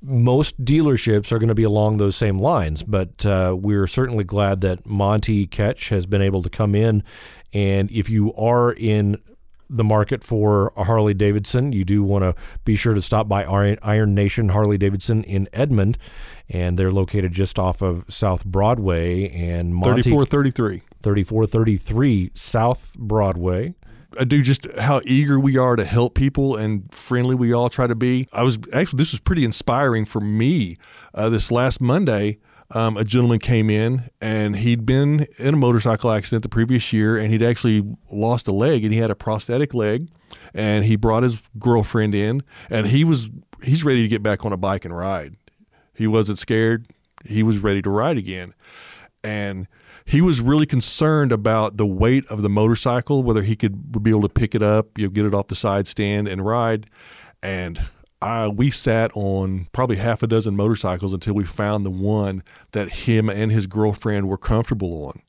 most 0.01 0.63
dealerships 0.63 1.31
are 1.31 1.39
going 1.39 1.49
to 1.49 1.55
be 1.55 1.63
along 1.63 1.97
those 1.97 2.15
same 2.15 2.37
lines. 2.37 2.83
But 2.83 3.25
uh, 3.25 3.55
we're 3.59 3.87
certainly 3.87 4.23
glad 4.23 4.61
that 4.61 4.85
Monty 4.85 5.47
Ketch 5.47 5.89
has 5.89 6.05
been 6.05 6.21
able 6.21 6.41
to 6.43 6.49
come 6.49 6.75
in. 6.75 7.03
And 7.53 7.91
if 7.91 8.09
you 8.09 8.33
are 8.35 8.71
in 8.71 9.21
the 9.71 9.83
market 9.83 10.23
for 10.23 10.73
a 10.75 10.83
Harley 10.83 11.13
Davidson, 11.13 11.71
you 11.71 11.85
do 11.85 12.03
want 12.03 12.23
to 12.23 12.35
be 12.65 12.75
sure 12.75 12.93
to 12.93 13.01
stop 13.01 13.27
by 13.27 13.43
Iron 13.45 14.13
Nation 14.13 14.49
Harley 14.49 14.77
Davidson 14.77 15.23
in 15.23 15.47
Edmond, 15.53 15.97
and 16.49 16.77
they're 16.77 16.91
located 16.91 17.31
just 17.31 17.57
off 17.57 17.81
of 17.81 18.05
South 18.09 18.45
Broadway 18.45 19.29
and 19.29 19.73
Monty, 19.73 20.01
3433. 20.01 20.81
3433 21.01 22.31
South 22.35 22.93
Broadway. 22.97 23.73
I 24.19 24.25
do 24.25 24.41
just 24.41 24.69
how 24.77 24.99
eager 25.05 25.39
we 25.39 25.57
are 25.57 25.77
to 25.77 25.85
help 25.85 26.15
people 26.15 26.57
and 26.57 26.93
friendly 26.93 27.33
we 27.33 27.53
all 27.53 27.69
try 27.69 27.87
to 27.87 27.95
be. 27.95 28.27
I 28.33 28.43
was 28.43 28.57
actually 28.73 28.97
this 28.97 29.11
was 29.11 29.21
pretty 29.21 29.45
inspiring 29.45 30.03
for 30.05 30.19
me. 30.19 30.77
Uh, 31.13 31.29
this 31.29 31.49
last 31.49 31.79
Monday, 31.79 32.39
um, 32.73 32.97
a 32.97 33.03
gentleman 33.03 33.39
came 33.39 33.69
in 33.69 34.09
and 34.21 34.55
he'd 34.57 34.85
been 34.85 35.27
in 35.37 35.53
a 35.53 35.57
motorcycle 35.57 36.11
accident 36.11 36.43
the 36.43 36.49
previous 36.49 36.93
year 36.93 37.17
and 37.17 37.31
he'd 37.31 37.43
actually 37.43 37.83
lost 38.11 38.47
a 38.47 38.51
leg 38.51 38.83
and 38.83 38.93
he 38.93 38.99
had 38.99 39.11
a 39.11 39.15
prosthetic 39.15 39.73
leg 39.73 40.09
and 40.53 40.85
he 40.85 40.95
brought 40.95 41.23
his 41.23 41.41
girlfriend 41.59 42.15
in 42.15 42.43
and 42.69 42.87
he 42.87 43.03
was 43.03 43.29
he's 43.63 43.83
ready 43.83 44.01
to 44.01 44.07
get 44.07 44.23
back 44.23 44.45
on 44.45 44.53
a 44.53 44.57
bike 44.57 44.85
and 44.85 44.95
ride. 44.95 45.35
He 45.93 46.07
wasn't 46.07 46.39
scared. 46.39 46.87
He 47.25 47.43
was 47.43 47.59
ready 47.59 47.81
to 47.81 47.89
ride 47.89 48.17
again. 48.17 48.53
And 49.23 49.67
he 50.05 50.21
was 50.21 50.41
really 50.41 50.65
concerned 50.65 51.31
about 51.31 51.77
the 51.77 51.85
weight 51.85 52.25
of 52.27 52.41
the 52.41 52.49
motorcycle, 52.49 53.23
whether 53.23 53.43
he 53.43 53.55
could 53.55 53.93
would 53.93 54.03
be 54.03 54.09
able 54.09 54.23
to 54.23 54.29
pick 54.29 54.55
it 54.55 54.63
up, 54.63 54.97
you 54.97 55.05
know, 55.05 55.09
get 55.11 55.25
it 55.25 55.33
off 55.33 55.47
the 55.47 55.55
side 55.55 55.87
stand 55.87 56.27
and 56.27 56.43
ride. 56.43 56.87
And 57.43 57.81
I, 58.21 58.47
we 58.47 58.69
sat 58.69 59.11
on 59.15 59.67
probably 59.71 59.95
half 59.95 60.21
a 60.21 60.27
dozen 60.27 60.55
motorcycles 60.55 61.13
until 61.13 61.33
we 61.33 61.43
found 61.43 61.85
the 61.85 61.91
one 61.91 62.43
that 62.71 62.89
him 62.89 63.29
and 63.29 63.51
his 63.51 63.67
girlfriend 63.67 64.29
were 64.29 64.37
comfortable 64.37 65.05
on. 65.05 65.21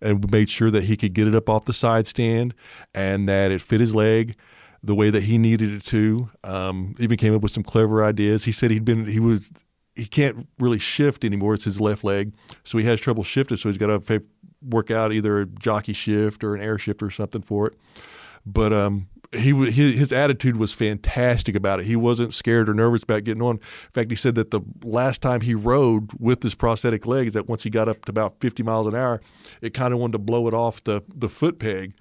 And 0.00 0.24
we 0.24 0.30
made 0.30 0.48
sure 0.48 0.70
that 0.70 0.84
he 0.84 0.96
could 0.96 1.12
get 1.12 1.26
it 1.26 1.34
up 1.34 1.48
off 1.48 1.64
the 1.64 1.72
side 1.72 2.06
stand 2.06 2.54
and 2.94 3.28
that 3.28 3.50
it 3.50 3.60
fit 3.60 3.80
his 3.80 3.94
leg 3.94 4.36
the 4.82 4.94
way 4.94 5.10
that 5.10 5.24
he 5.24 5.38
needed 5.38 5.72
it 5.72 5.84
to. 5.86 6.30
Um, 6.44 6.94
even 7.00 7.16
came 7.16 7.34
up 7.34 7.42
with 7.42 7.50
some 7.50 7.64
clever 7.64 8.04
ideas. 8.04 8.44
He 8.44 8.52
said 8.52 8.70
he'd 8.70 8.84
been, 8.84 9.06
he 9.06 9.18
was, 9.18 9.50
he 9.96 10.06
can't 10.06 10.46
really 10.60 10.78
shift 10.78 11.24
anymore. 11.24 11.54
It's 11.54 11.64
his 11.64 11.80
left 11.80 12.04
leg. 12.04 12.32
So 12.62 12.78
he 12.78 12.84
has 12.84 13.00
trouble 13.00 13.24
shifting. 13.24 13.56
So 13.56 13.68
he's 13.68 13.78
got 13.78 14.06
to 14.06 14.22
work 14.62 14.92
out 14.92 15.12
either 15.12 15.40
a 15.40 15.46
jockey 15.46 15.92
shift 15.92 16.44
or 16.44 16.54
an 16.54 16.62
air 16.62 16.78
shift 16.78 17.02
or 17.02 17.10
something 17.10 17.42
for 17.42 17.66
it. 17.66 17.74
But 18.46 18.72
um, 18.72 19.08
he 19.32 19.52
his 19.70 20.12
attitude 20.12 20.56
was 20.56 20.72
fantastic 20.72 21.54
about 21.54 21.80
it. 21.80 21.86
He 21.86 21.96
wasn't 21.96 22.32
scared 22.32 22.68
or 22.68 22.74
nervous 22.74 23.02
about 23.02 23.24
getting 23.24 23.42
on. 23.42 23.56
In 23.56 23.92
fact, 23.92 24.10
he 24.10 24.16
said 24.16 24.34
that 24.36 24.50
the 24.50 24.60
last 24.82 25.20
time 25.20 25.42
he 25.42 25.54
rode 25.54 26.12
with 26.18 26.40
this 26.40 26.54
prosthetic 26.54 27.06
leg 27.06 27.26
is 27.26 27.32
that 27.34 27.46
once 27.46 27.62
he 27.62 27.70
got 27.70 27.88
up 27.88 28.04
to 28.06 28.10
about 28.10 28.36
50 28.40 28.62
miles 28.62 28.86
an 28.86 28.94
hour, 28.94 29.20
it 29.60 29.74
kind 29.74 29.92
of 29.92 30.00
wanted 30.00 30.12
to 30.12 30.18
blow 30.18 30.48
it 30.48 30.54
off 30.54 30.82
the 30.84 31.02
the 31.14 31.28
foot 31.28 31.58
peg, 31.58 31.94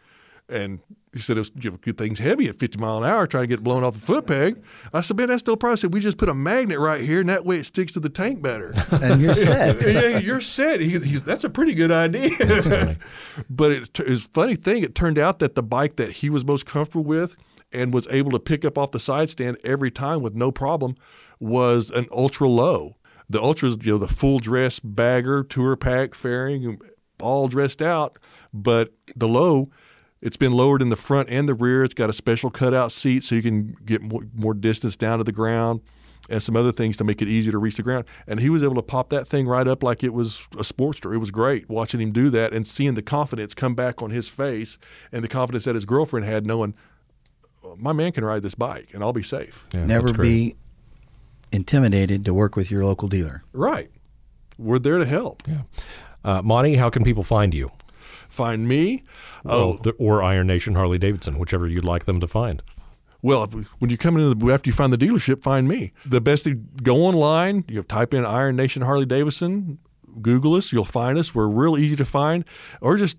and 0.47 0.79
he 1.13 1.19
said 1.19 1.37
it 1.37 1.41
was 1.41 1.51
you 1.59 1.71
know, 1.71 1.77
good 1.77 1.97
things 1.97 2.19
heavy 2.19 2.47
at 2.47 2.59
50 2.59 2.79
mile 2.79 3.03
an 3.03 3.09
hour 3.09 3.25
trying 3.27 3.43
to 3.43 3.47
get 3.47 3.63
blown 3.63 3.83
off 3.83 3.93
the 3.93 3.99
foot 3.99 4.27
peg. 4.27 4.61
I 4.93 5.01
said, 5.01 5.17
man, 5.17 5.27
that's 5.29 5.39
still 5.39 5.57
probably 5.57 5.77
said 5.77 5.93
we 5.93 5.99
just 5.99 6.17
put 6.17 6.29
a 6.29 6.33
magnet 6.33 6.79
right 6.79 7.01
here 7.01 7.21
and 7.21 7.29
that 7.29 7.45
way 7.45 7.57
it 7.57 7.65
sticks 7.65 7.93
to 7.93 7.99
the 7.99 8.09
tank 8.09 8.41
better. 8.41 8.73
and 8.91 9.21
you're 9.21 9.33
set. 9.33 9.81
yeah, 9.81 10.19
you're 10.19 10.41
set. 10.41 10.81
He, 10.81 10.97
that's 10.97 11.43
a 11.43 11.49
pretty 11.49 11.73
good 11.73 11.91
idea. 11.91 12.97
but 13.49 13.71
it, 13.71 13.99
it 13.99 14.09
was 14.09 14.23
funny 14.23 14.55
thing. 14.55 14.83
It 14.83 14.95
turned 14.95 15.17
out 15.17 15.39
that 15.39 15.55
the 15.55 15.63
bike 15.63 15.95
that 15.95 16.11
he 16.11 16.29
was 16.29 16.45
most 16.45 16.65
comfortable 16.65 17.05
with 17.05 17.35
and 17.71 17.93
was 17.93 18.07
able 18.09 18.31
to 18.31 18.39
pick 18.39 18.65
up 18.65 18.77
off 18.77 18.91
the 18.91 18.99
side 18.99 19.29
stand 19.29 19.57
every 19.63 19.91
time 19.91 20.21
with 20.21 20.35
no 20.35 20.51
problem 20.51 20.95
was 21.39 21.89
an 21.89 22.07
ultra 22.11 22.47
low. 22.47 22.97
The 23.29 23.41
ultras, 23.41 23.77
you 23.81 23.93
know, 23.93 23.97
the 23.97 24.07
full 24.07 24.39
dress 24.39 24.79
bagger, 24.79 25.43
tour 25.43 25.75
pack, 25.75 26.15
fairing, 26.15 26.79
all 27.21 27.47
dressed 27.47 27.81
out. 27.81 28.17
But 28.53 28.93
the 29.15 29.27
low 29.27 29.69
it's 30.21 30.37
been 30.37 30.53
lowered 30.53 30.81
in 30.81 30.89
the 30.89 30.95
front 30.95 31.29
and 31.29 31.47
the 31.47 31.53
rear. 31.53 31.83
It's 31.83 31.93
got 31.93 32.09
a 32.09 32.13
special 32.13 32.49
cutout 32.49 32.91
seat 32.91 33.23
so 33.23 33.35
you 33.35 33.41
can 33.41 33.75
get 33.85 34.01
more, 34.01 34.23
more 34.33 34.53
distance 34.53 34.95
down 34.95 35.19
to 35.19 35.23
the 35.23 35.31
ground 35.31 35.81
and 36.29 36.41
some 36.41 36.55
other 36.55 36.71
things 36.71 36.97
to 36.97 37.03
make 37.03 37.21
it 37.21 37.27
easier 37.27 37.51
to 37.51 37.57
reach 37.57 37.75
the 37.75 37.83
ground. 37.83 38.05
And 38.27 38.39
he 38.39 38.49
was 38.49 38.63
able 38.63 38.75
to 38.75 38.81
pop 38.81 39.09
that 39.09 39.27
thing 39.27 39.47
right 39.47 39.67
up 39.67 39.83
like 39.83 40.03
it 40.03 40.13
was 40.13 40.47
a 40.53 40.63
Sportster. 40.63 41.13
It 41.13 41.19
was 41.19 41.31
great 41.31 41.69
watching 41.69 42.01
him 42.01 42.11
do 42.11 42.29
that 42.31 42.53
and 42.53 42.67
seeing 42.67 42.95
the 42.95 43.01
confidence 43.01 43.53
come 43.53 43.75
back 43.75 44.01
on 44.01 44.09
his 44.09 44.27
face 44.27 44.77
and 45.11 45.23
the 45.23 45.29
confidence 45.29 45.65
that 45.65 45.75
his 45.75 45.85
girlfriend 45.85 46.25
had 46.25 46.45
knowing 46.45 46.73
my 47.77 47.93
man 47.93 48.11
can 48.11 48.25
ride 48.25 48.43
this 48.43 48.55
bike 48.55 48.93
and 48.93 49.03
I'll 49.03 49.13
be 49.13 49.23
safe. 49.23 49.65
Yeah, 49.73 49.85
Never 49.85 50.13
be 50.13 50.55
intimidated 51.51 52.25
to 52.25 52.33
work 52.33 52.55
with 52.55 52.71
your 52.71 52.85
local 52.85 53.07
dealer. 53.07 53.43
Right. 53.53 53.89
We're 54.57 54.79
there 54.79 54.97
to 54.97 55.05
help. 55.05 55.43
Yeah. 55.47 55.61
Uh, 56.23 56.41
Monty, 56.41 56.75
how 56.75 56.89
can 56.89 57.03
people 57.03 57.23
find 57.23 57.53
you? 57.53 57.71
Find 58.37 58.67
me. 58.67 59.03
Well, 59.43 59.79
uh, 59.85 59.91
or 59.97 60.23
Iron 60.23 60.47
Nation 60.47 60.75
Harley 60.75 60.97
Davidson, 60.97 61.37
whichever 61.37 61.67
you'd 61.67 61.83
like 61.83 62.05
them 62.05 62.19
to 62.19 62.27
find. 62.27 62.61
Well, 63.21 63.47
when 63.79 63.89
you 63.89 63.97
come 63.97 64.15
in 64.15 64.37
the, 64.37 64.53
after 64.53 64.69
you 64.69 64.73
find 64.73 64.93
the 64.93 64.97
dealership, 64.97 65.41
find 65.41 65.67
me. 65.67 65.91
The 66.05 66.21
best 66.21 66.45
to 66.45 66.53
go 66.53 66.97
online. 66.97 67.65
You 67.67 67.83
type 67.83 68.13
in 68.13 68.25
Iron 68.25 68.55
Nation 68.55 68.83
Harley 68.83 69.05
Davidson, 69.05 69.79
Google 70.21 70.55
us, 70.55 70.71
you'll 70.71 70.85
find 70.85 71.17
us. 71.17 71.33
We're 71.33 71.47
real 71.47 71.77
easy 71.77 71.95
to 71.95 72.05
find, 72.05 72.45
or 72.79 72.95
just 72.95 73.17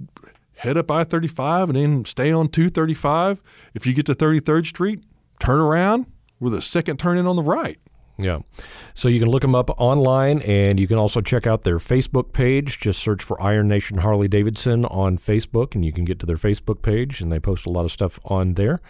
head 0.56 0.76
up 0.76 0.90
I 0.90 1.04
35 1.04 1.70
and 1.70 1.76
then 1.76 2.04
stay 2.04 2.32
on 2.32 2.48
235. 2.48 3.42
If 3.74 3.86
you 3.86 3.94
get 3.94 4.06
to 4.06 4.14
33rd 4.14 4.66
Street, 4.66 5.04
turn 5.40 5.58
around. 5.60 6.06
We're 6.40 6.50
the 6.50 6.62
second 6.62 6.98
turn 6.98 7.18
in 7.18 7.26
on 7.26 7.36
the 7.36 7.42
right. 7.42 7.78
Yeah. 8.18 8.40
So 8.94 9.08
you 9.08 9.20
can 9.20 9.30
look 9.30 9.42
them 9.42 9.54
up 9.54 9.70
online 9.78 10.42
and 10.42 10.80
you 10.80 10.88
can 10.88 10.98
also 10.98 11.20
check 11.20 11.46
out 11.46 11.62
their 11.62 11.78
Facebook 11.78 12.32
page. 12.32 12.80
Just 12.80 13.00
search 13.00 13.22
for 13.22 13.40
Iron 13.40 13.68
Nation 13.68 13.98
Harley 13.98 14.26
Davidson 14.26 14.84
on 14.86 15.18
Facebook 15.18 15.74
and 15.76 15.84
you 15.84 15.92
can 15.92 16.04
get 16.04 16.18
to 16.20 16.26
their 16.26 16.36
Facebook 16.36 16.82
page 16.82 17.20
and 17.20 17.30
they 17.30 17.38
post 17.38 17.64
a 17.64 17.70
lot 17.70 17.84
of 17.84 17.92
stuff 17.92 18.18
on 18.24 18.54
there. 18.54 18.80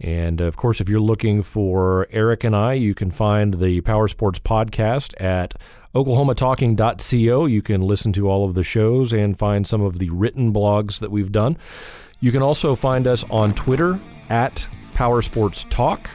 And 0.00 0.40
of 0.40 0.56
course, 0.56 0.80
if 0.80 0.88
you're 0.88 0.98
looking 0.98 1.42
for 1.42 2.08
Eric 2.10 2.44
and 2.44 2.56
I, 2.56 2.72
you 2.72 2.94
can 2.94 3.10
find 3.10 3.54
the 3.54 3.82
Power 3.82 4.08
Sports 4.08 4.38
podcast 4.38 5.20
at 5.22 5.54
oklahomatalking.co. 5.94 7.46
You 7.46 7.62
can 7.62 7.82
listen 7.82 8.12
to 8.14 8.28
all 8.28 8.44
of 8.44 8.54
the 8.54 8.64
shows 8.64 9.12
and 9.12 9.38
find 9.38 9.66
some 9.66 9.82
of 9.82 9.98
the 9.98 10.10
written 10.10 10.52
blogs 10.52 10.98
that 11.00 11.10
we've 11.10 11.30
done. 11.30 11.58
You 12.20 12.32
can 12.32 12.42
also 12.42 12.74
find 12.74 13.06
us 13.06 13.24
on 13.30 13.54
Twitter 13.54 14.00
at 14.28 14.66
Power 14.94 15.22
Sports 15.22 15.66
Talk. 15.68 16.08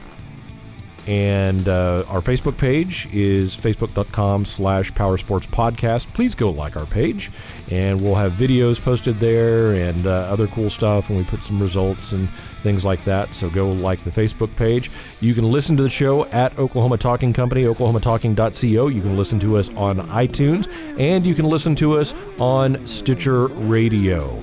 And 1.08 1.66
uh, 1.68 2.04
our 2.08 2.20
Facebook 2.20 2.58
page 2.58 3.08
is 3.14 3.56
facebook.com 3.56 4.44
slash 4.44 4.94
power 4.94 5.16
sports 5.16 5.46
podcast. 5.46 6.06
Please 6.12 6.34
go 6.34 6.50
like 6.50 6.76
our 6.76 6.84
page, 6.84 7.30
and 7.70 8.02
we'll 8.02 8.16
have 8.16 8.32
videos 8.32 8.78
posted 8.78 9.16
there 9.16 9.72
and 9.72 10.06
uh, 10.06 10.10
other 10.10 10.46
cool 10.48 10.68
stuff, 10.68 11.08
and 11.08 11.16
we 11.16 11.24
put 11.24 11.42
some 11.42 11.58
results 11.62 12.12
and 12.12 12.28
things 12.62 12.84
like 12.84 13.02
that. 13.04 13.34
So 13.34 13.48
go 13.48 13.70
like 13.70 14.04
the 14.04 14.10
Facebook 14.10 14.54
page. 14.56 14.90
You 15.22 15.32
can 15.32 15.50
listen 15.50 15.78
to 15.78 15.82
the 15.82 15.88
show 15.88 16.26
at 16.26 16.58
Oklahoma 16.58 16.98
Talking 16.98 17.32
Company, 17.32 17.62
oklahomatalking.co. 17.62 18.88
You 18.88 19.00
can 19.00 19.16
listen 19.16 19.40
to 19.40 19.56
us 19.56 19.70
on 19.76 19.96
iTunes, 20.08 20.68
and 21.00 21.24
you 21.24 21.34
can 21.34 21.46
listen 21.46 21.74
to 21.76 21.98
us 21.98 22.14
on 22.38 22.86
Stitcher 22.86 23.46
Radio. 23.46 24.42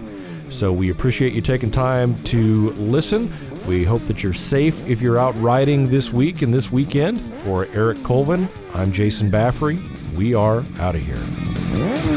So 0.49 0.72
we 0.72 0.89
appreciate 0.89 1.34
you 1.34 1.41
taking 1.41 1.70
time 1.70 2.16
to 2.24 2.72
listen. 2.72 3.32
We 3.68 3.84
hope 3.84 4.01
that 4.03 4.22
you're 4.22 4.34
safe 4.34 4.88
if 4.88 5.01
you're 5.01 5.18
out 5.18 5.39
riding 5.41 5.89
this 5.89 6.13
week 6.13 6.43
and 6.43 6.53
this 6.53 6.72
weekend. 6.72 7.20
For 7.20 7.68
Eric 7.74 8.03
Colvin, 8.03 8.47
I'm 8.74 8.91
Jason 8.91 9.30
Baffrey. 9.30 9.80
We 10.16 10.36
are 10.36 10.63
out 10.80 10.95
of 10.95 11.01
here. 11.01 12.14